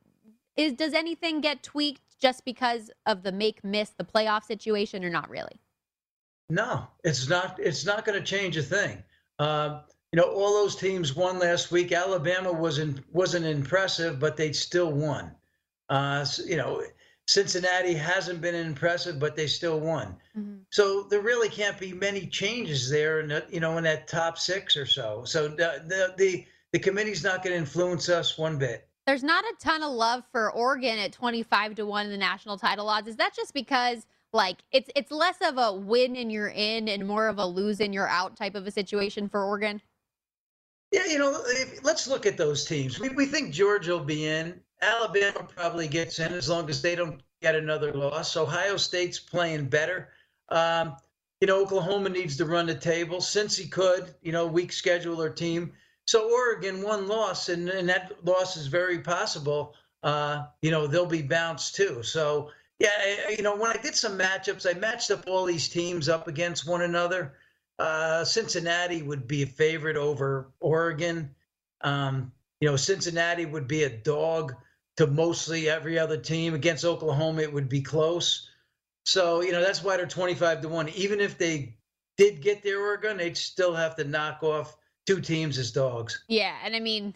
is 0.57 0.73
does 0.73 0.95
anything 0.95 1.41
get 1.41 1.65
tweaked 1.65 2.17
just 2.21 2.45
because 2.45 2.93
of 3.07 3.25
the 3.25 3.33
make 3.33 3.65
miss 3.65 3.91
the 3.91 4.05
playoff 4.05 4.45
situation 4.45 5.05
or 5.05 5.11
not 5.11 5.29
really? 5.29 5.61
No, 6.49 6.87
it's 7.03 7.29
not. 7.29 7.59
It's 7.59 7.85
not 7.85 8.05
going 8.05 8.19
to 8.19 8.25
change 8.25 8.57
a 8.57 8.63
thing. 8.63 9.03
Uh, 9.41 9.81
you 10.13 10.21
know, 10.21 10.29
all 10.29 10.55
those 10.55 10.75
teams 10.75 11.15
won 11.15 11.39
last 11.39 11.71
week. 11.71 11.93
Alabama 11.93 12.53
wasn't 12.53 13.05
wasn't 13.13 13.47
impressive, 13.47 14.19
but 14.19 14.37
they 14.37 14.53
still 14.53 14.93
won. 14.93 15.33
Uh, 15.89 16.27
you 16.45 16.57
know, 16.57 16.83
Cincinnati 17.27 17.95
hasn't 17.95 18.41
been 18.41 18.57
impressive, 18.57 19.21
but 19.21 19.37
they 19.37 19.47
still 19.47 19.79
won. 19.79 20.17
Mm-hmm. 20.37 20.59
So 20.71 21.05
there 21.05 21.21
really 21.21 21.49
can't 21.49 21.79
be 21.79 21.93
many 21.93 22.27
changes 22.27 22.91
there, 22.91 23.21
in 23.21 23.29
the, 23.29 23.45
you 23.51 23.61
know, 23.61 23.79
in 23.79 23.85
that 23.85 24.09
top 24.09 24.37
six 24.37 24.77
or 24.77 24.87
so. 24.87 25.23
So 25.25 25.47
the 25.47 25.85
the 25.87 26.15
the, 26.19 26.47
the 26.73 26.79
committee's 26.81 27.23
not 27.23 27.45
going 27.45 27.53
to 27.53 27.59
influence 27.59 28.09
us 28.09 28.37
one 28.37 28.59
bit. 28.59 28.89
There's 29.07 29.23
not 29.23 29.45
a 29.45 29.55
ton 29.61 29.85
of 29.85 29.93
love 29.93 30.25
for 30.33 30.53
Oregon 30.53 30.99
at 30.99 31.13
25 31.13 31.77
to 31.77 31.87
1 31.87 32.07
in 32.07 32.13
the 32.13 32.19
national 32.19 32.59
title 32.59 32.89
odds. 32.89 33.09
Is 33.09 33.17
that 33.17 33.35
just 33.35 33.55
because 33.55 34.07
like 34.33 34.59
it's 34.73 34.91
it's 34.97 35.13
less 35.13 35.37
of 35.41 35.57
a 35.57 35.73
win 35.73 36.17
and 36.17 36.33
you're 36.33 36.49
in 36.49 36.89
and 36.89 37.07
more 37.07 37.29
of 37.29 37.39
a 37.39 37.47
lose 37.47 37.81
and 37.81 37.95
you're 37.95 38.09
out 38.09 38.37
type 38.37 38.57
of 38.57 38.67
a 38.67 38.73
situation 38.73 39.29
for 39.29 39.45
Oregon? 39.45 39.81
Yeah, 40.93 41.07
you 41.07 41.19
know, 41.19 41.43
if, 41.47 41.85
let's 41.85 42.09
look 42.09 42.27
at 42.27 42.37
those 42.37 42.65
teams. 42.65 42.99
We, 42.99 43.11
we 43.11 43.27
think 43.27 43.53
Georgia 43.53 43.93
will 43.93 44.05
be 44.05 44.27
in. 44.27 44.61
Alabama 44.83 45.47
probably 45.55 45.87
gets 45.87 46.19
in 46.19 46.33
as 46.33 46.49
long 46.49 46.69
as 46.69 46.83
they 46.83 46.97
don't 46.97 47.21
get 47.43 47.55
another 47.55 47.93
loss. 47.93 48.37
Ohio 48.37 48.77
State's 48.77 49.19
playing 49.19 49.67
better. 49.67 50.09
Um, 50.49 50.97
you 51.41 51.47
know, 51.47 51.63
Oklahoma 51.63 52.09
needs 52.09 52.37
to 52.39 52.45
run 52.45 52.67
the 52.67 52.75
table. 52.75 53.21
Since 53.21 53.57
he 53.57 53.69
could, 53.69 54.15
you 54.23 54.33
know, 54.33 54.47
weak 54.47 54.73
schedule 54.73 55.21
or 55.21 55.31
team. 55.31 55.73
So 56.07 56.31
Oregon 56.31 56.83
one 56.83 57.07
loss, 57.07 57.49
and, 57.51 57.69
and 57.69 57.89
that 57.89 58.13
loss 58.25 58.57
is 58.57 58.67
very 58.67 58.99
possible. 58.99 59.75
Uh, 60.03 60.47
you 60.61 60.71
know, 60.71 60.87
they'll 60.87 61.07
be 61.07 61.23
bounced 61.23 61.77
too. 61.77 62.03
So 62.03 62.51
yeah, 62.81 62.91
I, 63.29 63.35
you 63.37 63.43
know, 63.43 63.55
when 63.55 63.71
I 63.71 63.81
did 63.81 63.95
some 63.95 64.19
matchups, 64.19 64.69
I 64.69 64.79
matched 64.79 65.11
up 65.11 65.25
all 65.29 65.45
these 65.45 65.69
teams 65.69 66.09
up 66.09 66.27
against 66.27 66.67
one 66.67 66.83
another. 66.83 67.35
Uh, 67.81 68.23
Cincinnati 68.27 69.01
would 69.01 69.27
be 69.27 69.43
a 69.43 69.47
favorite 69.47 69.97
over 69.97 70.53
Oregon. 70.61 71.35
Um, 71.81 72.31
you 72.61 72.69
know, 72.69 72.77
Cincinnati 72.77 73.47
would 73.47 73.67
be 73.67 73.85
a 73.85 73.89
dog 73.89 74.55
to 74.99 75.07
mostly 75.07 75.71
every 75.71 75.99
other 75.99 76.19
team. 76.19 76.53
Against 76.53 76.85
Oklahoma, 76.85 77.41
it 77.41 77.51
would 77.51 77.71
be 77.71 77.81
close. 77.81 78.51
So, 79.07 79.41
you 79.41 79.51
know, 79.53 79.63
that's 79.63 79.83
why 79.83 79.97
they're 79.97 80.07
25 80.07 80.61
to 80.61 80.69
1. 80.69 80.91
Even 80.91 81.23
if 81.23 81.39
they 81.39 81.79
did 82.19 82.43
get 82.43 82.63
there, 82.63 82.83
Oregon, 82.83 83.17
they'd 83.17 83.35
still 83.35 83.75
have 83.75 83.97
to 83.97 84.05
knock 84.05 84.43
off 84.43 84.77
two 85.07 85.23
teams 85.23 85.57
as 85.57 85.73
dogs. 85.73 86.23
Yeah, 86.29 86.57
and 86.63 86.77
I 86.77 86.81
mean, 86.81 87.15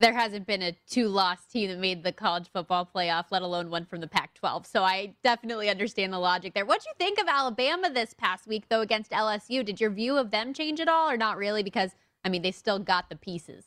there 0.00 0.12
hasn't 0.12 0.46
been 0.46 0.62
a 0.62 0.76
two 0.88 1.08
loss 1.08 1.44
team 1.46 1.70
that 1.70 1.78
made 1.78 2.02
the 2.02 2.12
college 2.12 2.48
football 2.52 2.88
playoff, 2.94 3.26
let 3.30 3.42
alone 3.42 3.70
one 3.70 3.86
from 3.86 4.00
the 4.00 4.06
Pac 4.06 4.34
12. 4.34 4.66
So 4.66 4.82
I 4.82 5.14
definitely 5.24 5.70
understand 5.70 6.12
the 6.12 6.18
logic 6.18 6.54
there. 6.54 6.66
What 6.66 6.82
do 6.82 6.88
you 6.88 6.94
think 6.98 7.18
of 7.18 7.28
Alabama 7.28 7.90
this 7.90 8.14
past 8.14 8.46
week, 8.46 8.64
though, 8.68 8.82
against 8.82 9.10
LSU? 9.10 9.64
Did 9.64 9.80
your 9.80 9.90
view 9.90 10.18
of 10.18 10.30
them 10.30 10.52
change 10.52 10.80
at 10.80 10.88
all, 10.88 11.08
or 11.08 11.16
not 11.16 11.38
really? 11.38 11.62
Because, 11.62 11.92
I 12.24 12.28
mean, 12.28 12.42
they 12.42 12.52
still 12.52 12.78
got 12.78 13.08
the 13.08 13.16
pieces. 13.16 13.64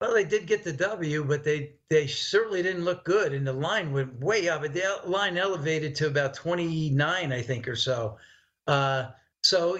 Well, 0.00 0.14
they 0.14 0.24
did 0.24 0.46
get 0.46 0.64
the 0.64 0.72
W, 0.72 1.24
but 1.24 1.44
they 1.44 1.74
they 1.90 2.06
certainly 2.06 2.62
didn't 2.62 2.86
look 2.86 3.04
good, 3.04 3.34
and 3.34 3.46
the 3.46 3.52
line 3.52 3.92
went 3.92 4.18
way 4.18 4.48
up. 4.48 4.62
The 4.62 5.00
line 5.04 5.36
elevated 5.36 5.94
to 5.96 6.06
about 6.06 6.32
29, 6.32 7.32
I 7.32 7.42
think, 7.42 7.68
or 7.68 7.76
so. 7.76 8.16
Uh, 8.66 9.10
so 9.42 9.78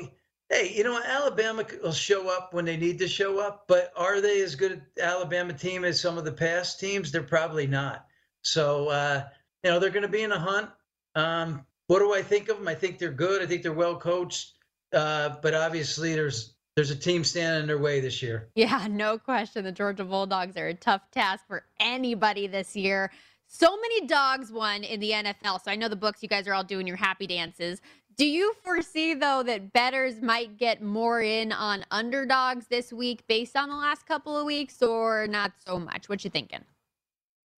hey, 0.51 0.73
you 0.75 0.85
know, 0.85 1.01
Alabama 1.03 1.65
will 1.83 1.93
show 1.93 2.29
up 2.29 2.53
when 2.53 2.65
they 2.65 2.77
need 2.77 2.99
to 2.99 3.09
show 3.09 3.39
up, 3.39 3.65
but 3.69 3.93
are 3.97 4.21
they 4.21 4.43
as 4.43 4.57
good 4.57 4.73
at 4.73 4.83
Alabama 5.03 5.53
team 5.53 5.85
as 5.85 6.01
some 6.01 6.19
of 6.19 6.25
the 6.25 6.33
past 6.33 6.81
teams? 6.81 7.13
They're 7.13 7.23
probably 7.23 7.69
not. 7.69 8.05
So, 8.43 8.89
uh, 8.89 9.25
you 9.63 9.71
know, 9.71 9.79
they're 9.79 9.91
going 9.91 10.03
to 10.03 10.09
be 10.09 10.23
in 10.23 10.33
a 10.33 10.39
hunt. 10.39 10.69
Um, 11.15 11.65
what 11.87 12.01
do 12.01 12.13
I 12.13 12.23
think 12.23 12.49
of 12.49 12.59
them? 12.59 12.69
I 12.69 12.75
think 12.75 12.99
they're 12.99 13.13
good. 13.13 13.43
I 13.43 13.47
think 13.47 13.63
they're 13.63 13.73
well 13.73 13.97
coached. 13.97 14.53
Uh, 14.93 15.37
but 15.41 15.55
obviously, 15.55 16.15
there's 16.15 16.55
there's 16.75 16.91
a 16.91 16.97
team 16.97 17.25
standing 17.25 17.63
in 17.63 17.67
their 17.67 17.79
way 17.79 18.01
this 18.01 18.23
year. 18.23 18.49
Yeah, 18.55 18.87
no 18.91 19.19
question. 19.19 19.65
The 19.65 19.73
Georgia 19.73 20.05
Bulldogs 20.05 20.57
are 20.57 20.69
a 20.69 20.75
tough 20.75 21.03
task 21.13 21.47
for 21.47 21.65
anybody 21.79 22.47
this 22.47 22.75
year. 22.75 23.11
So 23.47 23.77
many 23.77 24.07
dogs 24.07 24.53
won 24.53 24.85
in 24.85 25.01
the 25.01 25.11
NFL. 25.11 25.65
So 25.65 25.73
I 25.73 25.77
know 25.77 25.89
the 25.89 25.97
books 25.97 26.23
you 26.23 26.29
guys 26.29 26.47
are 26.47 26.55
all 26.55 26.63
doing 26.63 26.87
your 26.87 26.97
happy 26.97 27.27
dances. 27.27 27.81
Do 28.16 28.27
you 28.27 28.55
foresee 28.62 29.14
though 29.14 29.42
that 29.44 29.73
betters 29.73 30.20
might 30.20 30.59
get 30.59 30.83
more 30.83 31.23
in 31.23 31.53
on 31.53 31.85
underdogs 31.90 32.66
this 32.66 32.92
week 32.92 33.27
based 33.27 33.57
on 33.57 33.68
the 33.68 33.77
last 33.77 34.07
couple 34.07 34.37
of 34.37 34.44
weeks, 34.44 34.83
or 34.83 35.27
not 35.27 35.53
so 35.66 35.79
much? 35.79 36.09
What 36.09 36.25
you 36.25 36.31
thinking? 36.31 36.64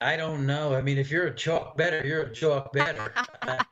I 0.01 0.17
don't 0.17 0.47
know. 0.47 0.75
I 0.75 0.83
mean, 0.83 0.99
if 0.99 1.11
you're 1.11 1.27
a 1.27 1.35
chalk 1.35 1.77
better, 1.77 2.05
you're 2.05 2.23
a 2.23 2.33
chalk 2.33 2.73
better. 2.73 3.13
uh, 3.43 3.63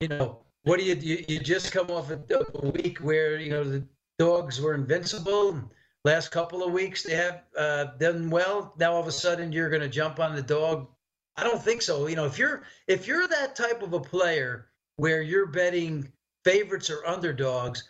you 0.00 0.08
know, 0.08 0.38
what 0.64 0.78
do 0.78 0.84
you, 0.84 0.94
you 0.96 1.24
you 1.28 1.38
just 1.38 1.72
come 1.72 1.90
off 1.90 2.10
a, 2.10 2.20
a, 2.30 2.70
week 2.70 2.98
where 2.98 3.38
you 3.38 3.50
know 3.50 3.64
the 3.64 3.84
dogs 4.18 4.60
were 4.60 4.74
invincible. 4.74 5.60
Last 6.04 6.30
couple 6.30 6.62
of 6.62 6.72
weeks 6.72 7.02
they 7.02 7.14
have 7.14 7.42
uh, 7.56 7.84
done 7.98 8.30
well. 8.30 8.74
Now 8.78 8.92
all 8.92 9.00
of 9.00 9.06
a 9.06 9.12
sudden 9.12 9.52
you're 9.52 9.70
going 9.70 9.82
to 9.82 9.88
jump 9.88 10.20
on 10.20 10.34
the 10.34 10.42
dog. 10.42 10.88
I 11.36 11.44
don't 11.44 11.62
think 11.62 11.82
so. 11.82 12.06
You 12.06 12.16
know, 12.16 12.26
if 12.26 12.38
you're 12.38 12.64
if 12.88 13.06
you're 13.06 13.26
that 13.28 13.56
type 13.56 13.82
of 13.82 13.92
a 13.92 14.00
player 14.00 14.66
where 14.96 15.22
you're 15.22 15.46
betting 15.46 16.10
favorites 16.46 16.90
or 16.90 17.04
underdogs. 17.04 17.82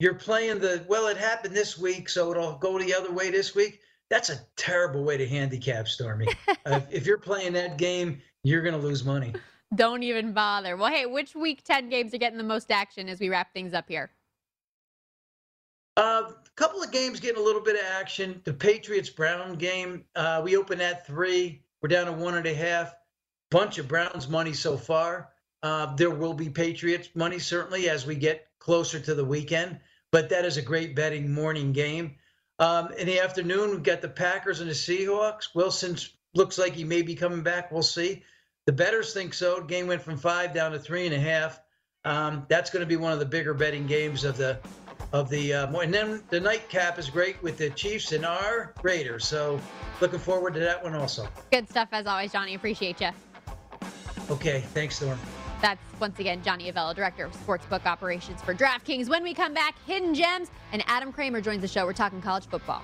You're 0.00 0.14
playing 0.14 0.60
the 0.60 0.82
well, 0.88 1.08
it 1.08 1.16
happened 1.16 1.54
this 1.54 1.78
week, 1.78 2.08
so 2.08 2.30
it'll 2.30 2.56
go 2.56 2.78
the 2.78 2.94
other 2.94 3.12
way 3.12 3.30
this 3.30 3.54
week. 3.54 3.80
That's 4.08 4.30
a 4.30 4.40
terrible 4.56 5.04
way 5.04 5.18
to 5.18 5.28
handicap, 5.28 5.86
Stormy. 5.86 6.28
uh, 6.66 6.80
if 6.90 7.04
you're 7.04 7.18
playing 7.18 7.52
that 7.52 7.76
game, 7.76 8.22
you're 8.42 8.62
going 8.62 8.80
to 8.80 8.80
lose 8.80 9.04
money. 9.04 9.34
Don't 9.74 10.02
even 10.02 10.32
bother. 10.32 10.78
Well, 10.78 10.90
hey, 10.90 11.04
which 11.04 11.34
week 11.34 11.62
10 11.62 11.90
games 11.90 12.14
are 12.14 12.18
getting 12.18 12.38
the 12.38 12.44
most 12.44 12.70
action 12.70 13.08
as 13.10 13.20
we 13.20 13.28
wrap 13.28 13.52
things 13.52 13.74
up 13.74 13.84
here? 13.86 14.10
A 15.98 16.00
uh, 16.00 16.32
couple 16.56 16.82
of 16.82 16.90
games 16.90 17.20
getting 17.20 17.42
a 17.42 17.44
little 17.44 17.60
bit 17.60 17.74
of 17.74 17.82
action. 17.84 18.40
The 18.44 18.54
Patriots 18.54 19.10
Brown 19.10 19.56
game, 19.56 20.04
uh, 20.16 20.40
we 20.42 20.56
open 20.56 20.80
at 20.80 21.06
three. 21.06 21.60
We're 21.82 21.88
down 21.88 22.06
to 22.06 22.12
one 22.12 22.36
and 22.36 22.46
a 22.46 22.54
half. 22.54 22.94
Bunch 23.50 23.76
of 23.76 23.88
Browns 23.88 24.26
money 24.26 24.54
so 24.54 24.78
far. 24.78 25.28
Uh, 25.62 25.94
there 25.96 26.10
will 26.10 26.34
be 26.34 26.48
Patriots 26.48 27.08
money 27.14 27.38
certainly 27.38 27.88
as 27.88 28.06
we 28.06 28.14
get 28.14 28.46
closer 28.58 29.00
to 29.00 29.14
the 29.14 29.24
weekend, 29.24 29.80
but 30.10 30.28
that 30.30 30.44
is 30.44 30.56
a 30.56 30.62
great 30.62 30.94
betting 30.94 31.32
morning 31.32 31.72
game. 31.72 32.16
Um, 32.58 32.92
in 32.92 33.06
the 33.06 33.20
afternoon, 33.20 33.70
we've 33.70 33.82
got 33.82 34.02
the 34.02 34.08
Packers 34.08 34.60
and 34.60 34.68
the 34.68 34.74
Seahawks. 34.74 35.54
Wilson 35.54 35.96
looks 36.34 36.58
like 36.58 36.74
he 36.74 36.84
may 36.84 37.02
be 37.02 37.14
coming 37.14 37.42
back. 37.42 37.70
We'll 37.70 37.82
see. 37.82 38.24
The 38.66 38.72
betters 38.72 39.14
think 39.14 39.32
so. 39.34 39.62
Game 39.62 39.86
went 39.86 40.02
from 40.02 40.18
five 40.18 40.52
down 40.52 40.72
to 40.72 40.78
three 40.78 41.06
and 41.06 41.14
a 41.14 41.20
half. 41.20 41.60
Um, 42.04 42.46
that's 42.48 42.70
going 42.70 42.80
to 42.80 42.86
be 42.86 42.96
one 42.96 43.12
of 43.12 43.18
the 43.18 43.26
bigger 43.26 43.54
betting 43.54 43.86
games 43.86 44.24
of 44.24 44.36
the 44.36 44.58
of 45.12 45.30
the 45.30 45.54
uh, 45.54 45.80
and 45.80 45.94
then 45.94 46.22
the 46.28 46.38
nightcap 46.38 46.98
is 46.98 47.08
great 47.08 47.42
with 47.42 47.56
the 47.56 47.70
Chiefs 47.70 48.12
and 48.12 48.26
our 48.26 48.74
Raiders. 48.82 49.26
So 49.26 49.60
looking 50.00 50.18
forward 50.18 50.54
to 50.54 50.60
that 50.60 50.82
one 50.82 50.94
also. 50.94 51.26
Good 51.50 51.68
stuff 51.68 51.88
as 51.92 52.06
always, 52.06 52.32
Johnny. 52.32 52.54
Appreciate 52.54 53.00
you. 53.00 53.10
Okay, 54.30 54.60
thanks, 54.74 54.96
Storm. 54.96 55.18
That's 55.60 55.80
once 56.00 56.18
again 56.20 56.42
Johnny 56.42 56.70
Avello, 56.70 56.94
Director 56.94 57.24
of 57.24 57.32
Sportsbook 57.32 57.84
Operations 57.84 58.40
for 58.42 58.54
DraftKings. 58.54 59.08
When 59.08 59.22
we 59.22 59.34
come 59.34 59.54
back, 59.54 59.74
Hidden 59.86 60.14
Gems, 60.14 60.50
and 60.72 60.84
Adam 60.86 61.12
Kramer 61.12 61.40
joins 61.40 61.62
the 61.62 61.68
show. 61.68 61.84
We're 61.84 61.92
talking 61.92 62.20
college 62.20 62.46
football. 62.46 62.82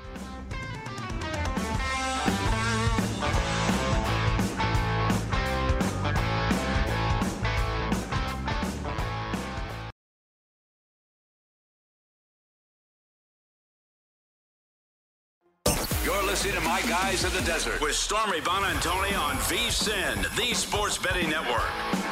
You're 16.04 16.22
listening 16.24 16.54
to 16.54 16.60
My 16.60 16.82
Guys 16.82 17.24
in 17.24 17.32
the 17.32 17.40
Desert 17.46 17.80
with 17.80 17.94
Stormy 17.94 18.40
Buonantony 18.40 19.18
on 19.18 19.36
VSIN, 19.36 20.36
the 20.36 20.54
Sports 20.54 20.98
Betting 20.98 21.30
Network. 21.30 22.03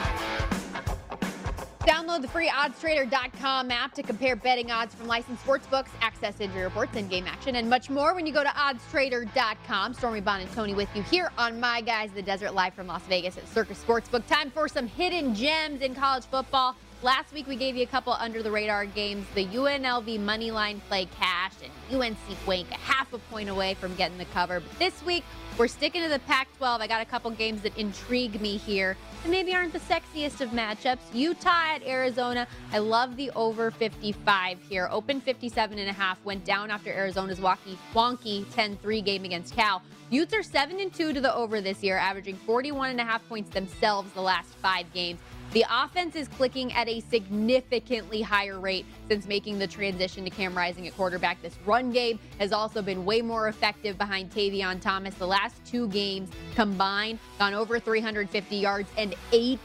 Download 1.82 2.22
the 2.22 2.28
free 2.28 2.48
oddstrader.com 2.48 3.72
app 3.72 3.92
to 3.94 4.04
compare 4.04 4.36
betting 4.36 4.70
odds 4.70 4.94
from 4.94 5.08
licensed 5.08 5.42
sports 5.42 5.66
books, 5.66 5.90
access 6.00 6.38
injury 6.40 6.62
reports, 6.62 6.96
and 6.96 7.10
game 7.10 7.26
action, 7.26 7.56
and 7.56 7.68
much 7.68 7.90
more 7.90 8.14
when 8.14 8.24
you 8.24 8.32
go 8.32 8.44
to 8.44 8.48
oddstrader.com. 8.50 9.94
Stormy 9.94 10.20
Buonantony 10.20 10.76
with 10.76 10.88
you 10.94 11.02
here 11.02 11.32
on 11.38 11.58
My 11.58 11.80
Guys 11.80 12.10
the 12.12 12.22
Desert 12.22 12.54
live 12.54 12.74
from 12.74 12.86
Las 12.86 13.02
Vegas 13.08 13.36
at 13.36 13.48
Circus 13.48 13.82
Sportsbook. 13.82 14.24
Time 14.28 14.50
for 14.50 14.68
some 14.68 14.86
hidden 14.86 15.34
gems 15.34 15.82
in 15.82 15.92
college 15.92 16.24
football. 16.24 16.76
Last 17.02 17.32
week 17.32 17.48
we 17.48 17.56
gave 17.56 17.74
you 17.74 17.82
a 17.82 17.86
couple 17.86 18.12
under 18.12 18.44
the 18.44 18.50
radar 18.52 18.86
games. 18.86 19.26
The 19.34 19.46
UNLV 19.46 20.20
money 20.20 20.52
line 20.52 20.80
play 20.88 21.06
cash 21.06 21.50
and 21.60 22.00
UNC 22.00 22.16
Wink 22.46 22.70
a 22.70 22.74
half 22.74 23.12
a 23.12 23.18
point 23.18 23.48
away 23.48 23.74
from 23.74 23.96
getting 23.96 24.18
the 24.18 24.24
cover. 24.26 24.60
But 24.60 24.78
this 24.78 25.04
week 25.04 25.24
we're 25.58 25.66
sticking 25.66 26.04
to 26.04 26.08
the 26.08 26.20
Pac 26.20 26.46
12. 26.58 26.80
I 26.80 26.86
got 26.86 27.02
a 27.02 27.04
couple 27.04 27.32
games 27.32 27.62
that 27.62 27.76
intrigue 27.76 28.40
me 28.40 28.56
here 28.56 28.96
and 29.24 29.32
maybe 29.32 29.52
aren't 29.52 29.72
the 29.72 29.80
sexiest 29.80 30.40
of 30.42 30.50
matchups. 30.50 31.00
Utah 31.12 31.74
at 31.74 31.84
Arizona. 31.84 32.46
I 32.70 32.78
love 32.78 33.16
the 33.16 33.32
over 33.32 33.72
55 33.72 34.58
here. 34.68 34.88
Open 34.92 35.20
57 35.20 35.80
and 35.80 35.90
a 35.90 35.92
half. 35.92 36.24
Went 36.24 36.44
down 36.44 36.70
after 36.70 36.92
Arizona's 36.92 37.40
wonky, 37.40 37.76
wonky 37.94 38.44
10-3 38.44 39.04
game 39.04 39.24
against 39.24 39.56
Cal. 39.56 39.82
Utes 40.10 40.34
are 40.34 40.42
7 40.42 40.78
and 40.78 40.92
2 40.92 41.14
to 41.14 41.20
the 41.20 41.34
over 41.34 41.60
this 41.60 41.82
year, 41.82 41.96
averaging 41.96 42.36
41 42.36 42.90
and 42.90 43.00
a 43.00 43.04
half 43.04 43.26
points 43.28 43.50
themselves 43.50 44.12
the 44.12 44.20
last 44.20 44.50
five 44.56 44.92
games. 44.92 45.18
The 45.52 45.66
offense 45.70 46.16
is 46.16 46.28
clicking 46.28 46.72
at 46.72 46.88
a 46.88 47.00
significantly 47.00 48.22
higher 48.22 48.58
rate 48.58 48.86
since 49.10 49.26
making 49.26 49.58
the 49.58 49.66
transition 49.66 50.24
to 50.24 50.30
Cam 50.30 50.56
Rising 50.56 50.86
at 50.86 50.96
quarterback. 50.96 51.42
This 51.42 51.58
run 51.66 51.92
game 51.92 52.18
has 52.38 52.52
also 52.52 52.80
been 52.80 53.04
way 53.04 53.20
more 53.20 53.48
effective 53.48 53.98
behind 53.98 54.30
Tavion 54.30 54.80
Thomas. 54.80 55.14
The 55.16 55.26
last 55.26 55.62
two 55.66 55.88
games 55.88 56.30
combined 56.54 57.18
gone 57.38 57.52
over 57.52 57.78
350 57.78 58.56
yards 58.56 58.88
and 58.96 59.14
eight 59.32 59.60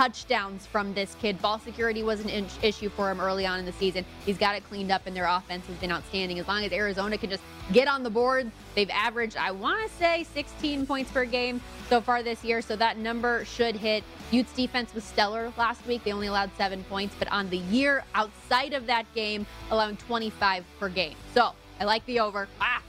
touchdowns 0.00 0.64
from 0.64 0.94
this 0.94 1.14
kid. 1.20 1.42
Ball 1.42 1.58
security 1.58 2.02
was 2.02 2.24
an 2.24 2.46
issue 2.62 2.88
for 2.88 3.10
him 3.10 3.20
early 3.20 3.44
on 3.44 3.58
in 3.58 3.66
the 3.66 3.72
season. 3.72 4.02
He's 4.24 4.38
got 4.38 4.56
it 4.56 4.64
cleaned 4.64 4.90
up, 4.90 5.02
and 5.04 5.14
their 5.14 5.26
offense 5.26 5.66
has 5.66 5.76
been 5.76 5.92
outstanding. 5.92 6.38
As 6.38 6.48
long 6.48 6.64
as 6.64 6.72
Arizona 6.72 7.18
can 7.18 7.28
just 7.28 7.42
get 7.70 7.86
on 7.86 8.02
the 8.02 8.08
board, 8.08 8.50
they've 8.74 8.88
averaged, 8.88 9.36
I 9.36 9.50
want 9.50 9.86
to 9.86 9.94
say, 9.98 10.24
16 10.32 10.86
points 10.86 11.10
per 11.10 11.26
game 11.26 11.60
so 11.90 12.00
far 12.00 12.22
this 12.22 12.42
year. 12.42 12.62
So 12.62 12.76
that 12.76 12.96
number 12.96 13.44
should 13.44 13.76
hit. 13.76 14.02
Utes 14.30 14.54
defense 14.54 14.94
was 14.94 15.04
stellar 15.04 15.52
last 15.58 15.86
week. 15.86 16.02
They 16.02 16.14
only 16.14 16.28
allowed 16.28 16.50
seven 16.56 16.82
points, 16.84 17.14
but 17.18 17.30
on 17.30 17.50
the 17.50 17.58
year 17.58 18.02
outside 18.14 18.72
of 18.72 18.86
that 18.86 19.04
game, 19.14 19.44
allowing 19.70 19.98
25 19.98 20.64
per 20.78 20.88
game. 20.88 21.16
So 21.34 21.52
I 21.78 21.84
like 21.84 22.06
the 22.06 22.20
over. 22.20 22.48
Ah, 22.58 22.80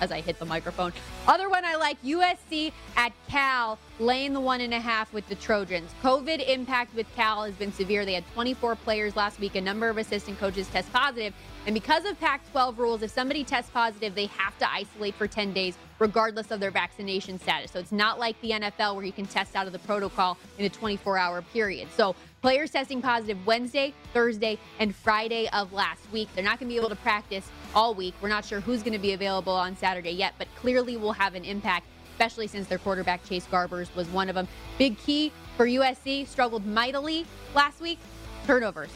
as 0.00 0.12
I 0.12 0.20
hit 0.20 0.38
the 0.38 0.44
microphone. 0.44 0.92
Other 1.26 1.48
one 1.48 1.64
I 1.64 1.76
like 1.76 2.02
USC 2.02 2.72
at 2.96 3.12
Cal, 3.28 3.78
laying 3.98 4.32
the 4.32 4.40
one 4.40 4.60
and 4.60 4.74
a 4.74 4.80
half 4.80 5.12
with 5.12 5.28
the 5.28 5.34
Trojans. 5.34 5.90
COVID 6.02 6.48
impact 6.48 6.94
with 6.94 7.06
Cal 7.14 7.44
has 7.44 7.54
been 7.54 7.72
severe. 7.72 8.04
They 8.04 8.14
had 8.14 8.24
24 8.34 8.76
players 8.76 9.16
last 9.16 9.38
week. 9.40 9.54
A 9.56 9.60
number 9.60 9.88
of 9.88 9.98
assistant 9.98 10.38
coaches 10.38 10.68
test 10.68 10.92
positive. 10.92 11.34
And 11.66 11.74
because 11.74 12.06
of 12.06 12.18
Pac 12.18 12.50
12 12.52 12.78
rules, 12.78 13.02
if 13.02 13.10
somebody 13.10 13.44
tests 13.44 13.70
positive, 13.70 14.14
they 14.14 14.26
have 14.26 14.56
to 14.58 14.72
isolate 14.72 15.14
for 15.14 15.26
10 15.26 15.52
days, 15.52 15.76
regardless 15.98 16.50
of 16.50 16.60
their 16.60 16.70
vaccination 16.70 17.38
status. 17.38 17.72
So 17.72 17.78
it's 17.78 17.92
not 17.92 18.18
like 18.18 18.40
the 18.40 18.52
NFL 18.52 18.94
where 18.94 19.04
you 19.04 19.12
can 19.12 19.26
test 19.26 19.54
out 19.54 19.66
of 19.66 19.74
the 19.74 19.78
protocol 19.80 20.38
in 20.56 20.64
a 20.64 20.70
24 20.70 21.18
hour 21.18 21.42
period. 21.42 21.88
So 21.94 22.14
players 22.40 22.70
testing 22.70 23.02
positive 23.02 23.44
Wednesday, 23.46 23.92
Thursday, 24.14 24.58
and 24.78 24.94
Friday 24.94 25.48
of 25.52 25.72
last 25.72 26.10
week. 26.10 26.28
They're 26.34 26.44
not 26.44 26.58
going 26.58 26.70
to 26.70 26.72
be 26.72 26.78
able 26.78 26.88
to 26.88 26.96
practice 26.96 27.50
all 27.74 27.94
week. 27.94 28.14
We're 28.20 28.28
not 28.28 28.44
sure 28.44 28.60
who's 28.60 28.82
going 28.82 28.92
to 28.92 28.98
be 28.98 29.12
available 29.12 29.52
on 29.52 29.76
Saturday 29.76 30.10
yet, 30.12 30.34
but 30.38 30.48
clearly 30.56 30.96
will 30.96 31.12
have 31.12 31.34
an 31.34 31.44
impact, 31.44 31.86
especially 32.12 32.46
since 32.46 32.66
their 32.66 32.78
quarterback 32.78 33.24
Chase 33.28 33.46
Garbers 33.50 33.94
was 33.94 34.08
one 34.08 34.28
of 34.28 34.34
them. 34.34 34.48
Big 34.78 34.98
key 34.98 35.32
for 35.56 35.66
USC, 35.66 36.26
struggled 36.26 36.66
mightily 36.66 37.26
last 37.54 37.80
week. 37.80 37.98
Turnovers. 38.46 38.90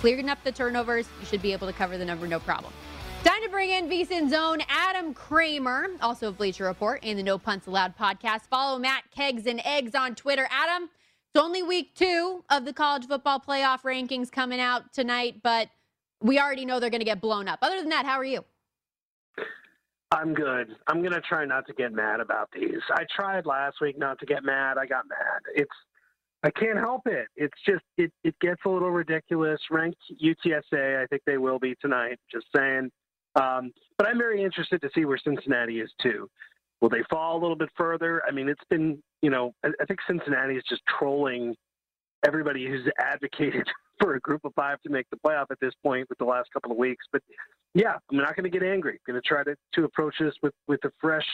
Clearing 0.00 0.28
up 0.28 0.42
the 0.44 0.52
turnovers, 0.52 1.08
you 1.20 1.26
should 1.26 1.42
be 1.42 1.52
able 1.52 1.66
to 1.66 1.72
cover 1.72 1.96
the 1.98 2.04
number 2.04 2.26
no 2.26 2.38
problem. 2.40 2.72
Time 3.24 3.42
to 3.42 3.48
bring 3.48 3.70
in 3.70 3.88
VSIN's 3.88 4.34
own 4.34 4.58
Adam 4.68 5.14
Kramer, 5.14 5.88
also 6.02 6.28
of 6.28 6.36
Bleacher 6.36 6.64
Report 6.64 7.00
and 7.02 7.18
the 7.18 7.22
No 7.22 7.38
Punts 7.38 7.66
Allowed 7.66 7.96
podcast. 7.96 8.42
Follow 8.42 8.78
Matt 8.78 9.04
Kegs 9.16 9.46
and 9.46 9.62
Eggs 9.64 9.94
on 9.94 10.14
Twitter. 10.14 10.46
Adam, 10.50 10.90
it's 11.34 11.42
only 11.42 11.62
week 11.62 11.94
two 11.94 12.44
of 12.50 12.66
the 12.66 12.74
college 12.74 13.06
football 13.06 13.40
playoff 13.40 13.80
rankings 13.80 14.30
coming 14.30 14.60
out 14.60 14.92
tonight, 14.92 15.40
but 15.42 15.70
we 16.20 16.38
already 16.38 16.64
know 16.64 16.80
they're 16.80 16.90
going 16.90 17.00
to 17.00 17.04
get 17.04 17.20
blown 17.20 17.48
up. 17.48 17.58
Other 17.62 17.80
than 17.80 17.90
that, 17.90 18.06
how 18.06 18.18
are 18.18 18.24
you? 18.24 18.44
I'm 20.10 20.32
good. 20.32 20.68
I'm 20.86 21.00
going 21.00 21.12
to 21.12 21.20
try 21.20 21.44
not 21.44 21.66
to 21.66 21.72
get 21.72 21.92
mad 21.92 22.20
about 22.20 22.48
these. 22.54 22.80
I 22.92 23.04
tried 23.14 23.46
last 23.46 23.76
week 23.80 23.98
not 23.98 24.18
to 24.20 24.26
get 24.26 24.44
mad. 24.44 24.78
I 24.78 24.86
got 24.86 25.08
mad. 25.08 25.40
It's 25.54 25.70
I 26.44 26.50
can't 26.50 26.78
help 26.78 27.06
it. 27.06 27.26
It's 27.36 27.56
just 27.66 27.82
it 27.96 28.12
it 28.22 28.38
gets 28.40 28.60
a 28.66 28.68
little 28.68 28.90
ridiculous. 28.90 29.58
Ranked 29.70 29.98
UTSA, 30.22 31.02
I 31.02 31.06
think 31.06 31.22
they 31.26 31.38
will 31.38 31.58
be 31.58 31.74
tonight. 31.80 32.18
Just 32.30 32.46
saying. 32.54 32.90
Um, 33.34 33.72
but 33.98 34.06
I'm 34.06 34.18
very 34.18 34.42
interested 34.44 34.80
to 34.82 34.90
see 34.94 35.06
where 35.06 35.18
Cincinnati 35.18 35.80
is 35.80 35.90
too. 36.00 36.28
Will 36.80 36.90
they 36.90 37.02
fall 37.10 37.38
a 37.38 37.40
little 37.40 37.56
bit 37.56 37.70
further? 37.76 38.22
I 38.28 38.30
mean, 38.30 38.48
it's 38.48 38.64
been 38.68 39.02
you 39.22 39.30
know 39.30 39.54
I, 39.64 39.68
I 39.80 39.84
think 39.86 40.00
Cincinnati 40.06 40.54
is 40.54 40.64
just 40.68 40.82
trolling 40.98 41.56
everybody 42.26 42.66
who's 42.66 42.86
advocated 42.98 43.66
for 44.00 44.14
a 44.14 44.20
group 44.20 44.44
of 44.44 44.52
five 44.54 44.80
to 44.82 44.90
make 44.90 45.08
the 45.10 45.16
playoff 45.16 45.46
at 45.50 45.60
this 45.60 45.72
point 45.82 46.08
with 46.08 46.18
the 46.18 46.24
last 46.24 46.48
couple 46.52 46.70
of 46.70 46.76
weeks. 46.76 47.04
But 47.12 47.22
yeah, 47.74 47.94
I'm 48.10 48.18
not 48.18 48.36
going 48.36 48.50
to 48.50 48.50
get 48.50 48.66
angry. 48.66 48.92
I'm 48.92 49.12
going 49.12 49.22
to 49.22 49.26
try 49.26 49.44
to, 49.44 49.54
to 49.74 49.84
approach 49.84 50.14
this 50.18 50.34
with, 50.42 50.54
with 50.66 50.84
a 50.84 50.90
fresh 51.00 51.26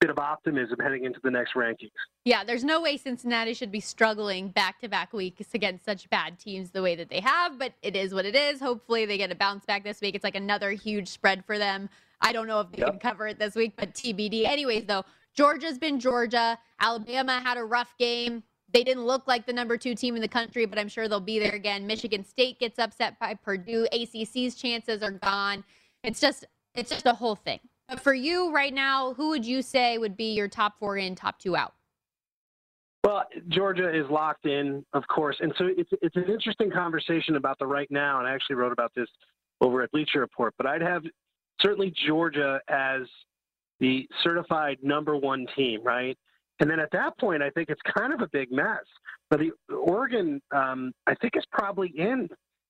bit 0.00 0.10
of 0.10 0.18
optimism 0.18 0.78
heading 0.82 1.04
into 1.04 1.20
the 1.22 1.30
next 1.30 1.54
rankings. 1.54 1.90
Yeah, 2.24 2.42
there's 2.42 2.64
no 2.64 2.80
way 2.80 2.96
Cincinnati 2.96 3.52
should 3.52 3.70
be 3.70 3.80
struggling 3.80 4.48
back 4.48 4.80
to 4.80 4.88
back 4.88 5.12
weeks 5.12 5.48
against 5.52 5.84
such 5.84 6.08
bad 6.08 6.38
teams 6.38 6.70
the 6.70 6.82
way 6.82 6.96
that 6.96 7.10
they 7.10 7.20
have, 7.20 7.58
but 7.58 7.74
it 7.82 7.94
is 7.94 8.14
what 8.14 8.24
it 8.24 8.34
is. 8.34 8.60
Hopefully 8.60 9.04
they 9.04 9.18
get 9.18 9.30
a 9.30 9.34
bounce 9.34 9.66
back 9.66 9.84
this 9.84 10.00
week. 10.00 10.14
It's 10.14 10.24
like 10.24 10.36
another 10.36 10.70
huge 10.70 11.08
spread 11.08 11.44
for 11.44 11.58
them. 11.58 11.90
I 12.22 12.32
don't 12.32 12.46
know 12.46 12.60
if 12.60 12.72
they 12.72 12.78
yep. 12.78 12.90
can 12.90 12.98
cover 12.98 13.26
it 13.28 13.38
this 13.38 13.54
week, 13.54 13.74
but 13.76 13.94
TBD. 13.94 14.46
Anyways, 14.46 14.86
though, 14.86 15.04
Georgia's 15.34 15.78
been 15.78 16.00
Georgia. 16.00 16.58
Alabama 16.80 17.40
had 17.40 17.58
a 17.58 17.64
rough 17.64 17.94
game. 17.98 18.42
They 18.72 18.84
didn't 18.84 19.04
look 19.04 19.26
like 19.26 19.46
the 19.46 19.52
number 19.52 19.76
two 19.76 19.94
team 19.94 20.14
in 20.14 20.22
the 20.22 20.28
country, 20.28 20.64
but 20.66 20.78
I'm 20.78 20.88
sure 20.88 21.08
they'll 21.08 21.20
be 21.20 21.38
there 21.38 21.54
again. 21.54 21.86
Michigan 21.86 22.24
State 22.24 22.58
gets 22.58 22.78
upset 22.78 23.18
by 23.18 23.34
Purdue. 23.34 23.86
ACC's 23.92 24.54
chances 24.54 25.02
are 25.02 25.10
gone. 25.10 25.64
It's 26.04 26.20
just, 26.20 26.46
it's 26.74 26.90
just 26.90 27.06
a 27.06 27.14
whole 27.14 27.34
thing. 27.34 27.60
But 27.88 28.00
for 28.00 28.14
you 28.14 28.52
right 28.52 28.72
now, 28.72 29.14
who 29.14 29.30
would 29.30 29.44
you 29.44 29.62
say 29.62 29.98
would 29.98 30.16
be 30.16 30.32
your 30.32 30.46
top 30.46 30.78
four 30.78 30.96
in, 30.96 31.16
top 31.16 31.40
two 31.40 31.56
out? 31.56 31.74
Well, 33.02 33.24
Georgia 33.48 33.88
is 33.88 34.08
locked 34.10 34.46
in, 34.46 34.84
of 34.92 35.02
course, 35.08 35.36
and 35.40 35.54
so 35.56 35.68
it's 35.74 35.90
it's 36.02 36.16
an 36.16 36.26
interesting 36.28 36.70
conversation 36.70 37.36
about 37.36 37.58
the 37.58 37.66
right 37.66 37.90
now. 37.90 38.18
And 38.18 38.28
I 38.28 38.34
actually 38.34 38.56
wrote 38.56 38.72
about 38.72 38.92
this 38.94 39.08
over 39.62 39.82
at 39.82 39.90
Bleacher 39.90 40.20
Report. 40.20 40.52
But 40.58 40.66
I'd 40.66 40.82
have 40.82 41.02
certainly 41.60 41.94
Georgia 42.06 42.60
as 42.68 43.02
the 43.80 44.06
certified 44.22 44.78
number 44.82 45.16
one 45.16 45.46
team, 45.56 45.82
right? 45.82 46.16
And 46.60 46.70
then 46.70 46.78
at 46.78 46.90
that 46.92 47.18
point, 47.18 47.42
I 47.42 47.50
think 47.50 47.70
it's 47.70 47.80
kind 47.96 48.12
of 48.12 48.20
a 48.20 48.28
big 48.32 48.52
mess. 48.52 48.84
But 49.30 49.40
the 49.40 49.50
Oregon, 49.74 50.40
um, 50.54 50.92
I 51.06 51.14
think, 51.14 51.36
is 51.36 51.44
probably 51.52 51.92
in 51.96 52.28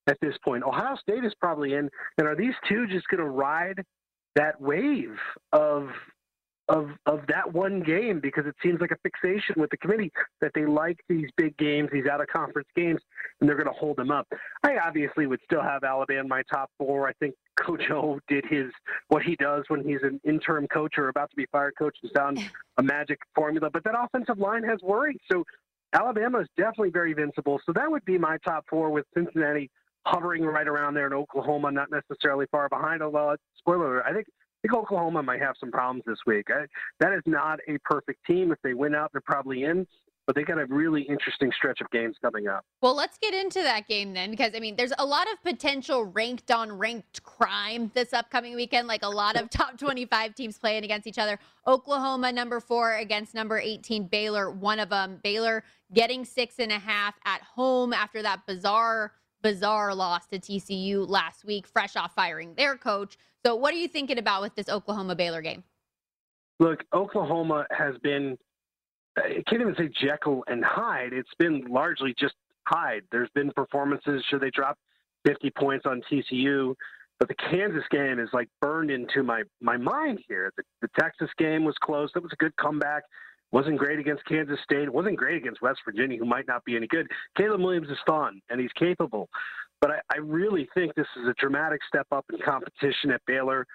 at 0.08 0.16
this 0.20 0.34
point. 0.44 0.64
Ohio 0.64 0.96
State 0.96 1.24
is 1.24 1.32
probably 1.40 1.74
in. 1.74 1.90
And 2.18 2.26
are 2.26 2.36
these 2.36 2.54
two 2.68 2.86
just 2.86 3.06
going 3.08 3.22
to 3.22 3.28
ride 3.28 3.82
that 4.36 4.60
wave 4.60 5.16
of 5.52 5.88
of 6.70 6.90
of 7.06 7.20
that 7.26 7.52
one 7.52 7.80
game 7.80 8.20
because 8.20 8.46
it 8.46 8.54
seems 8.62 8.80
like 8.80 8.92
a 8.92 8.96
fixation 9.02 9.56
with 9.58 9.70
the 9.70 9.76
committee 9.76 10.10
that 10.40 10.52
they 10.54 10.64
like 10.64 10.98
these 11.08 11.28
big 11.36 11.56
games, 11.58 11.90
these 11.92 12.06
out 12.06 12.20
of 12.20 12.28
conference 12.28 12.68
games, 12.76 13.00
and 13.40 13.48
they're 13.48 13.56
going 13.56 13.66
to 13.66 13.78
hold 13.78 13.96
them 13.96 14.10
up. 14.10 14.26
I 14.62 14.78
obviously 14.78 15.26
would 15.26 15.40
still 15.44 15.62
have 15.62 15.82
Alabama 15.82 16.20
in 16.20 16.28
my 16.28 16.42
top 16.50 16.70
four. 16.78 17.08
I 17.08 17.12
think 17.14 17.34
Coach 17.60 17.90
O 17.90 18.20
did 18.28 18.44
his 18.48 18.66
what 19.08 19.22
he 19.22 19.34
does 19.36 19.64
when 19.68 19.84
he's 19.84 20.02
an 20.02 20.20
interim 20.24 20.68
coach 20.68 20.94
or 20.96 21.08
about 21.08 21.30
to 21.30 21.36
be 21.36 21.46
fired 21.50 21.74
coach 21.76 21.96
and 22.02 22.12
found 22.12 22.50
a 22.78 22.82
magic 22.82 23.18
formula. 23.34 23.68
But 23.70 23.82
that 23.84 23.94
offensive 23.98 24.38
line 24.38 24.62
has 24.62 24.78
worried. 24.80 25.18
So 25.30 25.44
Alabama 25.92 26.38
is 26.38 26.48
definitely 26.56 26.90
very 26.90 27.10
invincible. 27.10 27.60
So 27.66 27.72
that 27.72 27.90
would 27.90 28.04
be 28.04 28.16
my 28.16 28.38
top 28.44 28.64
four 28.70 28.90
with 28.90 29.06
Cincinnati 29.12 29.70
hovering 30.06 30.44
right 30.44 30.68
around 30.68 30.94
there 30.94 31.08
in 31.08 31.12
Oklahoma, 31.12 31.72
not 31.72 31.88
necessarily 31.90 32.46
far 32.50 32.68
behind. 32.68 33.02
Although, 33.02 33.30
uh, 33.30 33.36
spoiler, 33.58 34.06
I 34.06 34.12
think 34.12 34.26
I 34.62 34.68
think 34.68 34.78
Oklahoma 34.78 35.22
might 35.22 35.40
have 35.40 35.54
some 35.58 35.70
problems 35.70 36.02
this 36.06 36.18
week. 36.26 36.48
I, 36.50 36.66
that 36.98 37.14
is 37.14 37.22
not 37.24 37.60
a 37.66 37.78
perfect 37.78 38.26
team. 38.26 38.52
If 38.52 38.58
they 38.62 38.74
win 38.74 38.94
out, 38.94 39.10
they're 39.12 39.22
probably 39.22 39.64
in. 39.64 39.86
But 40.26 40.36
they 40.36 40.42
got 40.44 40.60
a 40.60 40.66
really 40.66 41.02
interesting 41.02 41.50
stretch 41.56 41.80
of 41.80 41.90
games 41.90 42.14
coming 42.22 42.46
up. 42.46 42.64
Well, 42.82 42.94
let's 42.94 43.18
get 43.18 43.34
into 43.34 43.62
that 43.62 43.88
game 43.88 44.12
then, 44.12 44.30
because 44.30 44.52
I 44.54 44.60
mean, 44.60 44.76
there's 44.76 44.92
a 44.98 45.04
lot 45.04 45.26
of 45.32 45.42
potential 45.42 46.04
ranked 46.04 46.50
on 46.50 46.70
ranked 46.70 47.22
crime 47.22 47.90
this 47.94 48.12
upcoming 48.12 48.54
weekend. 48.54 48.86
Like 48.86 49.02
a 49.02 49.08
lot 49.08 49.40
of 49.40 49.48
top 49.50 49.78
25 49.78 50.34
teams 50.34 50.58
playing 50.58 50.84
against 50.84 51.06
each 51.06 51.18
other. 51.18 51.38
Oklahoma 51.66 52.30
number 52.30 52.60
four 52.60 52.96
against 52.96 53.34
number 53.34 53.58
18 53.58 54.08
Baylor. 54.08 54.50
One 54.50 54.78
of 54.78 54.90
them, 54.90 55.18
Baylor 55.24 55.64
getting 55.94 56.24
six 56.24 56.56
and 56.58 56.70
a 56.70 56.78
half 56.78 57.14
at 57.24 57.40
home 57.40 57.92
after 57.94 58.22
that 58.22 58.46
bizarre 58.46 59.12
bizarre 59.42 59.94
loss 59.94 60.26
to 60.28 60.38
TCU 60.38 61.08
last 61.08 61.44
week, 61.44 61.66
fresh 61.66 61.96
off 61.96 62.14
firing 62.14 62.54
their 62.54 62.76
coach. 62.76 63.16
So, 63.44 63.54
what 63.54 63.72
are 63.72 63.78
you 63.78 63.88
thinking 63.88 64.18
about 64.18 64.42
with 64.42 64.54
this 64.54 64.68
Oklahoma 64.68 65.14
Baylor 65.14 65.42
game? 65.42 65.64
Look, 66.58 66.84
Oklahoma 66.92 67.66
has 67.70 67.96
been, 68.02 68.36
I 69.16 69.42
can't 69.48 69.62
even 69.62 69.74
say 69.76 69.88
Jekyll 70.02 70.44
and 70.46 70.62
Hyde. 70.64 71.12
It's 71.12 71.34
been 71.38 71.64
largely 71.70 72.14
just 72.18 72.34
Hyde. 72.68 73.02
There's 73.10 73.30
been 73.34 73.50
performances, 73.52 74.22
should 74.28 74.42
they 74.42 74.50
drop 74.50 74.78
50 75.26 75.50
points 75.50 75.86
on 75.86 76.02
TCU, 76.10 76.74
but 77.18 77.28
the 77.28 77.34
Kansas 77.34 77.84
game 77.90 78.18
is 78.18 78.28
like 78.32 78.48
burned 78.60 78.90
into 78.90 79.22
my 79.22 79.42
my 79.60 79.76
mind 79.76 80.20
here. 80.26 80.52
The, 80.56 80.62
the 80.82 80.88
Texas 80.98 81.28
game 81.38 81.64
was 81.64 81.74
close. 81.82 82.10
It 82.16 82.22
was 82.22 82.32
a 82.32 82.36
good 82.36 82.56
comeback. 82.56 83.02
Wasn't 83.52 83.78
great 83.78 83.98
against 83.98 84.24
Kansas 84.26 84.58
State. 84.62 84.88
Wasn't 84.88 85.16
great 85.16 85.36
against 85.36 85.60
West 85.60 85.80
Virginia, 85.84 86.18
who 86.18 86.24
might 86.24 86.46
not 86.46 86.64
be 86.64 86.76
any 86.76 86.86
good. 86.86 87.08
Caleb 87.36 87.60
Williams 87.60 87.88
is 87.88 87.98
fun 88.06 88.40
and 88.48 88.60
he's 88.60 88.70
capable, 88.78 89.28
but 89.80 89.90
I, 89.90 90.00
I 90.12 90.18
really 90.18 90.68
think 90.74 90.94
this 90.94 91.06
is 91.20 91.28
a 91.28 91.34
dramatic 91.34 91.80
step 91.88 92.06
up 92.12 92.24
in 92.32 92.38
competition 92.44 93.10
at 93.10 93.20
Baylor. 93.26 93.66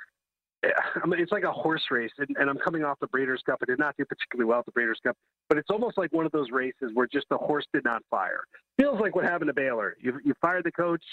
Eh, 0.63 0.69
I 1.03 1.07
mean, 1.07 1.19
it's 1.19 1.31
like 1.31 1.43
a 1.43 1.51
horse 1.51 1.83
race, 1.91 2.11
and, 2.17 2.35
and, 2.39 2.49
I'm 2.49 2.57
coming 2.57 2.83
off 2.83 2.99
the 3.01 3.07
Breeders' 3.07 3.41
Cup. 3.45 3.59
I 3.61 3.65
did 3.65 3.79
not 3.79 3.95
do 3.97 4.05
particularly 4.05 4.47
well 4.47 4.59
at 4.59 4.65
the 4.65 4.71
Breeders' 4.71 4.99
Cup, 5.03 5.17
but 5.49 5.57
it's 5.57 5.69
almost 5.69 5.97
like 5.97 6.13
one 6.13 6.25
of 6.25 6.31
those 6.31 6.51
races 6.51 6.91
where 6.93 7.07
just 7.07 7.27
the 7.29 7.37
horse 7.37 7.65
did 7.73 7.83
not 7.83 8.01
fire. 8.09 8.43
Feels 8.77 8.99
like 9.01 9.15
what 9.15 9.25
happened 9.25 9.49
to 9.49 9.53
Baylor. 9.53 9.97
You, 9.99 10.19
you 10.23 10.33
fired 10.41 10.63
the 10.63 10.71
coach 10.71 11.03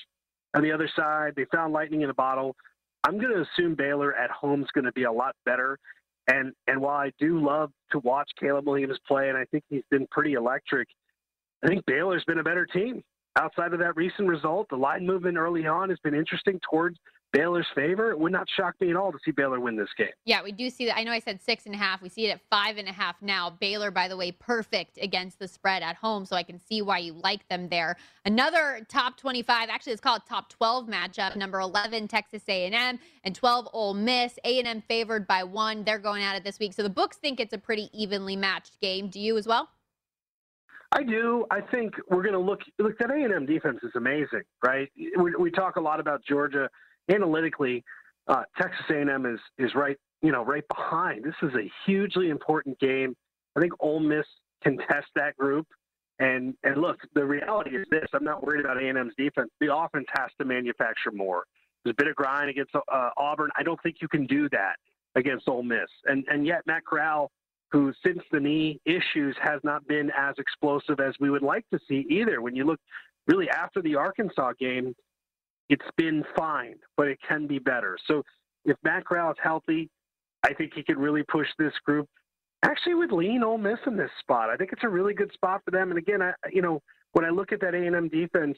on 0.54 0.62
the 0.62 0.70
other 0.70 0.88
side. 0.94 1.32
They 1.36 1.46
found 1.52 1.72
lightning 1.72 2.02
in 2.02 2.10
a 2.10 2.14
bottle. 2.14 2.54
I'm 3.04 3.18
going 3.18 3.34
to 3.34 3.42
assume 3.42 3.74
Baylor 3.74 4.14
at 4.14 4.30
home 4.30 4.62
is 4.62 4.68
going 4.74 4.84
to 4.84 4.92
be 4.92 5.04
a 5.04 5.12
lot 5.12 5.34
better. 5.44 5.78
And 6.28 6.52
and 6.66 6.80
while 6.80 6.98
I 6.98 7.12
do 7.18 7.44
love 7.44 7.70
to 7.90 7.98
watch 8.00 8.30
Caleb 8.38 8.66
Williams 8.66 8.98
play, 9.06 9.28
and 9.28 9.36
I 9.36 9.44
think 9.46 9.64
he's 9.68 9.82
been 9.90 10.06
pretty 10.10 10.34
electric, 10.34 10.88
I 11.64 11.68
think 11.68 11.84
Baylor's 11.86 12.24
been 12.24 12.38
a 12.38 12.44
better 12.44 12.66
team. 12.66 13.02
Outside 13.38 13.72
of 13.72 13.78
that 13.80 13.96
recent 13.96 14.28
result, 14.28 14.68
the 14.68 14.76
line 14.76 15.06
movement 15.06 15.38
early 15.38 15.66
on 15.66 15.88
has 15.88 15.98
been 16.04 16.14
interesting 16.14 16.60
towards 16.70 16.98
Baylor's 17.32 17.66
favor. 17.74 18.10
It 18.10 18.18
would 18.18 18.30
not 18.30 18.46
shock 18.56 18.74
me 18.80 18.90
at 18.90 18.96
all 18.96 19.10
to 19.10 19.18
see 19.24 19.30
Baylor 19.30 19.58
win 19.58 19.74
this 19.74 19.88
game. 19.96 20.08
Yeah, 20.24 20.42
we 20.42 20.52
do 20.52 20.68
see 20.68 20.84
that. 20.86 20.98
I 20.98 21.02
know 21.02 21.12
I 21.12 21.18
said 21.18 21.40
six 21.40 21.64
and 21.64 21.74
a 21.74 21.78
half. 21.78 22.02
We 22.02 22.10
see 22.10 22.26
it 22.26 22.30
at 22.30 22.40
five 22.50 22.76
and 22.76 22.88
a 22.88 22.92
half 22.92 23.16
now. 23.22 23.50
Baylor, 23.58 23.90
by 23.90 24.06
the 24.06 24.16
way, 24.16 24.32
perfect 24.32 24.98
against 25.00 25.38
the 25.38 25.48
spread 25.48 25.82
at 25.82 25.96
home, 25.96 26.26
so 26.26 26.36
I 26.36 26.42
can 26.42 26.58
see 26.58 26.82
why 26.82 26.98
you 26.98 27.14
like 27.14 27.48
them 27.48 27.68
there. 27.70 27.96
Another 28.26 28.86
top 28.88 29.16
25, 29.16 29.70
actually, 29.70 29.94
it's 29.94 30.00
called 30.00 30.22
top 30.28 30.50
12 30.50 30.86
matchup. 30.88 31.34
Number 31.34 31.60
11, 31.60 32.06
Texas 32.08 32.42
A&M, 32.48 32.98
and 33.24 33.34
12, 33.34 33.68
Ole 33.72 33.94
Miss. 33.94 34.38
A&M 34.44 34.82
favored 34.82 35.26
by 35.26 35.42
one. 35.42 35.84
They're 35.84 35.98
going 35.98 36.22
at 36.22 36.36
it 36.36 36.44
this 36.44 36.58
week, 36.58 36.74
so 36.74 36.82
the 36.82 36.90
books 36.90 37.16
think 37.16 37.40
it's 37.40 37.54
a 37.54 37.58
pretty 37.58 37.88
evenly 37.94 38.36
matched 38.36 38.78
game. 38.80 39.08
Do 39.08 39.18
you 39.18 39.38
as 39.38 39.46
well? 39.46 39.70
I 40.94 41.02
do. 41.02 41.46
I 41.50 41.62
think 41.62 41.94
we're 42.10 42.22
going 42.22 42.34
to 42.34 42.38
look. 42.38 42.60
Look, 42.78 42.98
that 42.98 43.10
A&M 43.10 43.46
defense 43.46 43.78
is 43.82 43.92
amazing, 43.94 44.42
right? 44.62 44.92
We, 45.16 45.34
we 45.38 45.50
talk 45.50 45.76
a 45.76 45.80
lot 45.80 46.00
about 46.00 46.22
Georgia 46.28 46.68
analytically, 47.10 47.84
uh, 48.28 48.42
Texas 48.60 48.84
A&M 48.90 49.26
is 49.26 49.40
is 49.58 49.74
right, 49.74 49.96
you 50.20 50.32
know, 50.32 50.44
right 50.44 50.64
behind. 50.68 51.24
This 51.24 51.34
is 51.42 51.54
a 51.54 51.70
hugely 51.86 52.30
important 52.30 52.78
game. 52.78 53.14
I 53.56 53.60
think 53.60 53.72
Ole 53.80 54.00
Miss 54.00 54.26
can 54.62 54.78
test 54.78 55.08
that 55.16 55.36
group. 55.36 55.66
And 56.18 56.54
and 56.62 56.80
look, 56.80 56.98
the 57.14 57.24
reality 57.24 57.70
is 57.70 57.86
this: 57.90 58.06
I'm 58.12 58.24
not 58.24 58.44
worried 58.44 58.64
about 58.64 58.82
A&M's 58.82 59.14
defense. 59.16 59.50
The 59.60 59.74
offense 59.74 60.06
has 60.16 60.30
to 60.38 60.44
manufacture 60.44 61.10
more. 61.12 61.44
There's 61.84 61.94
a 61.98 62.02
bit 62.02 62.08
of 62.08 62.14
grind 62.14 62.48
against 62.50 62.74
uh, 62.74 63.10
Auburn. 63.16 63.50
I 63.56 63.62
don't 63.62 63.82
think 63.82 63.96
you 64.00 64.08
can 64.08 64.26
do 64.26 64.48
that 64.50 64.76
against 65.16 65.48
Ole 65.48 65.62
Miss. 65.62 65.88
And 66.06 66.24
and 66.30 66.46
yet 66.46 66.62
Matt 66.66 66.84
Corral, 66.86 67.30
who 67.70 67.92
since 68.04 68.20
the 68.30 68.38
knee 68.38 68.80
issues 68.84 69.36
has 69.42 69.60
not 69.64 69.86
been 69.88 70.10
as 70.16 70.34
explosive 70.38 71.00
as 71.00 71.14
we 71.18 71.30
would 71.30 71.42
like 71.42 71.64
to 71.72 71.80
see 71.88 72.06
either. 72.08 72.40
When 72.40 72.54
you 72.54 72.64
look 72.64 72.78
really 73.26 73.48
after 73.48 73.82
the 73.82 73.96
Arkansas 73.96 74.52
game, 74.60 74.94
it's 75.68 75.84
been 75.96 76.24
fine, 76.36 76.76
but 76.96 77.08
it 77.08 77.18
can 77.26 77.46
be 77.46 77.58
better. 77.58 77.96
So 78.06 78.22
if 78.64 78.76
Matt 78.82 79.04
Corral 79.04 79.30
is 79.30 79.36
healthy, 79.42 79.88
I 80.42 80.52
think 80.54 80.72
he 80.74 80.82
could 80.82 80.98
really 80.98 81.22
push 81.22 81.46
this 81.58 81.72
group. 81.84 82.08
Actually, 82.64 82.94
would 82.94 83.12
lean 83.12 83.42
Ole 83.42 83.58
Miss 83.58 83.78
in 83.86 83.96
this 83.96 84.10
spot. 84.20 84.48
I 84.48 84.56
think 84.56 84.72
it's 84.72 84.84
a 84.84 84.88
really 84.88 85.14
good 85.14 85.32
spot 85.32 85.62
for 85.64 85.72
them. 85.72 85.90
And 85.90 85.98
again, 85.98 86.22
I 86.22 86.32
you 86.52 86.62
know 86.62 86.80
when 87.12 87.24
I 87.24 87.30
look 87.30 87.52
at 87.52 87.60
that 87.60 87.74
A&M 87.74 88.08
defense, 88.08 88.56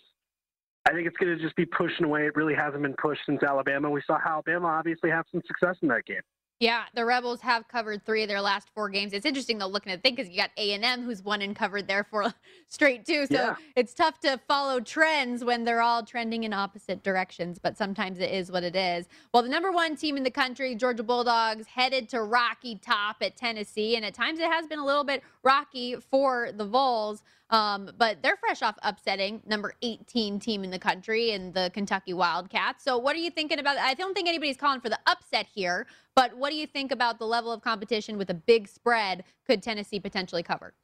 I 0.86 0.92
think 0.92 1.07
it's 1.07 1.16
going 1.16 1.36
to 1.36 1.42
just 1.42 1.57
be 1.57 1.64
pushing 1.64 2.05
away. 2.05 2.26
It 2.26 2.36
really 2.36 2.55
hasn't 2.55 2.82
been 2.82 2.94
pushed 3.00 3.22
since 3.26 3.42
Alabama. 3.42 3.90
We 3.90 4.02
saw 4.07 4.18
how 4.18 4.34
Alabama 4.46 4.68
obviously 4.68 5.11
have 5.11 5.24
some 5.32 5.40
success 5.46 5.76
in 5.82 5.88
that 5.88 6.05
game. 6.05 6.20
Yeah, 6.61 6.84
the 6.94 7.05
Rebels 7.05 7.40
have 7.40 7.66
covered 7.66 8.07
three 8.07 8.22
of 8.22 8.28
their 8.28 8.40
last 8.40 8.68
four 8.74 8.88
games. 8.88 9.12
It's 9.12 9.26
interesting 9.26 9.59
though 9.59 9.66
looking 9.66 9.92
at 9.92 10.02
things 10.02 10.16
because 10.16 10.30
you 10.30 10.36
got 10.36 10.50
A 10.57 10.72
and 10.72 10.84
M 10.84 11.02
who's 11.02 11.22
won 11.22 11.42
and 11.42 11.55
covered 11.55 11.88
there 11.88 12.05
for 12.05 12.32
straight 12.68 13.05
too. 13.05 13.26
So 13.26 13.34
yeah. 13.34 13.57
it's 13.74 13.92
tough 13.92 14.20
to 14.20 14.38
follow 14.46 14.78
trends 14.78 15.44
when 15.44 15.64
they're 15.64 15.82
all 15.82 16.05
trending 16.05 16.44
in 16.44 16.52
opposite 16.52 17.02
directions. 17.02 17.59
But 17.59 17.76
sometimes 17.76 18.20
it 18.20 18.30
is 18.30 18.52
what 18.52 18.62
it 18.62 18.76
is. 18.76 19.09
Well, 19.32 19.42
the 19.42 19.48
number 19.48 19.72
one 19.72 19.96
team 19.96 20.16
in 20.16 20.22
the 20.22 20.30
country, 20.30 20.76
Georgia 20.76 21.02
Bulldogs, 21.02 21.66
headed 21.66 22.09
to 22.11 22.22
Rocky 22.22 22.76
Top 22.76 23.16
at 23.20 23.36
Tennessee, 23.36 23.96
and 23.96 24.05
at 24.05 24.14
times 24.14 24.38
it 24.38 24.50
has 24.50 24.66
been 24.68 24.78
a 24.78 24.86
little 24.86 25.05
bit 25.05 25.22
rocky 25.42 25.96
for 25.96 26.50
the 26.55 26.64
Vols. 26.64 27.22
Um, 27.55 27.92
but 27.98 28.20
they're 28.20 28.36
fresh 28.36 28.62
off 28.62 28.74
upsetting 28.82 29.40
number 29.46 29.74
18 29.80 30.40
team 30.40 30.64
in 30.64 30.72
the 30.72 30.78
country 30.78 31.30
and 31.30 31.55
the 31.55 31.70
Kentucky 31.72 32.12
Wildcats. 32.12 32.82
So, 32.82 32.98
what 32.98 33.14
are 33.14 33.20
you 33.20 33.30
thinking 33.30 33.61
about? 33.61 33.78
I 33.78 33.94
don't 33.94 34.12
think 34.12 34.26
anybody's 34.26 34.57
calling 34.57 34.80
for 34.80 34.88
the 34.88 34.98
upset 35.07 35.46
here, 35.55 35.86
but 36.16 36.36
what 36.36 36.50
do 36.50 36.57
you 36.57 36.66
think 36.66 36.90
about 36.90 37.20
the 37.20 37.26
level 37.26 37.52
of 37.52 37.62
competition 37.62 38.18
with 38.18 38.28
a 38.30 38.34
big 38.34 38.66
spread? 38.66 39.22
Could 39.46 39.62
Tennessee 39.62 40.00
potentially 40.00 40.42
cover? 40.42 40.74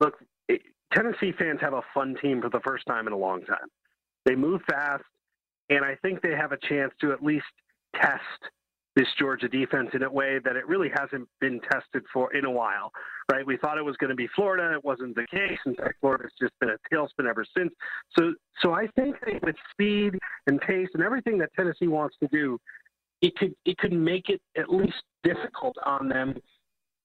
Look, 0.00 0.22
it, 0.48 0.60
Tennessee 0.92 1.32
fans 1.38 1.60
have 1.62 1.72
a 1.72 1.82
fun 1.94 2.14
team 2.20 2.42
for 2.42 2.50
the 2.50 2.60
first 2.60 2.84
time 2.86 3.06
in 3.06 3.14
a 3.14 3.18
long 3.18 3.40
time. 3.46 3.68
They 4.26 4.34
move 4.34 4.60
fast, 4.68 5.04
and 5.70 5.82
I 5.82 5.96
think 6.02 6.20
they 6.20 6.36
have 6.36 6.52
a 6.52 6.58
chance 6.68 6.92
to 7.00 7.12
at 7.12 7.22
least 7.22 7.46
test 7.96 8.20
this 9.00 9.08
Georgia 9.18 9.48
defense 9.48 9.88
in 9.94 10.02
a 10.02 10.12
way 10.12 10.38
that 10.44 10.56
it 10.56 10.68
really 10.68 10.90
hasn't 10.94 11.26
been 11.40 11.58
tested 11.72 12.02
for 12.12 12.34
in 12.34 12.44
a 12.44 12.50
while, 12.50 12.92
right? 13.32 13.46
We 13.46 13.56
thought 13.56 13.78
it 13.78 13.84
was 13.84 13.96
going 13.96 14.10
to 14.10 14.14
be 14.14 14.28
Florida. 14.36 14.74
It 14.74 14.84
wasn't 14.84 15.14
the 15.14 15.26
case. 15.30 15.58
In 15.64 15.74
fact, 15.74 15.94
Florida's 16.02 16.32
just 16.38 16.52
been 16.60 16.68
a 16.68 16.94
tailspin 16.94 17.26
ever 17.26 17.46
since. 17.56 17.72
So, 18.18 18.34
so 18.60 18.74
I 18.74 18.88
think 18.96 19.16
that 19.24 19.42
with 19.42 19.56
speed 19.70 20.18
and 20.46 20.60
pace 20.60 20.88
and 20.92 21.02
everything 21.02 21.38
that 21.38 21.48
Tennessee 21.56 21.88
wants 21.88 22.14
to 22.20 22.28
do, 22.28 22.58
it 23.22 23.34
could 23.36 23.54
it 23.64 23.78
could 23.78 23.92
make 23.92 24.28
it 24.28 24.42
at 24.58 24.70
least 24.70 25.02
difficult 25.24 25.76
on 25.86 26.10
them. 26.10 26.34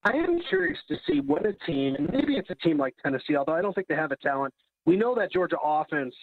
I 0.03 0.11
am 0.17 0.41
curious 0.49 0.79
to 0.89 0.97
see 1.09 1.21
what 1.21 1.45
a 1.45 1.53
team, 1.65 1.95
and 1.95 2.09
maybe 2.11 2.35
it's 2.35 2.49
a 2.49 2.55
team 2.55 2.77
like 2.77 2.93
Tennessee, 3.01 3.37
although 3.37 3.55
I 3.55 3.61
don't 3.61 3.73
think 3.73 3.87
they 3.87 3.95
have 3.95 4.11
a 4.11 4.17
talent. 4.17 4.53
We 4.85 4.97
know 4.97 5.15
that 5.15 5.31
Georgia 5.31 5.57
offense 5.63 6.13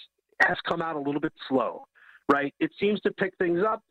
has 0.43 0.59
come 0.69 0.83
out 0.83 0.97
a 0.97 1.01
little 1.01 1.21
bit 1.21 1.33
slow, 1.49 1.87
right? 2.31 2.55
It 2.61 2.71
seems 2.79 3.01
to 3.01 3.11
pick 3.13 3.33
things 3.39 3.61
up 3.67 3.83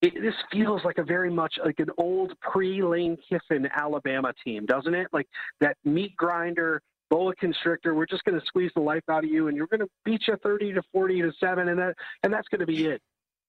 it, 0.00 0.14
this 0.20 0.34
feels 0.52 0.82
like 0.84 0.98
a 0.98 1.04
very 1.04 1.30
much 1.30 1.54
like 1.64 1.80
an 1.80 1.90
old 1.98 2.32
pre-Lane 2.40 3.16
Kiffin 3.28 3.68
Alabama 3.74 4.32
team, 4.44 4.64
doesn't 4.66 4.94
it? 4.94 5.08
Like 5.12 5.26
that 5.60 5.76
meat 5.84 6.16
grinder, 6.16 6.80
boa 7.10 7.34
constrictor. 7.34 7.94
We're 7.94 8.06
just 8.06 8.24
going 8.24 8.38
to 8.38 8.46
squeeze 8.46 8.70
the 8.74 8.82
life 8.82 9.02
out 9.10 9.24
of 9.24 9.30
you, 9.30 9.48
and 9.48 9.56
you're 9.56 9.66
going 9.66 9.80
to 9.80 9.88
beat 10.04 10.22
you 10.28 10.36
30 10.42 10.74
to 10.74 10.82
40 10.92 11.22
to 11.22 11.32
seven, 11.40 11.68
and 11.68 11.78
that 11.78 11.94
and 12.22 12.32
that's 12.32 12.48
going 12.48 12.60
to 12.60 12.66
be 12.66 12.86
it. 12.86 13.02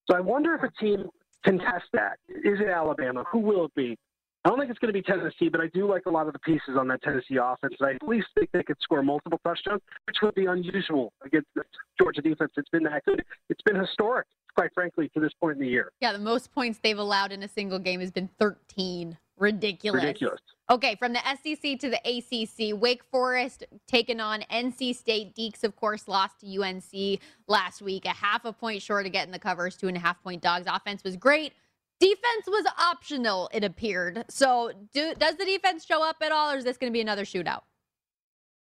So 0.10 0.18
I 0.18 0.22
wonder 0.22 0.56
if 0.56 0.64
a 0.64 0.72
team 0.80 1.08
can 1.44 1.60
test 1.60 1.86
that. 1.94 2.18
Is 2.28 2.60
it 2.60 2.68
Alabama? 2.68 3.24
Who 3.32 3.40
will 3.40 3.66
it 3.66 3.76
be? 3.76 3.98
I 4.46 4.50
don't 4.50 4.58
think 4.58 4.70
it's 4.72 4.80
going 4.80 4.94
to 4.94 4.98
be 4.98 5.02
Tennessee, 5.02 5.50
but 5.50 5.60
I 5.60 5.68
do 5.74 5.88
like 5.90 6.06
a 6.06 6.10
lot 6.10 6.28
of 6.28 6.34
the 6.34 6.40
pieces 6.40 6.78
on 6.78 6.88
that 6.88 7.02
Tennessee 7.02 7.38
offense. 7.42 7.76
And 7.80 7.90
I 7.90 7.94
at 7.96 8.08
least 8.08 8.28
think 8.36 8.50
they 8.54 8.64
could 8.64 8.78
score 8.82 9.04
multiple 9.04 9.40
touchdowns, 9.46 9.82
which 10.06 10.18
would 10.22 10.36
be 10.36 10.46
unusual 10.46 11.12
against 11.26 11.48
the 11.56 11.64
Georgia 12.02 12.22
defense. 12.22 12.52
It's 12.56 12.70
been 12.70 12.84
that 12.84 13.04
good. 13.06 13.24
It's 13.50 13.62
been 13.64 13.76
historic 13.76 14.26
quite 14.60 14.74
frankly, 14.74 15.10
to 15.14 15.22
this 15.22 15.32
point 15.40 15.58
in 15.58 15.62
the 15.62 15.70
year. 15.70 15.92
Yeah, 16.02 16.12
the 16.12 16.20
most 16.20 16.52
points 16.52 16.80
they've 16.84 16.98
allowed 16.98 17.32
in 17.32 17.44
a 17.44 17.48
single 17.48 17.80
game 17.80 18.02
has 18.02 18.12
been 18.12 18.30
13. 18.40 19.18
Ridiculous. 19.38 20.04
Ridiculous. 20.04 20.42
Okay, 20.70 20.96
from 20.96 21.14
the 21.14 21.22
SEC 21.42 21.80
to 21.80 21.90
the 21.90 22.00
ACC, 22.04 22.80
Wake 22.80 23.04
Forest 23.10 23.64
taking 23.88 24.20
on 24.20 24.42
NC 24.52 24.94
State. 24.96 25.34
Deacs, 25.34 25.64
of 25.64 25.78
course, 25.78 26.10
lost 26.10 26.42
to 26.42 26.62
UNC 26.62 27.22
last 27.48 27.82
week. 27.82 28.04
A 28.04 28.10
half 28.10 28.44
a 28.44 28.52
point 28.52 28.82
short 28.82 29.06
of 29.06 29.14
getting 29.14 29.32
the 29.32 29.40
covers, 29.40 29.78
two 29.78 29.88
and 29.88 29.96
a 29.96 30.00
half 30.02 30.22
point 30.22 30.42
dogs. 30.42 30.68
Offense 30.68 31.06
was 31.06 31.16
great. 31.16 31.54
Defense 32.00 32.48
was 32.48 32.66
optional, 32.78 33.50
it 33.54 33.64
appeared. 33.64 34.24
So, 34.30 34.72
do, 34.94 35.14
does 35.16 35.36
the 35.36 35.46
defense 35.46 35.86
show 35.86 36.04
up 36.04 36.18
at 36.22 36.32
all, 36.32 36.52
or 36.52 36.58
is 36.58 36.64
this 36.64 36.78
going 36.78 36.92
to 36.92 36.96
be 36.96 37.02
another 37.02 37.26
shootout? 37.26 37.62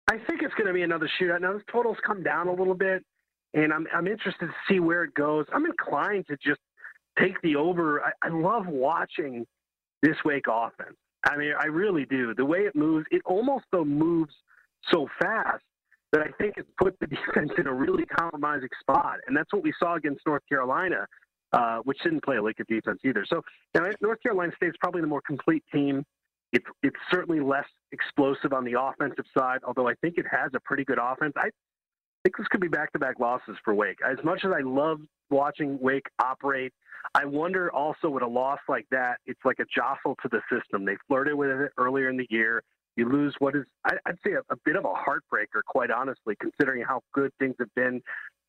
I 0.08 0.18
think 0.28 0.44
it's 0.44 0.54
going 0.54 0.68
to 0.68 0.74
be 0.74 0.84
another 0.84 1.10
shootout. 1.20 1.42
Now, 1.42 1.54
the 1.54 1.64
totals 1.72 1.98
come 2.06 2.22
down 2.22 2.48
a 2.48 2.54
little 2.54 2.76
bit 2.76 3.04
and 3.54 3.72
I'm 3.72 3.88
I'm 3.94 4.08
interested 4.08 4.48
to 4.48 4.54
see 4.68 4.80
where 4.80 5.04
it 5.04 5.14
goes. 5.14 5.46
I'm 5.54 5.66
inclined 5.66 6.26
to 6.28 6.38
just 6.44 6.60
take 7.20 7.40
the 7.42 7.56
over. 7.56 8.02
I, 8.02 8.12
I 8.24 8.30
love 8.30 8.68
watching 8.68 9.46
this 10.02 10.16
Wake 10.26 10.46
offense. 10.50 10.98
I 11.26 11.38
mean, 11.38 11.54
I 11.58 11.68
really 11.68 12.06
do. 12.06 12.34
The 12.36 12.46
way 12.46 12.60
it 12.60 12.76
moves, 12.76 13.06
it 13.12 13.22
almost 13.26 13.66
though 13.72 13.86
moves 13.86 14.34
so 14.92 15.08
fast 15.22 15.64
that 16.12 16.22
I 16.22 16.32
think 16.38 16.58
it 16.58 16.66
put 16.78 16.98
the 17.00 17.08
defense 17.36 17.52
in 17.58 17.68
a 17.68 17.74
really 17.74 18.06
compromising 18.06 18.70
spot, 18.80 19.18
and 19.28 19.38
that's 19.38 19.52
what 19.54 19.64
we 19.64 19.74
saw 19.80 19.96
against 19.96 20.22
North 20.26 20.44
Carolina, 20.50 21.08
uh, 21.54 21.78
which 21.84 22.00
didn't 22.04 22.24
play 22.24 22.38
a 22.38 22.42
lick 22.42 22.60
of 22.60 22.68
defense 22.68 23.00
either. 23.06 23.26
So, 23.28 23.42
know, 23.76 23.90
North 24.02 24.22
Carolina 24.22 24.52
State's 24.56 24.78
probably 24.80 25.02
the 25.02 25.08
more 25.08 25.22
complete 25.22 25.64
team. 25.72 26.04
It's 26.52 26.66
it's 26.84 26.98
certainly 27.12 27.40
less 27.40 27.66
explosive 27.92 28.54
on 28.54 28.64
the 28.64 28.80
offensive 28.80 29.26
side, 29.36 29.60
although 29.66 29.88
I 29.88 29.94
think 30.02 30.18
it 30.18 30.26
has 30.30 30.52
a 30.54 30.60
pretty 30.60 30.84
good 30.84 31.00
offense. 31.02 31.34
I 31.36 31.50
think 32.24 32.38
this 32.38 32.48
could 32.50 32.62
be 32.62 32.68
back-to-back 32.68 33.20
losses 33.20 33.58
for 33.66 33.74
Wake. 33.74 33.98
As 34.06 34.24
much 34.24 34.46
as 34.46 34.52
I 34.56 34.62
love 34.62 35.00
watching 35.30 35.80
Wake 35.82 36.06
operate, 36.22 36.72
I 37.16 37.26
wonder 37.26 37.72
also 37.72 38.10
with 38.10 38.24
a 38.24 38.28
loss 38.28 38.60
like 38.70 38.86
that, 38.92 39.18
it's 39.26 39.40
like 39.44 39.60
a 39.60 39.66
jostle 39.66 40.16
to 40.22 40.30
the 40.30 40.42
system. 40.52 40.86
They 40.86 40.96
flirted 41.08 41.34
with 41.34 41.50
it 41.50 41.72
earlier 41.78 42.10
in 42.10 42.18
the 42.18 42.28
year. 42.30 42.62
You 42.96 43.10
lose 43.10 43.36
what 43.40 43.56
is, 43.56 43.66
I'd 43.86 44.18
say, 44.24 44.34
a, 44.34 44.54
a 44.54 44.58
bit 44.64 44.76
of 44.76 44.86
a 44.86 44.94
heartbreaker, 44.94 45.64
quite 45.66 45.90
honestly, 45.90 46.36
considering 46.40 46.84
how 46.84 47.02
good 47.14 47.32
things 47.40 47.56
have 47.60 47.74
been. 47.76 48.02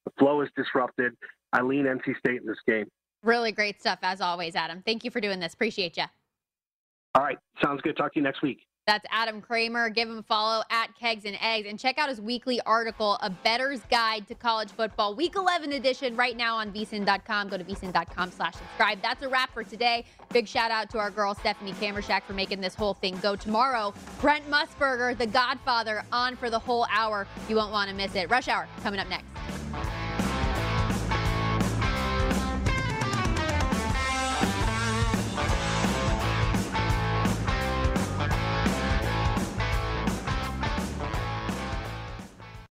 The 0.04 0.12
flow 0.18 0.42
is 0.42 0.50
disrupted. 0.54 1.14
I 1.54 1.62
lean 1.62 1.84
NC 1.84 2.18
State 2.18 2.40
in 2.40 2.46
this 2.46 2.58
game. 2.66 2.86
Really 3.22 3.52
great 3.52 3.80
stuff, 3.80 4.00
as 4.02 4.20
always, 4.20 4.54
Adam. 4.54 4.82
Thank 4.84 5.04
you 5.04 5.10
for 5.10 5.20
doing 5.20 5.40
this. 5.40 5.54
Appreciate 5.54 5.96
you. 5.96 6.04
All 7.14 7.22
right. 7.22 7.38
Sounds 7.62 7.80
good. 7.80 7.96
Talk 7.96 8.12
to 8.14 8.18
you 8.18 8.24
next 8.24 8.42
week. 8.42 8.58
That's 8.86 9.06
Adam 9.10 9.40
Kramer. 9.40 9.88
Give 9.88 10.10
him 10.10 10.18
a 10.18 10.22
follow 10.22 10.62
at 10.68 10.94
Kegs 10.98 11.24
and 11.24 11.38
Eggs 11.40 11.66
and 11.66 11.78
check 11.78 11.96
out 11.96 12.10
his 12.10 12.20
weekly 12.20 12.60
article, 12.66 13.16
A 13.22 13.30
Bettor's 13.30 13.80
Guide 13.90 14.28
to 14.28 14.34
College 14.34 14.70
Football, 14.72 15.14
Week 15.14 15.36
11 15.36 15.72
edition, 15.72 16.14
right 16.16 16.36
now 16.36 16.56
on 16.56 16.70
vsin.com. 16.70 17.48
Go 17.48 17.56
to 17.56 17.64
vsin.com 17.64 18.30
slash 18.30 18.56
subscribe. 18.56 19.00
That's 19.00 19.22
a 19.22 19.28
wrap 19.28 19.54
for 19.54 19.64
today. 19.64 20.04
Big 20.34 20.46
shout 20.46 20.70
out 20.70 20.90
to 20.90 20.98
our 20.98 21.10
girl, 21.10 21.34
Stephanie 21.34 21.72
Kamershak, 21.72 22.24
for 22.24 22.34
making 22.34 22.60
this 22.60 22.74
whole 22.74 22.92
thing 22.92 23.16
go 23.22 23.36
tomorrow. 23.36 23.94
Brent 24.20 24.44
Musburger, 24.50 25.16
the 25.16 25.28
godfather, 25.28 26.04
on 26.12 26.36
for 26.36 26.50
the 26.50 26.58
whole 26.58 26.86
hour. 26.90 27.26
You 27.48 27.56
won't 27.56 27.72
want 27.72 27.88
to 27.88 27.96
miss 27.96 28.14
it. 28.16 28.28
Rush 28.28 28.48
Hour 28.48 28.68
coming 28.82 29.00
up 29.00 29.08
next. 29.08 29.24